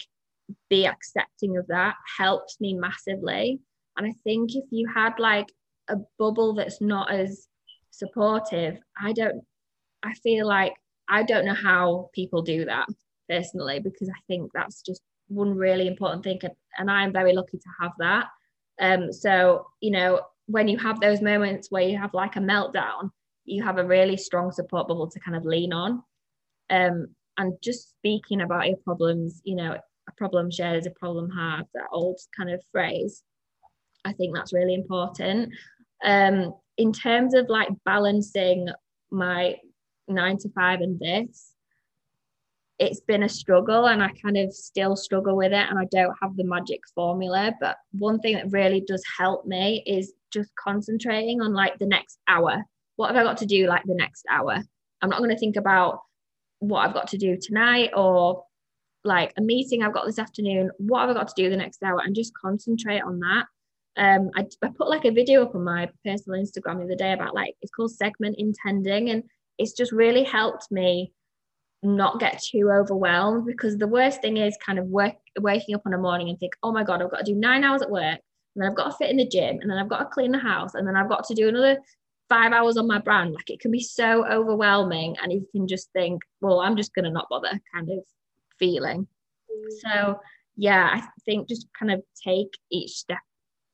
be 0.69 0.85
accepting 0.85 1.57
of 1.57 1.67
that 1.67 1.95
helps 2.17 2.59
me 2.59 2.73
massively. 2.73 3.59
And 3.97 4.07
I 4.07 4.13
think 4.23 4.55
if 4.55 4.65
you 4.71 4.87
had 4.93 5.19
like 5.19 5.47
a 5.87 5.97
bubble 6.17 6.53
that's 6.53 6.81
not 6.81 7.11
as 7.11 7.47
supportive, 7.91 8.77
I 8.99 9.13
don't, 9.13 9.43
I 10.03 10.13
feel 10.15 10.47
like 10.47 10.73
I 11.09 11.23
don't 11.23 11.45
know 11.45 11.53
how 11.53 12.09
people 12.13 12.41
do 12.41 12.65
that 12.65 12.87
personally 13.29 13.79
because 13.79 14.09
I 14.09 14.19
think 14.27 14.51
that's 14.53 14.81
just 14.81 15.01
one 15.27 15.55
really 15.55 15.87
important 15.87 16.23
thing. 16.23 16.39
And 16.77 16.89
I'm 16.89 17.13
very 17.13 17.33
lucky 17.33 17.57
to 17.57 17.69
have 17.81 17.91
that. 17.99 18.27
Um, 18.81 19.11
so, 19.13 19.67
you 19.79 19.91
know, 19.91 20.21
when 20.47 20.67
you 20.67 20.77
have 20.77 20.99
those 20.99 21.21
moments 21.21 21.67
where 21.69 21.83
you 21.83 21.97
have 21.97 22.13
like 22.13 22.35
a 22.35 22.39
meltdown, 22.39 23.11
you 23.45 23.63
have 23.63 23.77
a 23.77 23.85
really 23.85 24.17
strong 24.17 24.51
support 24.51 24.87
bubble 24.87 25.09
to 25.09 25.19
kind 25.19 25.37
of 25.37 25.45
lean 25.45 25.73
on. 25.73 26.03
Um, 26.69 27.07
and 27.37 27.53
just 27.61 27.89
speaking 27.91 28.41
about 28.41 28.67
your 28.67 28.77
problems, 28.77 29.41
you 29.43 29.55
know, 29.55 29.77
problem 30.18 30.51
shared 30.51 30.80
is 30.80 30.88
a 30.88 30.91
problem 30.91 31.30
halved, 31.30 31.70
that 31.74 31.88
old 31.91 32.20
kind 32.36 32.49
of 32.49 32.64
phrase. 32.72 33.24
I 34.05 34.14
think 34.14 34.36
that's 34.36 34.53
really 34.53 34.74
important. 34.74 35.53
Um, 36.03 36.53
in 36.78 36.91
terms 36.91 37.34
of 37.34 37.47
like 37.49 37.70
balancing 37.86 38.68
my 39.11 39.57
nine 40.07 40.38
to 40.39 40.49
five 40.49 40.82
and 40.82 40.99
this, 40.99 41.53
it's 42.80 43.01
been 43.01 43.24
a 43.24 43.30
struggle 43.30 43.86
and 43.88 44.03
I 44.03 44.09
kind 44.22 44.38
of 44.38 44.51
still 44.53 44.95
struggle 44.95 45.38
with 45.38 45.53
it 45.53 45.70
and 45.70 45.80
I 45.80 45.86
don't 45.91 46.16
have 46.22 46.36
the 46.36 46.43
magic 46.43 46.82
formula. 46.95 47.53
But 47.61 47.78
one 47.91 48.20
thing 48.20 48.36
that 48.36 48.51
really 48.51 48.82
does 48.82 49.03
help 49.18 49.45
me 49.45 49.84
is 49.86 50.14
just 50.32 50.49
concentrating 50.55 51.41
on 51.41 51.53
like 51.53 51.78
the 51.80 51.86
next 51.86 52.18
hour. 52.28 52.64
What 52.95 53.07
have 53.07 53.16
I 53.16 53.24
got 53.24 53.38
to 53.38 53.45
do 53.45 53.68
like 53.68 53.84
the 53.86 53.95
next 53.95 54.26
hour? 54.30 54.61
I'm 55.01 55.09
not 55.09 55.20
going 55.20 55.30
to 55.30 55.38
think 55.38 55.55
about 55.55 55.99
what 56.59 56.80
I've 56.80 56.93
got 56.93 57.07
to 57.09 57.18
do 57.18 57.38
tonight 57.39 57.91
or 57.95 58.43
like 59.04 59.34
a 59.38 59.41
meeting 59.41 59.84
I've 59.84 59.93
got 59.93 60.06
this 60.06 60.20
afternoon, 60.20 60.72
what 60.78 61.01
have 61.01 61.10
I 61.10 61.14
got 61.14 61.28
to 61.28 61.41
do 61.41 61.49
the 61.49 61.58
next 61.58 61.84
hour, 61.84 61.99
and 62.04 62.16
just 62.16 62.34
concentrate 62.34 63.01
on 63.01 63.20
that. 63.20 63.45
Um, 63.95 64.32
I, 64.36 64.47
I 64.64 64.70
put 64.76 64.89
like 64.89 65.06
a 65.06 65.12
video 65.12 65.43
up 65.43 65.56
on 65.56 65.64
my 65.64 65.89
personal 66.04 66.39
Instagram 66.39 66.78
the 66.78 66.86
other 66.86 66.95
day 66.95 67.14
about 67.14 67.36
like 67.36 67.56
it's 67.62 67.72
called 67.72 67.91
segment 67.91 68.36
intending, 68.39 69.10
and 69.10 69.24
it's 69.58 69.74
just 69.74 69.91
really 69.91 70.24
helped 70.24 70.72
me 70.72 71.14
not 71.84 72.20
get 72.20 72.41
too 72.41 72.72
overwhelmed 72.72 73.45
because 73.45 73.78
the 73.78 73.88
worst 73.88 74.22
thing 74.22 74.38
is 74.38 74.58
kind 74.66 74.80
of 74.80 74.86
work 74.86 75.16
waking 75.39 75.76
up 75.76 75.82
on 75.86 75.93
a 75.93 75.97
morning 75.97 76.30
and 76.30 76.39
think, 76.39 76.54
oh 76.64 76.72
my 76.72 76.84
god, 76.84 77.01
I've 77.01 77.12
got 77.12 77.26
to 77.26 77.34
do 77.34 77.38
nine 77.38 77.64
hours 77.64 77.82
at 77.82 77.91
work, 77.91 78.20
and 78.56 78.64
then 78.64 78.70
I've 78.70 78.78
got 78.78 78.91
to 78.91 78.97
fit 78.97 79.10
in 79.10 79.18
the 79.18 79.28
gym, 79.28 79.60
and 79.62 79.70
then 79.70 79.78
I've 79.78 79.89
got 79.89 79.99
to 79.99 80.06
clean 80.06 80.32
the 80.32 80.39
house, 80.39 80.76
and 80.76 80.88
then 80.88 80.95
I've 80.95 81.10
got 81.10 81.28
to 81.28 81.36
do 81.36 81.49
another 81.49 81.78
five 82.30 82.54
hours 82.54 82.78
on 82.78 82.88
my 82.88 82.99
brand. 82.99 83.34
Like 83.34 83.49
it 83.49 83.60
can 83.60 83.70
be 83.70 83.82
so 83.82 84.26
overwhelming, 84.26 85.18
and 85.22 85.32
you 85.32 85.47
can 85.51 85.68
just 85.68 85.91
think, 85.91 86.22
well, 86.41 86.62
I'm 86.62 86.78
just 86.78 86.95
gonna 86.95 87.12
not 87.12 87.30
bother, 87.30 87.60
kind 87.74 87.89
of 87.91 87.99
feeling. 88.60 89.08
So, 89.82 90.20
yeah, 90.56 90.89
I 90.93 91.08
think 91.26 91.47
just 91.47 91.68
kind 91.78 91.91
of 91.91 92.01
take 92.24 92.58
each 92.72 92.91
step 92.91 93.20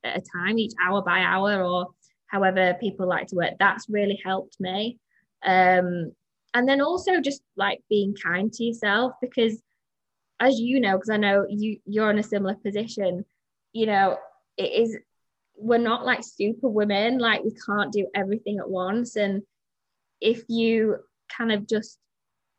at 0.03 0.17
a 0.17 0.21
time, 0.21 0.57
each 0.57 0.73
hour 0.83 1.01
by 1.01 1.19
hour, 1.19 1.63
or 1.63 1.87
however 2.27 2.75
people 2.79 3.07
like 3.07 3.27
to 3.27 3.35
work. 3.35 3.53
That's 3.59 3.89
really 3.89 4.19
helped 4.23 4.57
me. 4.59 4.99
Um, 5.45 6.11
and 6.53 6.67
then 6.67 6.81
also 6.81 7.19
just 7.21 7.41
like 7.55 7.81
being 7.89 8.15
kind 8.15 8.51
to 8.53 8.63
yourself 8.63 9.13
because, 9.21 9.61
as 10.39 10.59
you 10.59 10.79
know, 10.79 10.97
because 10.97 11.09
I 11.09 11.17
know 11.17 11.45
you 11.49 11.79
you're 11.85 12.09
in 12.09 12.19
a 12.19 12.23
similar 12.23 12.55
position, 12.55 13.25
you 13.73 13.85
know, 13.85 14.17
it 14.57 14.71
is 14.71 14.97
we're 15.55 15.77
not 15.77 16.05
like 16.05 16.23
super 16.23 16.69
women, 16.69 17.19
like 17.19 17.43
we 17.43 17.53
can't 17.65 17.91
do 17.91 18.07
everything 18.15 18.59
at 18.59 18.69
once. 18.69 19.15
And 19.15 19.43
if 20.21 20.43
you 20.47 20.97
kind 21.35 21.51
of 21.51 21.67
just 21.67 21.97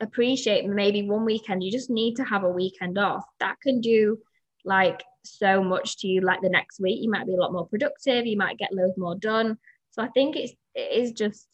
appreciate 0.01 0.65
maybe 0.65 1.07
one 1.07 1.25
weekend 1.25 1.63
you 1.63 1.71
just 1.71 1.89
need 1.89 2.15
to 2.15 2.23
have 2.23 2.43
a 2.43 2.49
weekend 2.49 2.97
off. 2.97 3.23
That 3.39 3.55
can 3.61 3.81
do 3.81 4.17
like 4.65 5.03
so 5.23 5.63
much 5.63 5.97
to 5.99 6.07
you 6.07 6.21
like 6.21 6.41
the 6.41 6.49
next 6.49 6.79
week. 6.79 6.99
You 7.01 7.09
might 7.09 7.27
be 7.27 7.35
a 7.35 7.39
lot 7.39 7.53
more 7.53 7.67
productive 7.67 8.25
you 8.25 8.37
might 8.37 8.57
get 8.57 8.73
loads 8.73 8.97
more 8.97 9.15
done. 9.15 9.57
So 9.91 10.01
i 10.01 10.07
think 10.09 10.35
it's 10.35 10.53
it 10.75 10.91
is 10.91 11.11
just 11.11 11.47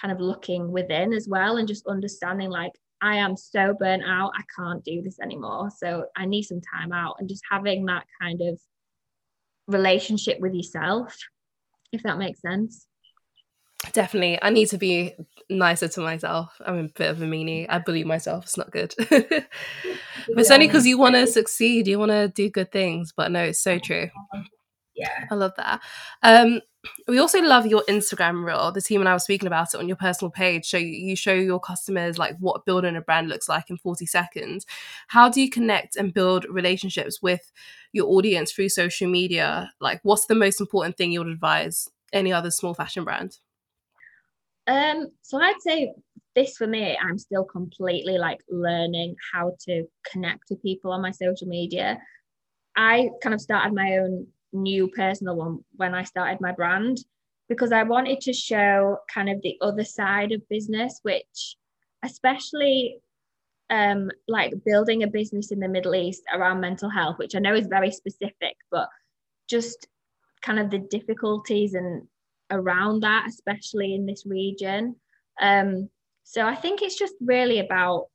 kind 0.00 0.12
of 0.12 0.20
looking 0.20 0.72
within 0.72 1.12
as 1.12 1.28
well 1.28 1.58
and 1.58 1.68
just 1.68 1.86
understanding 1.86 2.48
like 2.48 2.72
i 3.02 3.16
am 3.16 3.36
so 3.36 3.74
burnt 3.78 4.02
out 4.06 4.32
i 4.36 4.42
can't 4.56 4.84
do 4.84 5.02
this 5.02 5.20
anymore. 5.20 5.70
So 5.76 6.06
i 6.16 6.26
need 6.26 6.44
some 6.44 6.60
time 6.60 6.92
out 6.92 7.16
and 7.18 7.28
just 7.28 7.42
having 7.50 7.84
that 7.86 8.06
kind 8.20 8.40
of 8.40 8.58
relationship 9.68 10.40
with 10.40 10.54
yourself 10.54 11.16
if 11.92 12.02
that 12.02 12.18
makes 12.18 12.40
sense 12.40 12.86
Definitely. 13.92 14.38
I 14.40 14.50
need 14.50 14.68
to 14.68 14.78
be 14.78 15.14
nicer 15.50 15.88
to 15.88 16.00
myself. 16.00 16.60
I'm 16.64 16.78
a 16.78 16.88
bit 16.88 17.10
of 17.10 17.20
a 17.20 17.26
meanie. 17.26 17.66
I 17.68 17.78
bully 17.78 18.04
myself. 18.04 18.44
It's 18.44 18.56
not 18.56 18.70
good. 18.70 18.94
but 19.10 19.46
it's 20.28 20.50
only 20.50 20.66
because 20.66 20.86
you 20.86 20.98
want 20.98 21.14
to 21.16 21.26
succeed. 21.26 21.88
You 21.88 21.98
want 21.98 22.12
to 22.12 22.28
do 22.28 22.48
good 22.48 22.70
things. 22.70 23.12
But 23.14 23.32
no, 23.32 23.42
it's 23.42 23.60
so 23.60 23.78
true. 23.78 24.08
Yeah. 24.94 25.26
I 25.30 25.34
love 25.34 25.52
that. 25.56 25.80
Um, 26.22 26.60
we 27.06 27.18
also 27.18 27.40
love 27.40 27.66
your 27.66 27.82
Instagram 27.88 28.44
reel. 28.44 28.72
The 28.72 28.80
team 28.80 29.00
and 29.00 29.08
I 29.08 29.12
were 29.12 29.20
speaking 29.20 29.46
about 29.46 29.72
it 29.72 29.78
on 29.78 29.88
your 29.88 29.96
personal 29.96 30.30
page. 30.30 30.68
So 30.68 30.78
you 30.78 31.14
show 31.16 31.32
your 31.32 31.60
customers 31.60 32.18
like 32.18 32.36
what 32.38 32.64
building 32.64 32.96
a 32.96 33.00
brand 33.00 33.28
looks 33.28 33.48
like 33.48 33.70
in 33.70 33.78
40 33.78 34.06
seconds. 34.06 34.66
How 35.08 35.28
do 35.28 35.40
you 35.40 35.48
connect 35.48 35.96
and 35.96 36.12
build 36.12 36.44
relationships 36.48 37.22
with 37.22 37.52
your 37.92 38.08
audience 38.08 38.52
through 38.52 38.70
social 38.70 39.08
media? 39.08 39.72
Like 39.80 40.00
what's 40.02 40.26
the 40.26 40.34
most 40.34 40.60
important 40.60 40.96
thing 40.96 41.12
you 41.12 41.20
would 41.20 41.28
advise 41.28 41.88
any 42.12 42.32
other 42.32 42.50
small 42.50 42.74
fashion 42.74 43.04
brand? 43.04 43.38
Um, 44.66 45.08
so 45.22 45.38
I'd 45.38 45.60
say 45.60 45.92
this 46.34 46.56
for 46.56 46.66
me, 46.66 46.96
I'm 47.00 47.18
still 47.18 47.44
completely 47.44 48.18
like 48.18 48.40
learning 48.48 49.16
how 49.32 49.56
to 49.66 49.84
connect 50.10 50.44
with 50.50 50.62
people 50.62 50.92
on 50.92 51.02
my 51.02 51.10
social 51.10 51.48
media. 51.48 51.98
I 52.76 53.10
kind 53.22 53.34
of 53.34 53.40
started 53.40 53.74
my 53.74 53.98
own 53.98 54.26
new 54.52 54.88
personal 54.88 55.36
one 55.36 55.58
when 55.76 55.94
I 55.94 56.04
started 56.04 56.40
my 56.40 56.52
brand 56.52 56.98
because 57.48 57.72
I 57.72 57.82
wanted 57.82 58.20
to 58.22 58.32
show 58.32 58.98
kind 59.12 59.28
of 59.28 59.42
the 59.42 59.58
other 59.60 59.84
side 59.84 60.32
of 60.32 60.48
business, 60.48 61.00
which 61.02 61.56
especially 62.04 62.98
um, 63.68 64.10
like 64.28 64.52
building 64.64 65.02
a 65.02 65.06
business 65.06 65.50
in 65.50 65.60
the 65.60 65.68
Middle 65.68 65.94
East 65.94 66.22
around 66.32 66.60
mental 66.60 66.88
health, 66.88 67.18
which 67.18 67.34
I 67.34 67.40
know 67.40 67.54
is 67.54 67.66
very 67.66 67.90
specific, 67.90 68.56
but 68.70 68.88
just 69.48 69.86
kind 70.42 70.58
of 70.58 70.70
the 70.70 70.78
difficulties 70.78 71.74
and 71.74 72.06
around 72.52 73.00
that, 73.00 73.26
especially 73.28 73.94
in 73.94 74.06
this 74.06 74.24
region. 74.26 74.96
Um, 75.40 75.88
so 76.22 76.46
I 76.46 76.54
think 76.54 76.82
it's 76.82 76.98
just 76.98 77.14
really 77.20 77.58
about 77.58 78.06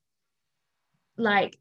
like 1.17 1.57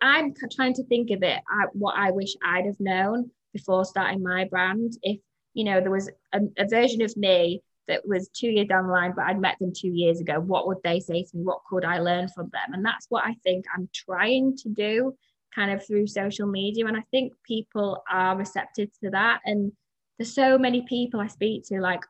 I'm 0.00 0.34
trying 0.50 0.74
to 0.74 0.84
think 0.84 1.10
of 1.10 1.22
it 1.22 1.40
I, 1.48 1.66
what 1.72 1.94
I 1.96 2.10
wish 2.10 2.34
I'd 2.44 2.66
have 2.66 2.80
known 2.80 3.30
before 3.52 3.84
starting 3.84 4.22
my 4.22 4.44
brand. 4.44 4.94
If 5.02 5.20
you 5.54 5.64
know 5.64 5.80
there 5.80 5.90
was 5.90 6.10
a, 6.32 6.40
a, 6.58 6.68
version 6.68 7.02
of 7.02 7.16
me 7.16 7.62
that 7.88 8.06
was 8.06 8.28
two 8.28 8.48
years 8.48 8.68
down 8.68 8.86
the 8.86 8.92
line, 8.92 9.12
but 9.14 9.26
I'd 9.26 9.40
met 9.40 9.58
them 9.60 9.72
two 9.74 9.88
years 9.88 10.20
ago, 10.20 10.40
what 10.40 10.66
would 10.66 10.78
they 10.82 11.00
say 11.00 11.22
to 11.22 11.36
me? 11.36 11.44
What 11.44 11.60
could 11.68 11.84
I 11.84 11.98
learn 11.98 12.28
from 12.28 12.50
them? 12.52 12.74
And 12.74 12.84
that's 12.84 13.06
what 13.08 13.24
I 13.24 13.34
think 13.42 13.64
I'm 13.74 13.88
trying 13.94 14.56
to 14.58 14.68
do, 14.68 15.14
kind 15.54 15.70
of 15.70 15.84
through 15.86 16.06
social 16.06 16.46
media. 16.46 16.86
And 16.86 16.96
I 16.96 17.02
think 17.10 17.32
people 17.44 18.02
are 18.10 18.36
receptive 18.36 18.88
to 19.02 19.10
that. 19.10 19.40
And 19.44 19.72
there's 20.18 20.34
so 20.34 20.58
many 20.58 20.82
people 20.82 21.20
I 21.20 21.26
speak 21.26 21.64
to, 21.68 21.80
like 21.80 22.02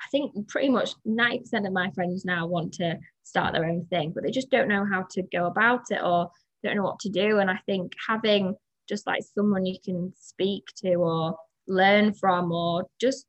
I 0.00 0.08
think 0.10 0.48
pretty 0.48 0.68
much 0.68 0.90
90% 1.06 1.66
of 1.66 1.72
my 1.72 1.90
friends 1.92 2.24
now 2.24 2.46
want 2.46 2.74
to 2.74 2.98
start 3.22 3.52
their 3.52 3.64
own 3.64 3.86
thing, 3.86 4.12
but 4.12 4.22
they 4.22 4.30
just 4.30 4.50
don't 4.50 4.68
know 4.68 4.84
how 4.84 5.06
to 5.12 5.22
go 5.22 5.46
about 5.46 5.84
it 5.90 6.02
or 6.02 6.30
don't 6.62 6.76
know 6.76 6.82
what 6.82 6.98
to 7.00 7.08
do. 7.08 7.38
And 7.38 7.50
I 7.50 7.58
think 7.66 7.92
having 8.06 8.54
just 8.88 9.06
like 9.06 9.22
someone 9.34 9.64
you 9.64 9.78
can 9.82 10.12
speak 10.18 10.64
to 10.82 10.94
or 10.94 11.36
learn 11.66 12.12
from 12.12 12.52
or 12.52 12.86
just 13.00 13.26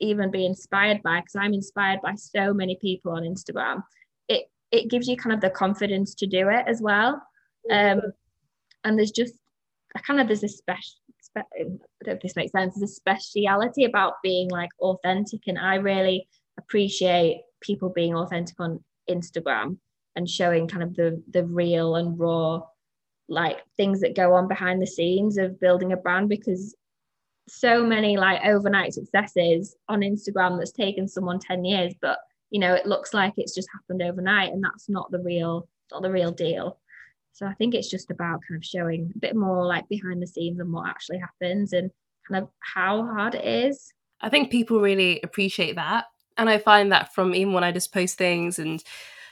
even 0.00 0.30
be 0.30 0.46
inspired 0.46 1.02
by 1.02 1.20
because 1.20 1.36
I'm 1.36 1.54
inspired 1.54 2.00
by 2.02 2.14
so 2.14 2.54
many 2.54 2.78
people 2.80 3.12
on 3.12 3.22
Instagram. 3.22 3.82
It 4.28 4.44
it 4.70 4.88
gives 4.88 5.08
you 5.08 5.16
kind 5.16 5.34
of 5.34 5.40
the 5.40 5.50
confidence 5.50 6.14
to 6.16 6.26
do 6.26 6.48
it 6.48 6.64
as 6.66 6.80
well. 6.80 7.20
Um, 7.70 8.00
and 8.84 8.98
there's 8.98 9.10
just 9.10 9.34
I 9.96 10.00
kind 10.00 10.20
of 10.20 10.28
there's 10.28 10.44
a 10.44 10.48
special 10.48 10.99
I 11.36 11.42
don't 11.58 11.80
know 12.06 12.12
if 12.12 12.20
this 12.20 12.36
makes 12.36 12.52
sense. 12.52 12.74
There's 12.74 12.90
a 12.90 12.94
speciality 12.94 13.84
about 13.84 14.14
being 14.22 14.48
like 14.50 14.70
authentic, 14.80 15.40
and 15.46 15.58
I 15.58 15.76
really 15.76 16.28
appreciate 16.58 17.42
people 17.60 17.90
being 17.90 18.14
authentic 18.14 18.58
on 18.58 18.82
Instagram 19.08 19.78
and 20.16 20.28
showing 20.28 20.68
kind 20.68 20.82
of 20.82 20.94
the 20.94 21.22
the 21.30 21.44
real 21.44 21.96
and 21.96 22.18
raw 22.18 22.62
like 23.28 23.58
things 23.76 24.00
that 24.00 24.16
go 24.16 24.34
on 24.34 24.48
behind 24.48 24.82
the 24.82 24.86
scenes 24.86 25.38
of 25.38 25.60
building 25.60 25.92
a 25.92 25.96
brand 25.96 26.28
because 26.28 26.74
so 27.48 27.84
many 27.84 28.16
like 28.16 28.44
overnight 28.44 28.92
successes 28.92 29.76
on 29.88 30.00
Instagram 30.00 30.58
that's 30.58 30.72
taken 30.72 31.06
someone 31.06 31.38
10 31.38 31.64
years 31.64 31.94
but 32.00 32.18
you 32.50 32.60
know 32.60 32.74
it 32.74 32.86
looks 32.86 33.14
like 33.14 33.34
it's 33.36 33.54
just 33.54 33.68
happened 33.72 34.02
overnight 34.02 34.52
and 34.52 34.62
that's 34.62 34.88
not 34.88 35.10
the 35.10 35.20
real 35.20 35.68
not 35.92 36.02
the 36.02 36.10
real 36.10 36.32
deal 36.32 36.79
so 37.32 37.46
I 37.46 37.54
think 37.54 37.74
it's 37.74 37.90
just 37.90 38.10
about 38.10 38.40
kind 38.48 38.58
of 38.58 38.64
showing 38.64 39.12
a 39.14 39.18
bit 39.18 39.36
more 39.36 39.66
like 39.66 39.88
behind 39.88 40.22
the 40.22 40.26
scenes 40.26 40.60
and 40.60 40.72
what 40.72 40.88
actually 40.88 41.18
happens 41.18 41.72
and 41.72 41.90
kind 42.28 42.42
of 42.42 42.50
how 42.60 43.04
hard 43.04 43.34
it 43.34 43.44
is 43.44 43.92
I 44.20 44.28
think 44.28 44.50
people 44.50 44.80
really 44.80 45.20
appreciate 45.22 45.76
that 45.76 46.04
and 46.36 46.48
I 46.48 46.58
find 46.58 46.92
that 46.92 47.14
from 47.14 47.34
even 47.34 47.52
when 47.52 47.64
I 47.64 47.72
just 47.72 47.92
post 47.92 48.18
things 48.18 48.58
and 48.58 48.82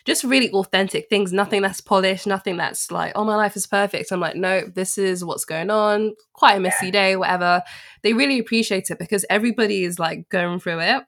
just 0.05 0.25
really 0.25 0.51
authentic 0.53 1.09
things, 1.11 1.33
nothing 1.33 1.63
that's 1.63 1.81
polished, 1.81 2.27
nothing 2.27 2.57
that's 2.57 2.91
like, 2.91 3.13
oh, 3.15 3.25
my 3.25 3.37
life 3.37 3.57
is 3.57 3.67
perfect. 3.67 4.11
I'm 4.11 4.21
like, 4.21 4.37
no, 4.37 4.63
this 4.75 4.97
is 4.97 5.25
what's 5.25 5.45
going 5.45 5.71
on, 5.71 6.15
quite 6.33 6.55
a 6.57 6.61
messy 6.61 6.87
yeah. 6.87 6.93
day, 6.93 7.17
whatever. 7.17 7.63
They 8.03 8.15
really 8.15 8.39
appreciate 8.39 8.91
it 8.91 8.99
because 8.99 9.27
everybody 9.29 9.85
is 9.85 9.99
like 9.99 10.29
going 10.31 10.61
through 10.61 10.81
it. 10.81 11.05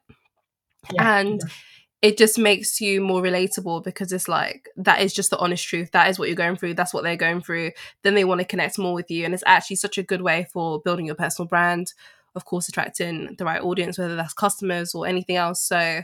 Yeah, 0.93 1.17
and 1.19 1.41
yeah. 1.43 1.53
It 2.01 2.17
just 2.17 2.37
makes 2.39 2.81
you 2.81 2.99
more 2.99 3.21
relatable 3.21 3.83
because 3.83 4.11
it's 4.11 4.27
like, 4.27 4.69
that 4.75 5.01
is 5.01 5.13
just 5.13 5.29
the 5.29 5.37
honest 5.37 5.67
truth. 5.67 5.91
That 5.91 6.09
is 6.09 6.17
what 6.17 6.29
you're 6.29 6.35
going 6.35 6.55
through. 6.55 6.73
That's 6.73 6.93
what 6.93 7.03
they're 7.03 7.15
going 7.15 7.41
through. 7.41 7.71
Then 8.01 8.15
they 8.15 8.25
want 8.25 8.39
to 8.41 8.45
connect 8.45 8.79
more 8.79 8.93
with 8.93 9.11
you. 9.11 9.23
And 9.23 9.33
it's 9.33 9.43
actually 9.45 9.75
such 9.75 9.97
a 9.97 10.03
good 10.03 10.21
way 10.21 10.47
for 10.51 10.81
building 10.81 11.05
your 11.05 11.15
personal 11.15 11.47
brand, 11.47 11.93
of 12.33 12.45
course, 12.45 12.67
attracting 12.67 13.35
the 13.37 13.45
right 13.45 13.61
audience, 13.61 13.99
whether 13.99 14.15
that's 14.15 14.33
customers 14.33 14.95
or 14.95 15.05
anything 15.05 15.35
else. 15.35 15.61
So, 15.61 16.01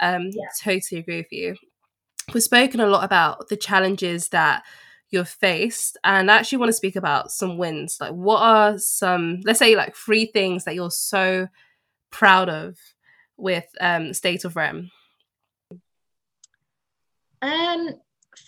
um, 0.00 0.30
yeah. 0.32 0.48
totally 0.62 1.00
agree 1.00 1.16
with 1.16 1.32
you 1.32 1.56
we've 2.34 2.42
spoken 2.42 2.80
a 2.80 2.86
lot 2.86 3.04
about 3.04 3.48
the 3.48 3.56
challenges 3.56 4.28
that 4.28 4.62
you've 5.10 5.28
faced 5.28 5.96
and 6.04 6.30
I 6.30 6.36
actually 6.36 6.58
want 6.58 6.68
to 6.68 6.74
speak 6.74 6.96
about 6.96 7.32
some 7.32 7.56
wins 7.56 7.98
like 8.00 8.12
what 8.12 8.40
are 8.42 8.78
some 8.78 9.40
let's 9.44 9.58
say 9.58 9.74
like 9.74 9.96
three 9.96 10.26
things 10.26 10.64
that 10.64 10.74
you're 10.74 10.90
so 10.90 11.48
proud 12.10 12.48
of 12.48 12.76
with 13.36 13.64
um 13.80 14.12
state 14.12 14.44
of 14.44 14.56
rem 14.56 14.90
um 17.42 17.90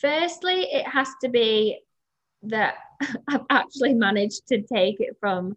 firstly 0.01 0.63
it 0.73 0.87
has 0.87 1.09
to 1.23 1.29
be 1.29 1.81
that 2.43 2.75
i've 3.29 3.45
actually 3.51 3.95
managed 3.95 4.47
to 4.47 4.63
take 4.63 5.01
it 5.01 5.17
from 5.21 5.55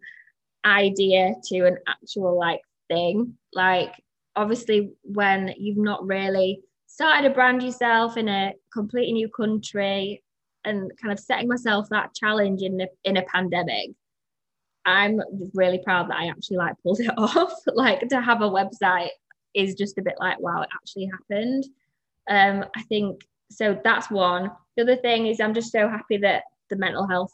idea 0.64 1.34
to 1.44 1.66
an 1.66 1.78
actual 1.86 2.38
like 2.38 2.60
thing. 2.88 3.34
Like 3.52 3.92
obviously 4.36 4.92
when 5.02 5.54
you've 5.58 5.78
not 5.78 6.06
really 6.06 6.60
started 6.86 7.30
a 7.30 7.34
brand 7.34 7.62
yourself 7.62 8.16
in 8.16 8.28
a 8.28 8.52
completely 8.72 9.12
new 9.12 9.28
country 9.28 10.22
and 10.64 10.90
kind 11.00 11.12
of 11.12 11.20
setting 11.20 11.48
myself 11.48 11.86
that 11.90 12.14
challenge 12.14 12.62
in 12.62 12.80
a, 12.80 12.86
in 13.04 13.16
a 13.16 13.22
pandemic 13.22 13.90
i'm 14.86 15.20
really 15.54 15.80
proud 15.84 16.08
that 16.08 16.16
i 16.16 16.26
actually 16.26 16.56
like 16.56 16.74
pulled 16.82 17.00
it 17.00 17.12
off. 17.16 17.52
Like 17.66 18.08
to 18.08 18.20
have 18.20 18.42
a 18.42 18.50
website 18.50 19.10
is 19.54 19.74
just 19.74 19.98
a 19.98 20.02
bit 20.02 20.14
like 20.18 20.40
wow 20.40 20.62
it 20.62 20.68
actually 20.74 21.10
happened 21.12 21.64
um 22.28 22.64
i 22.76 22.82
think 22.84 23.20
so 23.50 23.78
that's 23.84 24.10
one. 24.10 24.50
The 24.76 24.82
other 24.82 24.96
thing 24.96 25.26
is 25.26 25.40
i'm 25.40 25.54
just 25.54 25.70
so 25.70 25.88
happy 25.88 26.16
that 26.18 26.44
the 26.70 26.76
mental 26.76 27.06
health 27.06 27.32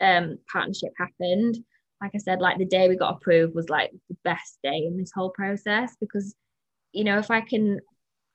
um 0.00 0.38
partnership 0.52 0.92
happened. 0.96 1.58
Like 2.00 2.12
i 2.14 2.18
said 2.18 2.40
like 2.40 2.58
the 2.58 2.64
day 2.64 2.88
we 2.88 2.96
got 2.96 3.16
approved 3.16 3.54
was 3.54 3.68
like 3.68 3.90
the 4.08 4.16
best 4.24 4.58
day 4.62 4.84
in 4.86 4.96
this 4.96 5.10
whole 5.14 5.30
process 5.30 5.96
because 6.00 6.34
you 6.92 7.04
know 7.04 7.18
if 7.18 7.30
i 7.30 7.40
can 7.40 7.80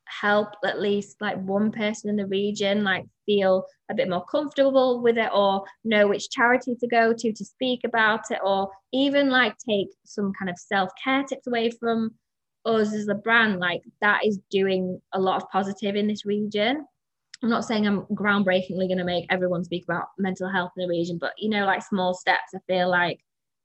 help 0.06 0.50
at 0.66 0.82
least 0.82 1.18
like 1.22 1.41
one 1.44 1.72
person 1.72 2.10
in 2.10 2.16
the 2.18 2.28
region 2.28 2.84
like 2.84 3.06
feel 3.26 3.66
a 3.89 3.94
bit 3.94 4.10
more 4.10 4.26
comfortable 4.26 5.02
with 5.02 5.18
it 5.18 5.30
or 5.34 5.64
know 5.86 6.08
which 6.08 6.30
charity 6.30 6.76
to 6.76 6.88
go 6.88 7.14
to 7.14 7.32
to 7.32 7.46
speak 7.46 7.82
about 7.86 8.30
it 8.30 8.39
or 8.44 8.70
even 8.91 9.30
like 9.30 9.56
take 9.58 9.88
some 10.04 10.34
kind 10.38 10.50
of 10.50 10.58
self-care 10.58 11.24
tips 11.24 11.48
away 11.48 11.72
from 11.72 12.12
us 12.66 12.93
as 12.93 13.07
a 13.07 13.16
brand 13.16 13.59
like 13.59 13.82
that 14.01 14.26
is 14.26 14.39
doing 14.49 15.01
a 15.14 15.20
lot 15.20 15.41
of 15.41 15.49
positive 15.49 15.95
in 15.95 16.07
this 16.07 16.26
region 16.26 16.86
i'm 17.41 17.49
not 17.49 17.66
saying 17.66 17.86
i'm 17.86 18.05
groundbreakingly 18.07 18.88
going 18.88 18.97
to 18.97 19.03
make 19.03 19.26
everyone 19.30 19.64
speak 19.64 19.84
about 19.84 20.05
mental 20.18 20.49
health 20.49 20.72
in 20.78 20.84
the 20.84 20.89
region 20.89 21.18
but 21.20 21.34
you 21.38 21.49
know 21.49 21.66
like 21.66 21.84
small 21.84 22.14
steps 22.14 22.53
i 22.55 22.59
feel 22.68 22.89
like 22.89 23.20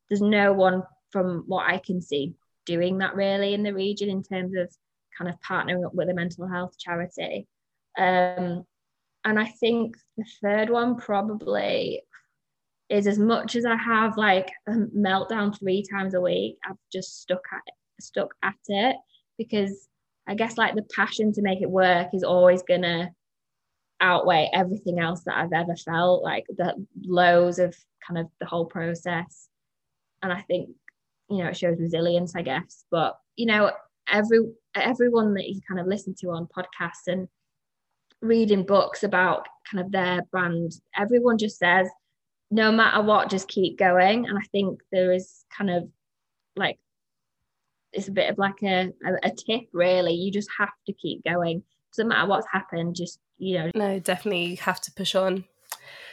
there's 0.09 0.21
no 0.21 0.53
one 0.53 0.83
from 1.11 1.45
what 1.47 1.69
i 1.69 1.79
can 1.79 2.03
see 2.03 2.35
doing 2.67 2.99
that 2.99 3.15
really 3.15 3.55
in 3.55 3.63
the 3.63 3.73
region 3.73 4.11
in 4.11 4.23
terms 4.23 4.55
of 4.57 4.69
kind 5.19 5.29
of 5.29 5.41
partnering 5.41 5.85
up 5.85 5.95
with 5.95 6.09
a 6.09 6.15
mental 6.15 6.47
health 6.47 6.79
charity. 6.79 7.49
Um, 7.99 8.65
and 9.25 9.39
I 9.39 9.47
think 9.47 9.97
the 10.17 10.25
third 10.43 10.71
one 10.71 10.97
probably 10.97 12.03
is 12.89 13.07
as 13.07 13.19
much 13.19 13.57
as 13.57 13.65
I 13.65 13.77
have 13.77 14.17
like 14.17 14.49
a 14.67 14.73
meltdown 14.73 15.59
three 15.59 15.85
times 15.91 16.15
a 16.15 16.21
week, 16.21 16.59
I've 16.65 16.77
just 16.93 17.21
stuck 17.21 17.43
at 17.53 17.63
it, 17.67 17.75
stuck 18.01 18.35
at 18.43 18.55
it 18.69 18.97
because 19.37 19.89
I 20.27 20.35
guess 20.35 20.59
like 20.59 20.75
the 20.75 20.87
passion 20.95 21.33
to 21.33 21.43
make 21.43 21.63
it 21.63 21.71
work 21.71 22.09
is 22.13 22.23
always 22.23 22.63
gonna 22.63 23.11
outweigh 24.01 24.51
everything 24.53 24.99
else 25.01 25.23
that 25.25 25.37
I've 25.37 25.53
ever 25.53 25.75
felt, 25.77 26.23
like 26.23 26.45
the 26.49 26.75
lows 27.03 27.59
of 27.59 27.77
kind 28.07 28.19
of 28.19 28.27
the 28.41 28.47
whole 28.47 28.67
process. 28.67 29.49
And 30.23 30.33
I 30.33 30.43
think, 30.43 30.71
you 31.31 31.39
know, 31.39 31.49
it 31.49 31.57
shows 31.57 31.79
resilience, 31.79 32.35
I 32.37 32.43
guess. 32.43 32.85
But, 32.91 33.19
you 33.37 33.47
know, 33.47 33.73
every 34.11 34.41
everyone 34.75 35.35
that 35.35 35.49
you 35.49 35.61
kind 35.67 35.81
of 35.81 35.87
listen 35.87 36.15
to 36.21 36.29
on 36.29 36.47
podcasts 36.47 37.07
and 37.07 37.29
reading 38.21 38.65
books 38.65 39.03
about 39.03 39.47
kind 39.71 39.85
of 39.85 39.93
their 39.93 40.23
brand, 40.31 40.73
everyone 40.97 41.39
just 41.39 41.59
says, 41.59 41.89
no 42.51 42.73
matter 42.73 43.03
what, 43.03 43.31
just 43.31 43.49
keep 43.49 43.79
going. 43.79 44.27
And 44.27 44.39
I 44.39 44.43
think 44.53 44.81
there 44.93 45.13
is 45.13 45.45
kind 45.57 45.71
of 45.71 45.89
like 46.57 46.79
it's 47.93 48.09
a 48.09 48.13
bit 48.13 48.31
of 48.31 48.39
like 48.39 48.63
a, 48.63 48.93
a, 49.23 49.31
tip, 49.31 49.63
really. 49.73 50.13
You 50.13 50.31
just 50.31 50.49
have 50.59 50.71
to 50.87 50.93
keep 50.93 51.25
going. 51.25 51.63
Doesn't 51.93 52.09
matter 52.09 52.29
what's 52.29 52.47
happened, 52.53 52.97
just 52.97 53.19
you 53.39 53.59
know. 53.59 53.71
No, 53.75 53.99
definitely 53.99 54.57
have 54.57 54.81
to 54.83 54.93
push 54.93 55.15
on. 55.15 55.45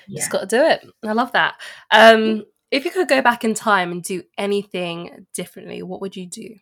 Yeah. 0.07 0.19
Just 0.19 0.31
got 0.31 0.41
to 0.49 0.57
do 0.57 0.63
it. 0.63 0.87
I 1.03 1.13
love 1.13 1.31
that. 1.33 1.55
Um, 1.91 2.45
if 2.71 2.85
you 2.85 2.91
could 2.91 3.07
go 3.07 3.21
back 3.21 3.43
in 3.43 3.53
time 3.53 3.91
and 3.91 4.03
do 4.03 4.23
anything 4.37 5.27
differently, 5.33 5.81
what 5.83 6.01
would 6.01 6.15
you 6.15 6.27
do? 6.27 6.55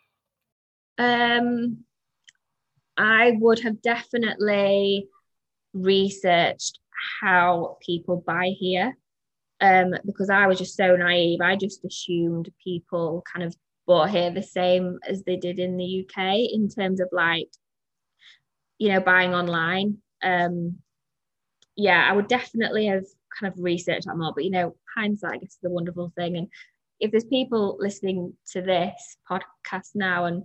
Um, 0.97 1.85
I 2.97 3.33
would 3.39 3.59
have 3.59 3.81
definitely 3.81 5.07
researched 5.73 6.79
how 7.21 7.77
people 7.85 8.23
buy 8.25 8.53
here 8.59 8.95
um, 9.61 9.95
because 10.05 10.29
I 10.29 10.47
was 10.47 10.59
just 10.59 10.75
so 10.75 10.95
naive. 10.95 11.41
I 11.41 11.55
just 11.55 11.83
assumed 11.85 12.51
people 12.63 13.23
kind 13.31 13.45
of 13.45 13.55
bought 13.85 14.09
here 14.09 14.31
the 14.31 14.43
same 14.43 14.99
as 15.07 15.23
they 15.23 15.35
did 15.35 15.59
in 15.59 15.77
the 15.77 16.05
UK 16.05 16.35
in 16.51 16.69
terms 16.69 16.99
of 16.99 17.09
like, 17.11 17.49
you 18.77 18.89
know, 18.89 18.99
buying 18.99 19.33
online. 19.33 19.97
Um, 20.23 20.77
yeah, 21.75 22.07
I 22.09 22.13
would 22.13 22.27
definitely 22.27 22.87
have 22.87 23.05
kind 23.39 23.51
of 23.51 23.59
researched 23.61 24.05
that 24.05 24.17
more. 24.17 24.33
But 24.33 24.45
you 24.45 24.51
know, 24.51 24.75
hindsight, 24.95 25.43
is 25.43 25.57
the 25.61 25.69
wonderful 25.69 26.11
thing. 26.15 26.37
And 26.37 26.47
if 26.99 27.11
there's 27.11 27.25
people 27.25 27.77
listening 27.79 28.33
to 28.51 28.61
this 28.61 29.17
podcast 29.29 29.89
now 29.95 30.25
and 30.25 30.43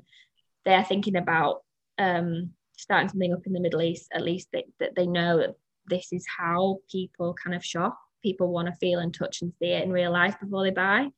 they're 0.64 0.84
thinking 0.84 1.16
about 1.16 1.62
um, 1.99 2.51
starting 2.76 3.09
something 3.09 3.32
up 3.32 3.47
in 3.47 3.53
the 3.53 3.61
Middle 3.61 3.82
East, 3.82 4.09
at 4.12 4.22
least 4.22 4.49
they, 4.53 4.64
that 4.80 4.95
they 4.97 5.07
know 5.07 5.39
that 5.39 5.55
this 5.86 6.12
is 6.12 6.26
how 6.36 6.78
people 6.91 7.34
kind 7.43 7.55
of 7.55 7.64
shop. 7.64 7.99
People 8.22 8.53
want 8.53 8.66
to 8.66 8.74
feel 8.80 8.99
and 8.99 9.14
touch 9.14 9.43
and 9.43 9.53
see 9.59 9.68
it 9.68 9.84
in 9.84 9.93
real 9.93 10.12
life 10.12 10.36
before 10.41 10.64
they 10.64 10.70
buy. 10.70 11.09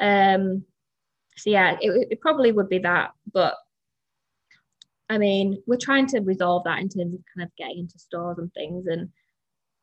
Um, 0.00 0.64
so 1.36 1.50
yeah, 1.50 1.76
it, 1.80 2.08
it 2.10 2.20
probably 2.20 2.52
would 2.52 2.68
be 2.68 2.78
that, 2.78 3.12
but 3.32 3.54
I 5.10 5.18
mean, 5.18 5.60
we're 5.66 5.76
trying 5.76 6.06
to 6.08 6.20
resolve 6.20 6.64
that 6.64 6.78
in 6.78 6.88
terms 6.88 7.14
of 7.14 7.20
kind 7.34 7.44
of 7.46 7.56
getting 7.56 7.80
into 7.80 7.98
stores 7.98 8.38
and 8.38 8.52
things. 8.54 8.86
And 8.86 9.08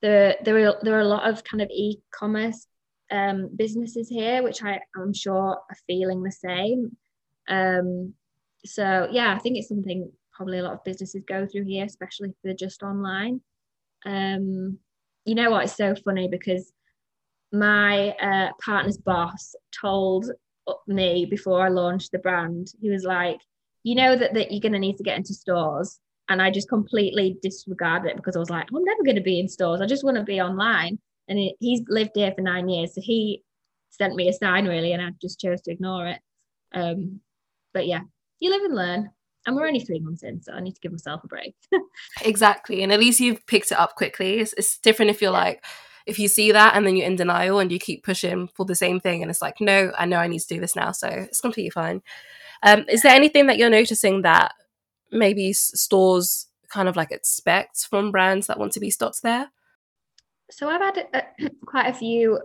there, 0.02 0.36
there 0.44 0.70
are 0.70 0.78
there 0.82 0.96
are 0.96 1.02
a 1.02 1.08
lot 1.08 1.30
of 1.30 1.44
kind 1.44 1.62
of 1.62 1.70
e-commerce 1.70 2.66
um, 3.12 3.50
businesses 3.54 4.08
here, 4.08 4.42
which 4.42 4.64
I 4.64 4.80
am 4.96 5.14
sure 5.14 5.58
are 5.70 5.78
feeling 5.86 6.24
the 6.24 6.32
same. 6.32 6.96
Um, 7.50 8.14
so 8.66 9.10
yeah, 9.12 9.34
I 9.36 9.40
think 9.40 9.58
it's 9.58 9.68
something 9.68 10.10
probably 10.34 10.60
a 10.60 10.64
lot 10.64 10.74
of 10.74 10.84
businesses 10.86 11.24
go 11.28 11.46
through 11.46 11.66
here, 11.66 11.84
especially 11.84 12.30
if 12.30 12.36
they're 12.44 12.54
just 12.54 12.82
online. 12.82 13.42
Um, 14.06 14.78
you 15.26 15.36
know 15.36 15.52
what? 15.52 15.66
It's 15.66 15.76
so 15.76 15.94
funny 16.06 16.30
because 16.30 16.72
my 17.52 18.12
uh, 18.12 18.52
partner's 18.64 18.98
boss 18.98 19.56
told 19.82 20.32
me 20.88 21.26
before 21.26 21.66
I 21.66 21.70
launched 21.70 22.12
the 22.12 22.20
brand, 22.20 22.74
he 22.82 22.90
was 22.90 23.04
like, 23.04 23.40
you 23.84 23.96
know 23.96 24.16
that, 24.16 24.34
that 24.34 24.52
you're 24.52 24.62
going 24.62 24.74
to 24.74 24.80
need 24.80 24.98
to 24.98 25.04
get 25.04 25.18
into 25.18 25.34
stores. 25.34 26.00
And 26.30 26.42
I 26.42 26.52
just 26.52 26.68
completely 26.68 27.38
disregarded 27.42 28.10
it 28.10 28.16
because 28.18 28.36
I 28.36 28.40
was 28.40 28.50
like, 28.50 28.68
I'm 28.74 28.84
never 28.84 29.04
going 29.04 29.16
to 29.16 29.22
be 29.22 29.40
in 29.40 29.48
stores. 29.48 29.80
I 29.80 29.86
just 29.86 30.04
want 30.04 30.18
to 30.18 30.24
be 30.24 30.42
online. 30.42 31.00
And 31.30 31.40
it, 31.40 31.56
he's 31.60 31.82
lived 31.88 32.12
here 32.16 32.34
for 32.36 32.42
nine 32.42 32.68
years. 32.68 32.96
So 32.96 33.02
he 33.02 33.44
sent 33.90 34.16
me 34.16 34.28
a 34.28 34.34
sign 34.34 34.68
really, 34.68 34.94
and 34.94 35.02
I 35.02 35.12
just 35.22 35.40
chose 35.40 35.62
to 35.62 35.72
ignore 35.72 36.08
it. 36.08 36.20
Um, 36.74 37.22
but 37.74 37.88
yeah, 37.88 38.02
you 38.40 38.50
live 38.50 38.64
and 38.64 38.76
learn. 38.76 39.10
And 39.46 39.56
we're 39.56 39.68
only 39.68 39.80
three 39.80 40.00
months 40.00 40.24
in, 40.24 40.42
so 40.42 40.52
I 40.52 40.60
need 40.60 40.76
to 40.76 40.82
give 40.82 40.92
myself 40.92 41.24
a 41.24 41.28
break. 41.28 41.56
exactly. 42.26 42.84
And 42.84 42.92
at 42.92 43.00
least 43.00 43.22
you've 43.22 43.48
picked 43.48 43.72
it 43.72 43.80
up 43.80 43.96
quickly. 43.96 44.40
It's, 44.40 44.52
it's 44.54 44.78
different 44.80 45.12
if 45.12 45.22
you're 45.22 45.32
yeah. 45.32 45.38
like, 45.38 45.66
if 46.08 46.18
you 46.18 46.28
see 46.28 46.52
that 46.52 46.76
and 46.76 46.88
then 46.88 46.96
you're 46.96 47.06
in 47.06 47.16
denial 47.16 47.60
and 47.60 47.72
you 47.72 47.78
keep 47.78 48.04
pushing 48.04 48.48
for 48.48 48.66
the 48.66 48.76
same 48.76 49.00
thing 49.00 49.22
and 49.22 49.30
it's 49.30 49.42
like 49.42 49.60
no 49.60 49.92
i 49.98 50.06
know 50.06 50.18
i 50.18 50.28
need 50.28 50.40
to 50.40 50.48
do 50.48 50.60
this 50.60 50.76
now 50.76 50.92
so 50.92 51.08
it's 51.08 51.42
completely 51.42 51.70
fine. 51.70 52.02
Um, 52.64 52.86
is 52.90 53.04
there 53.04 53.14
anything 53.14 53.46
that 53.48 53.60
you're 53.60 53.70
noticing 53.70 54.24
that 54.24 54.54
maybe 55.12 55.54
stores 55.54 56.48
kind 56.70 56.90
of 56.90 56.96
like 56.96 57.12
expect 57.12 57.86
from 57.88 58.12
brands 58.12 58.48
that 58.48 58.58
want 58.58 58.72
to 58.74 58.80
be 58.80 58.90
stocked 58.90 59.22
there? 59.22 59.52
So 60.50 60.70
i've 60.70 60.82
had 60.82 61.08
uh, 61.14 61.22
quite 61.66 61.88
a 61.88 61.94
few 61.94 62.40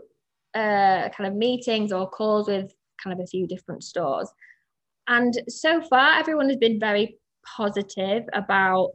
uh, 0.55 1.09
kind 1.09 1.27
of 1.27 1.35
meetings 1.35 1.93
or 1.93 2.09
calls 2.09 2.49
with 2.49 2.75
kind 3.03 3.19
of 3.19 3.25
a 3.25 3.27
few 3.27 3.47
different 3.47 3.83
stores. 3.85 4.29
And 5.09 5.35
so 5.49 5.81
far 5.81 6.19
everyone 6.19 6.49
has 6.49 6.59
been 6.59 6.79
very 6.79 7.17
positive 7.45 8.25
about 8.33 8.91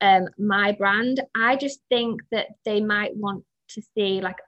um, 0.00 0.26
my 0.38 0.72
brand. 0.72 1.22
I 1.34 1.56
just 1.56 1.80
think 1.88 2.20
that 2.30 2.48
they 2.64 2.80
might 2.80 3.16
want 3.16 3.44
to 3.70 3.82
see 3.94 4.20
like 4.20 4.38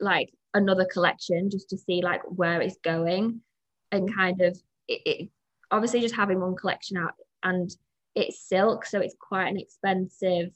like 0.00 0.30
another 0.54 0.86
collection 0.90 1.50
just 1.50 1.70
to 1.70 1.78
see 1.78 2.02
like 2.02 2.22
where 2.26 2.60
it's 2.60 2.78
going 2.82 3.40
and 3.92 4.14
kind 4.14 4.40
of 4.40 4.58
it, 4.88 5.00
it 5.04 5.28
obviously 5.70 6.00
just 6.00 6.14
having 6.14 6.40
one 6.40 6.56
collection 6.56 6.96
out 6.96 7.12
and 7.42 7.70
it's 8.14 8.48
silk 8.48 8.84
so 8.84 9.00
it's 9.00 9.16
quite 9.20 9.48
an 9.48 9.58
expensive 9.58 10.50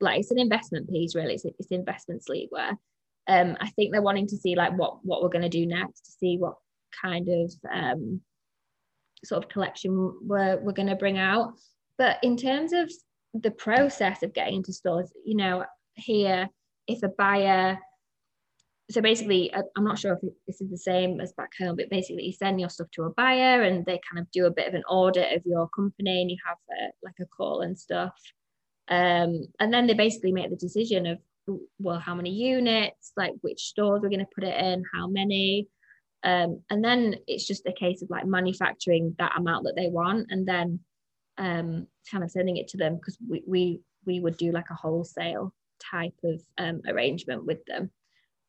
like 0.00 0.20
it's 0.20 0.30
an 0.30 0.38
investment 0.38 0.88
piece 0.88 1.14
really. 1.14 1.34
It's, 1.34 1.44
it's 1.44 1.70
investment 1.70 2.22
sleepwear. 2.28 2.76
Um 3.26 3.56
i 3.60 3.68
think 3.70 3.92
they're 3.92 4.02
wanting 4.02 4.26
to 4.28 4.36
see 4.36 4.54
like 4.54 4.76
what 4.76 5.04
what 5.04 5.22
we're 5.22 5.28
going 5.28 5.42
to 5.42 5.48
do 5.48 5.66
next 5.66 6.04
to 6.06 6.12
see 6.12 6.36
what 6.36 6.54
kind 7.00 7.28
of 7.28 7.52
um 7.72 8.20
sort 9.24 9.42
of 9.42 9.48
collection 9.48 10.14
we're, 10.22 10.58
we're 10.60 10.72
going 10.72 10.88
to 10.88 10.96
bring 10.96 11.16
out. 11.16 11.54
But 11.96 12.18
in 12.22 12.36
terms 12.36 12.74
of 12.74 12.92
the 13.32 13.50
process 13.50 14.22
of 14.22 14.34
getting 14.34 14.56
into 14.56 14.72
stores 14.72 15.10
you 15.24 15.36
know 15.36 15.64
here 15.94 16.48
if 16.86 17.02
a 17.02 17.08
buyer 17.08 17.78
so 18.90 19.00
basically 19.00 19.52
i'm 19.54 19.84
not 19.84 19.98
sure 19.98 20.12
if 20.12 20.32
this 20.46 20.60
is 20.60 20.70
the 20.70 20.76
same 20.76 21.20
as 21.20 21.32
back 21.32 21.50
home 21.58 21.76
but 21.76 21.88
basically 21.90 22.24
you 22.24 22.32
send 22.32 22.60
your 22.60 22.68
stuff 22.68 22.86
to 22.92 23.04
a 23.04 23.10
buyer 23.10 23.62
and 23.62 23.84
they 23.86 24.00
kind 24.10 24.20
of 24.20 24.30
do 24.30 24.46
a 24.46 24.50
bit 24.50 24.68
of 24.68 24.74
an 24.74 24.84
audit 24.88 25.36
of 25.36 25.42
your 25.46 25.68
company 25.68 26.20
and 26.20 26.30
you 26.30 26.36
have 26.46 26.58
a, 26.70 26.84
uh, 26.84 26.90
like 27.02 27.14
a 27.20 27.26
call 27.26 27.62
and 27.62 27.78
stuff. 27.78 28.14
Um, 28.88 29.46
and 29.58 29.72
then 29.72 29.86
they 29.86 29.94
basically 29.94 30.32
make 30.32 30.50
the 30.50 30.56
decision 30.56 31.06
of 31.06 31.18
well 31.78 31.98
how 31.98 32.14
many 32.14 32.30
units 32.30 33.12
like 33.18 33.32
which 33.42 33.60
stores 33.64 34.00
we're 34.02 34.08
going 34.08 34.18
to 34.20 34.34
put 34.34 34.44
it 34.44 34.58
in 34.58 34.84
how 34.94 35.06
many. 35.06 35.68
Um, 36.22 36.62
and 36.70 36.82
then 36.82 37.16
it's 37.26 37.46
just 37.46 37.66
a 37.66 37.72
case 37.72 38.02
of 38.02 38.10
like 38.10 38.26
manufacturing 38.26 39.14
that 39.18 39.36
amount 39.36 39.64
that 39.64 39.76
they 39.76 39.88
want 39.88 40.26
and 40.30 40.48
then 40.48 40.80
um, 41.36 41.86
kind 42.10 42.24
of 42.24 42.30
sending 42.30 42.56
it 42.56 42.68
to 42.68 42.76
them 42.76 42.96
because 42.96 43.18
we, 43.28 43.42
we 43.46 43.80
we 44.06 44.20
would 44.20 44.36
do 44.36 44.52
like 44.52 44.70
a 44.70 44.74
wholesale 44.74 45.54
type 45.90 46.14
of 46.24 46.42
um, 46.58 46.82
arrangement 46.86 47.44
with 47.44 47.64
them. 47.66 47.90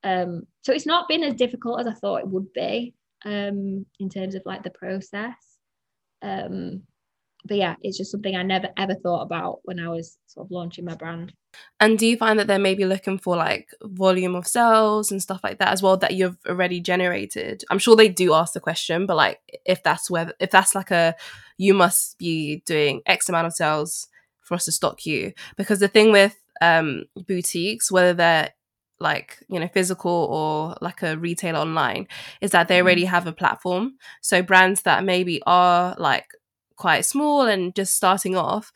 Um, 0.04 0.44
so 0.62 0.72
it's 0.72 0.86
not 0.86 1.08
been 1.08 1.24
as 1.24 1.34
difficult 1.34 1.80
as 1.80 1.88
I 1.88 1.94
thought 1.94 2.22
it 2.22 2.28
would 2.28 2.54
be 2.54 2.94
um, 3.26 3.86
in 4.00 4.10
terms 4.10 4.36
of 4.36 4.44
like 4.46 4.64
the 4.64 4.70
process. 4.70 5.36
Um, 6.22 6.84
but 7.48 7.58
yeah, 7.58 7.76
it's 7.82 7.98
just 7.98 8.12
something 8.12 8.36
I 8.36 8.44
never 8.44 8.70
ever 8.78 8.96
thought 8.96 9.22
about 9.22 9.60
when 9.64 9.80
I 9.80 9.90
was 9.90 10.18
sort 10.26 10.48
of 10.48 10.52
launching 10.52 10.86
my 10.86 10.96
brand. 10.96 11.34
And 11.80 11.98
do 11.98 12.08
you 12.08 12.18
find 12.18 12.40
that 12.40 12.48
they're 12.48 12.60
maybe 12.60 12.86
looking 12.86 13.20
for 13.20 13.36
like 13.36 13.70
volume 13.84 14.36
of 14.36 14.48
sales 14.48 15.12
and 15.12 15.22
stuff 15.22 15.42
like 15.44 15.60
that 15.60 15.72
as 15.72 15.82
well 15.82 15.96
that 15.98 16.14
you've 16.16 16.38
already 16.48 16.80
generated? 16.80 17.64
I'm 17.70 17.80
sure 17.80 17.96
they 17.96 18.10
do 18.10 18.34
ask 18.34 18.54
the 18.54 18.60
question, 18.60 19.06
but 19.06 19.16
like 19.16 19.40
if 19.66 19.84
that's 19.84 20.10
where 20.10 20.34
if 20.40 20.50
that's 20.50 20.76
like 20.76 20.92
a 20.92 21.16
you 21.58 21.74
must 21.74 22.18
be 22.18 22.64
doing 22.66 23.02
X 23.06 23.30
amount 23.30 23.48
of 23.48 23.54
sales 23.54 24.08
for 24.42 24.56
us 24.56 24.66
to 24.66 24.72
stock 24.72 25.06
you. 25.06 25.34
Because 25.56 25.80
the 25.80 25.88
thing 25.88 26.12
with 26.12 26.36
um, 26.62 27.06
boutiques, 27.16 27.92
whether 27.92 28.14
they're 28.14 28.50
like 29.00 29.44
you 29.50 29.60
know 29.60 29.68
physical 29.68 30.12
or 30.12 30.78
like 30.82 31.02
a 31.02 31.18
retailer 31.18 31.60
online 31.60 32.08
is 32.42 32.52
that 32.52 32.68
they 32.68 32.82
already 32.82 33.04
mm-hmm. 33.04 33.12
have 33.12 33.28
a 33.28 33.34
platform 33.34 33.94
so 34.22 34.42
brands 34.42 34.84
that 34.84 35.04
maybe 35.04 35.42
are 35.46 35.96
like 35.98 36.28
quite 36.78 37.06
small 37.06 37.42
and 37.42 37.76
just 37.76 37.94
starting 37.94 38.36
off 38.36 38.72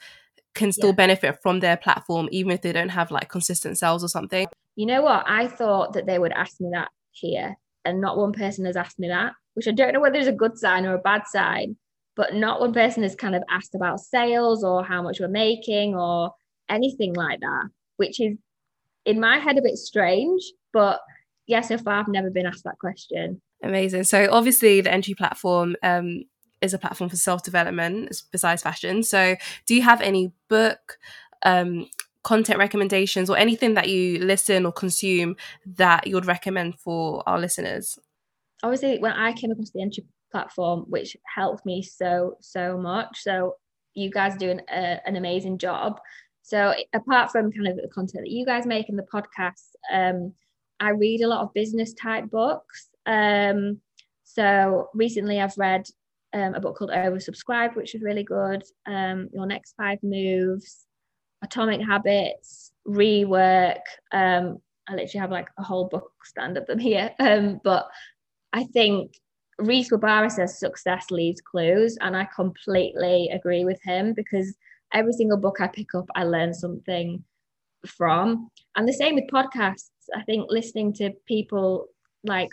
can 0.56 0.72
still 0.72 0.90
yeah. 0.90 0.96
benefit 0.96 1.40
from 1.42 1.60
their 1.62 1.78
platform 1.78 2.28
even 2.32 2.52
if 2.52 2.62
they 2.62 2.74
don't 2.74 2.90
have 2.90 3.12
like 3.12 3.30
consistent 3.30 3.78
sales 3.78 4.04
or 4.04 4.10
something 4.10 4.46
you 4.76 4.86
know 4.86 5.02
what 5.02 5.24
i 5.26 5.48
thought 5.48 5.94
that 5.94 6.06
they 6.06 6.20
would 6.20 6.34
ask 6.34 6.60
me 6.60 6.70
that 6.74 6.90
here 7.12 7.56
and 7.86 8.02
not 8.02 8.18
one 8.18 8.34
person 8.34 8.66
has 8.66 8.76
asked 8.76 9.00
me 9.00 9.08
that 9.08 9.32
which 9.54 9.68
i 9.68 9.72
don't 9.72 9.94
know 9.94 10.02
whether 10.02 10.18
it's 10.18 10.28
a 10.28 10.34
good 10.34 10.58
sign 10.58 10.86
or 10.86 10.96
a 10.96 11.00
bad 11.00 11.22
sign 11.28 11.78
but 12.16 12.34
not 12.36 12.60
one 12.60 12.74
person 12.74 13.04
has 13.04 13.16
kind 13.16 13.36
of 13.36 13.44
asked 13.50 13.76
about 13.76 14.02
sales 14.02 14.66
or 14.66 14.84
how 14.84 15.02
much 15.02 15.22
we're 15.22 15.30
making 15.30 15.96
or 15.96 16.34
anything 16.70 17.14
like 17.14 17.40
that, 17.42 17.70
which 17.98 18.20
is 18.20 18.38
in 19.06 19.20
my 19.20 19.40
head 19.40 19.58
a 19.58 19.62
bit 19.62 19.78
strange. 19.78 20.42
But 20.74 21.00
yeah, 21.48 21.62
so 21.62 21.78
far 21.78 22.00
I've 22.00 22.08
never 22.08 22.30
been 22.30 22.46
asked 22.46 22.64
that 22.64 22.80
question. 22.80 23.42
Amazing. 23.64 24.04
So 24.06 24.30
obviously 24.32 24.82
the 24.82 24.92
entry 24.92 25.14
platform 25.14 25.76
um, 25.84 26.24
is 26.62 26.74
a 26.74 26.78
platform 26.78 27.10
for 27.10 27.16
self 27.16 27.44
development 27.44 28.24
besides 28.32 28.62
fashion. 28.62 29.04
So 29.04 29.36
do 29.66 29.76
you 29.76 29.82
have 29.82 30.02
any 30.02 30.32
book, 30.48 30.98
um, 31.44 31.90
content 32.24 32.60
recommendations, 32.60 33.30
or 33.30 33.38
anything 33.38 33.74
that 33.74 33.90
you 33.90 34.20
listen 34.20 34.66
or 34.66 34.72
consume 34.72 35.36
that 35.66 36.06
you 36.06 36.16
would 36.16 36.26
recommend 36.26 36.80
for 36.80 37.24
our 37.28 37.40
listeners? 37.40 37.98
Obviously, 38.62 39.00
when 39.00 39.14
I 39.14 39.32
came 39.34 39.52
across 39.52 39.72
the 39.72 39.82
entry 39.82 40.06
platform, 40.32 40.86
which 40.88 41.18
helped 41.36 41.66
me 41.66 41.82
so 41.82 42.36
so 42.42 42.78
much. 42.78 43.22
So 43.22 43.56
you 43.94 44.10
guys 44.10 44.36
are 44.36 44.40
doing 44.40 44.62
a, 44.72 45.00
an 45.06 45.16
amazing 45.16 45.58
job. 45.58 46.00
So 46.50 46.74
apart 46.94 47.32
from 47.32 47.52
kind 47.52 47.68
of 47.68 47.76
the 47.76 47.88
content 47.90 48.24
that 48.26 48.32
you 48.32 48.44
guys 48.44 48.66
make 48.66 48.90
in 48.90 48.96
the 48.96 49.04
podcasts, 49.14 49.70
um, 49.94 50.34
I 50.80 50.90
read 50.90 51.22
a 51.22 51.28
lot 51.28 51.42
of 51.42 51.54
business 51.54 51.94
type 51.94 52.28
books. 52.32 52.90
Um, 53.06 53.82
so 54.24 54.90
recently 54.96 55.40
I've 55.40 55.58
read 55.60 55.86
um, 56.34 56.56
a 56.56 56.60
book 56.60 56.76
called 56.76 56.90
Oversubscribed, 56.90 57.76
which 57.76 57.94
is 57.94 58.02
really 58.02 58.24
good. 58.24 58.64
Um, 58.88 59.30
Your 59.32 59.46
Next 59.46 59.76
Five 59.78 60.00
Moves, 60.02 60.88
Atomic 61.44 61.82
Habits, 61.86 62.72
Rework. 62.88 63.82
Um, 64.12 64.58
I 64.88 64.96
literally 64.96 65.20
have 65.20 65.32
like 65.32 65.50
a 65.60 65.64
whole 65.64 65.88
book 65.88 66.12
stand 66.24 66.58
up 66.58 66.66
them 66.66 66.80
here. 66.90 67.12
Um, 67.20 67.62
but 67.64 67.88
I 68.54 68.64
think 68.64 69.12
Reese 69.60 69.92
Wabara 69.92 70.32
says 70.32 70.60
success 70.60 71.12
leaves 71.12 71.42
clues, 71.42 71.96
and 72.02 72.18
I 72.18 72.28
completely 72.36 73.30
agree 73.32 73.66
with 73.66 73.80
him 73.84 74.14
because 74.16 74.56
every 74.94 75.14
single 75.14 75.38
book 75.38 75.62
I 75.62 75.68
pick 75.68 75.96
up, 75.96 76.06
I 76.16 76.24
learn 76.24 76.54
something 76.54 77.24
from. 77.86 78.50
And 78.76 78.88
the 78.88 78.94
same 78.94 79.16
with 79.16 79.30
podcasts. 79.32 79.90
I 80.16 80.24
think 80.24 80.48
listening 80.50 80.94
to 80.94 81.12
people 81.28 81.88
like 82.24 82.50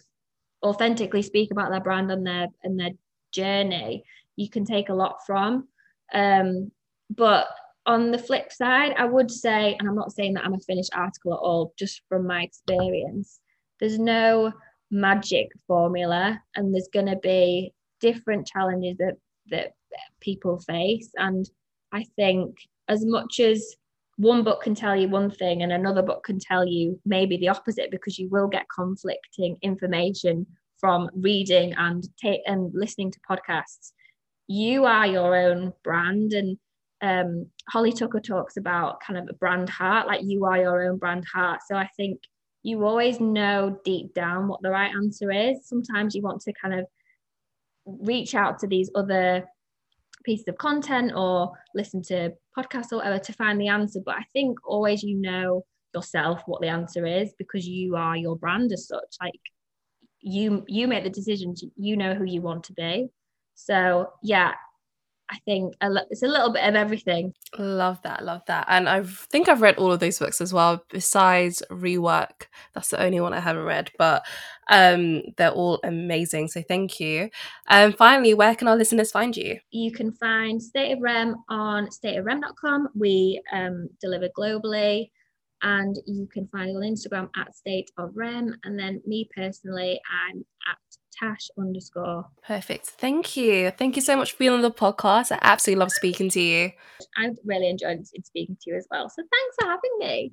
authentically 0.62 1.22
speak 1.22 1.50
about 1.50 1.70
their 1.70 1.80
brand 1.80 2.10
and 2.10 2.26
their 2.26 2.48
and 2.62 2.78
their 2.78 2.90
journey, 3.32 4.04
you 4.36 4.48
can 4.50 4.64
take 4.64 4.88
a 4.88 4.94
lot 4.94 5.18
from. 5.26 5.68
Um, 6.12 6.70
but 7.10 7.48
on 7.86 8.10
the 8.10 8.18
flip 8.18 8.52
side, 8.52 8.94
I 8.98 9.04
would 9.04 9.30
say, 9.30 9.76
and 9.78 9.88
I'm 9.88 9.94
not 9.94 10.12
saying 10.12 10.34
that 10.34 10.44
I'm 10.44 10.54
a 10.54 10.58
finished 10.58 10.90
article 10.94 11.34
at 11.34 11.38
all, 11.38 11.72
just 11.78 12.02
from 12.08 12.26
my 12.26 12.42
experience, 12.42 13.40
there's 13.78 13.98
no 13.98 14.52
magic 14.90 15.48
formula, 15.66 16.40
and 16.54 16.74
there's 16.74 16.88
going 16.92 17.06
to 17.06 17.16
be 17.16 17.72
different 18.00 18.46
challenges 18.46 18.96
that 18.98 19.14
that 19.48 19.72
people 20.20 20.58
face. 20.58 21.10
And 21.16 21.48
I 21.92 22.04
think 22.16 22.56
as 22.88 23.04
much 23.04 23.40
as 23.40 23.74
one 24.16 24.44
book 24.44 24.62
can 24.62 24.74
tell 24.74 24.96
you 24.96 25.08
one 25.08 25.30
thing 25.30 25.62
and 25.62 25.72
another 25.72 26.02
book 26.02 26.24
can 26.24 26.38
tell 26.38 26.66
you 26.66 26.98
maybe 27.04 27.36
the 27.36 27.48
opposite 27.48 27.90
because 27.90 28.18
you 28.18 28.28
will 28.28 28.48
get 28.48 28.66
conflicting 28.74 29.58
information 29.62 30.46
from 30.78 31.10
reading 31.14 31.74
and 31.76 32.06
ta- 32.22 32.42
and 32.46 32.70
listening 32.74 33.10
to 33.10 33.18
podcasts 33.28 33.92
you 34.48 34.84
are 34.84 35.06
your 35.06 35.36
own 35.36 35.72
brand. 35.82 36.32
And 36.32 36.58
um, 37.02 37.46
holly 37.68 37.92
tucker 37.92 38.20
talks 38.20 38.56
about 38.56 39.00
kind 39.00 39.18
of 39.18 39.28
a 39.28 39.34
brand 39.34 39.68
heart 39.68 40.06
like 40.06 40.22
you 40.24 40.44
are 40.44 40.58
your 40.58 40.88
own 40.88 40.98
brand 40.98 41.24
heart. 41.32 41.60
So 41.68 41.76
i 41.76 41.88
think 41.96 42.20
you 42.62 42.84
always 42.84 43.20
know 43.20 43.78
deep 43.84 44.12
down 44.14 44.48
what 44.48 44.60
the 44.62 44.70
right 44.70 44.92
answer 44.92 45.30
is. 45.30 45.68
Sometimes 45.68 46.14
you 46.14 46.22
want 46.22 46.40
to 46.42 46.52
kind 46.60 46.74
of 46.74 46.86
reach 47.84 48.34
out 48.34 48.58
to 48.58 48.66
these 48.66 48.90
other 48.96 49.44
pieces 50.26 50.48
of 50.48 50.58
content 50.58 51.12
or 51.14 51.52
listen 51.74 52.02
to 52.02 52.32
podcasts 52.56 52.92
or 52.92 52.96
whatever 52.96 53.18
to 53.18 53.32
find 53.32 53.60
the 53.60 53.68
answer. 53.68 54.00
But 54.04 54.16
I 54.16 54.24
think 54.32 54.58
always 54.66 55.02
you 55.02 55.16
know 55.16 55.64
yourself 55.94 56.42
what 56.46 56.60
the 56.60 56.68
answer 56.68 57.06
is 57.06 57.32
because 57.38 57.66
you 57.66 57.96
are 57.96 58.16
your 58.16 58.36
brand 58.36 58.72
as 58.72 58.88
such. 58.88 59.16
Like 59.20 59.40
you 60.20 60.64
you 60.66 60.88
make 60.88 61.04
the 61.04 61.10
decisions, 61.10 61.64
you 61.76 61.96
know 61.96 62.14
who 62.14 62.24
you 62.24 62.42
want 62.42 62.64
to 62.64 62.72
be. 62.74 63.08
So 63.54 64.10
yeah, 64.22 64.52
I 65.28 65.38
think 65.44 65.74
it's 65.80 66.22
a 66.22 66.28
little 66.28 66.52
bit 66.52 66.64
of 66.64 66.74
everything. 66.74 67.34
Love 67.58 68.00
that, 68.02 68.24
love 68.24 68.42
that. 68.46 68.66
And 68.68 68.88
I 68.88 69.02
think 69.02 69.48
I've 69.48 69.62
read 69.62 69.76
all 69.76 69.92
of 69.92 70.00
those 70.00 70.18
books 70.18 70.40
as 70.40 70.52
well, 70.52 70.84
besides 70.90 71.62
Rework. 71.70 72.46
That's 72.74 72.88
the 72.88 73.02
only 73.02 73.20
one 73.20 73.32
I 73.32 73.40
haven't 73.40 73.64
read, 73.64 73.90
but 73.98 74.24
um, 74.70 75.22
they're 75.36 75.50
all 75.50 75.80
amazing. 75.82 76.48
So 76.48 76.62
thank 76.62 77.00
you. 77.00 77.30
And 77.68 77.92
um, 77.92 77.96
finally, 77.96 78.34
where 78.34 78.54
can 78.54 78.68
our 78.68 78.76
listeners 78.76 79.10
find 79.10 79.36
you? 79.36 79.58
You 79.70 79.92
can 79.92 80.12
find 80.12 80.62
State 80.62 80.92
of 80.92 81.00
Rem 81.00 81.36
on 81.48 81.88
stateofrem.com. 81.88 82.88
We 82.94 83.42
um, 83.52 83.88
deliver 84.00 84.28
globally 84.36 85.10
and 85.62 85.96
you 86.06 86.28
can 86.32 86.46
find 86.48 86.70
it 86.70 86.76
on 86.76 86.82
Instagram 86.82 87.28
at 87.36 87.56
State 87.56 87.90
of 87.98 88.10
Rem. 88.14 88.54
And 88.64 88.78
then 88.78 89.02
me 89.06 89.28
personally, 89.34 90.00
I'm 90.30 90.44
at 90.70 90.78
Tash 91.18 91.48
underscore. 91.58 92.26
Perfect. 92.46 92.86
Thank 92.86 93.36
you. 93.36 93.70
Thank 93.70 93.96
you 93.96 94.02
so 94.02 94.16
much 94.16 94.32
for 94.32 94.38
being 94.38 94.52
on 94.52 94.62
the 94.62 94.70
podcast. 94.70 95.32
I 95.32 95.38
absolutely 95.40 95.80
love 95.80 95.92
speaking 95.92 96.28
to 96.30 96.40
you. 96.40 96.72
I 97.16 97.30
really 97.44 97.70
enjoyed 97.70 98.06
speaking 98.06 98.56
to 98.62 98.70
you 98.70 98.76
as 98.76 98.86
well. 98.90 99.08
So 99.08 99.22
thanks 99.22 99.56
for 99.58 99.66
having 99.66 99.98
me. 99.98 100.32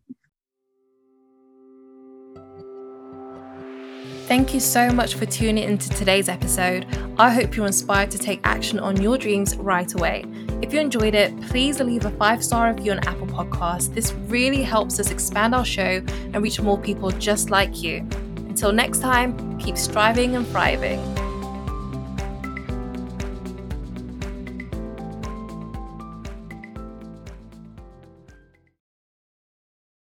Thank 4.28 4.54
you 4.54 4.62
so 4.62 4.90
much 4.90 5.16
for 5.16 5.26
tuning 5.26 5.66
into 5.66 5.90
today's 5.90 6.30
episode. 6.30 6.86
I 7.18 7.30
hope 7.30 7.58
you're 7.58 7.68
inspired 7.68 8.10
to 8.12 8.18
take 8.18 8.40
action 8.46 8.80
on 8.80 9.02
your 9.02 9.18
dreams 9.18 9.58
right 9.58 9.94
away. 9.94 10.24
If 10.62 10.74
you 10.74 10.80
enjoyed 10.80 11.14
it, 11.14 11.40
please 11.42 11.82
leave 11.82 12.06
a 12.06 12.12
five 12.12 12.42
star 12.42 12.74
review 12.74 12.94
on 12.94 13.00
Apple 13.00 13.28
Podcasts. 13.28 13.94
This 13.94 14.14
really 14.14 14.64
helps 14.64 14.98
us 15.00 15.12
expand 15.12 15.54
our 15.54 15.66
show 15.66 16.02
and 16.32 16.42
reach 16.42 16.60
more 16.62 16.78
people 16.78 17.12
just 17.12 17.50
like 17.50 17.84
you. 17.84 18.08
Until 18.54 18.72
next 18.72 19.00
time, 19.00 19.58
keep 19.58 19.80
striving 19.80 20.36
and 20.36 20.48
thriving. 20.48 21.23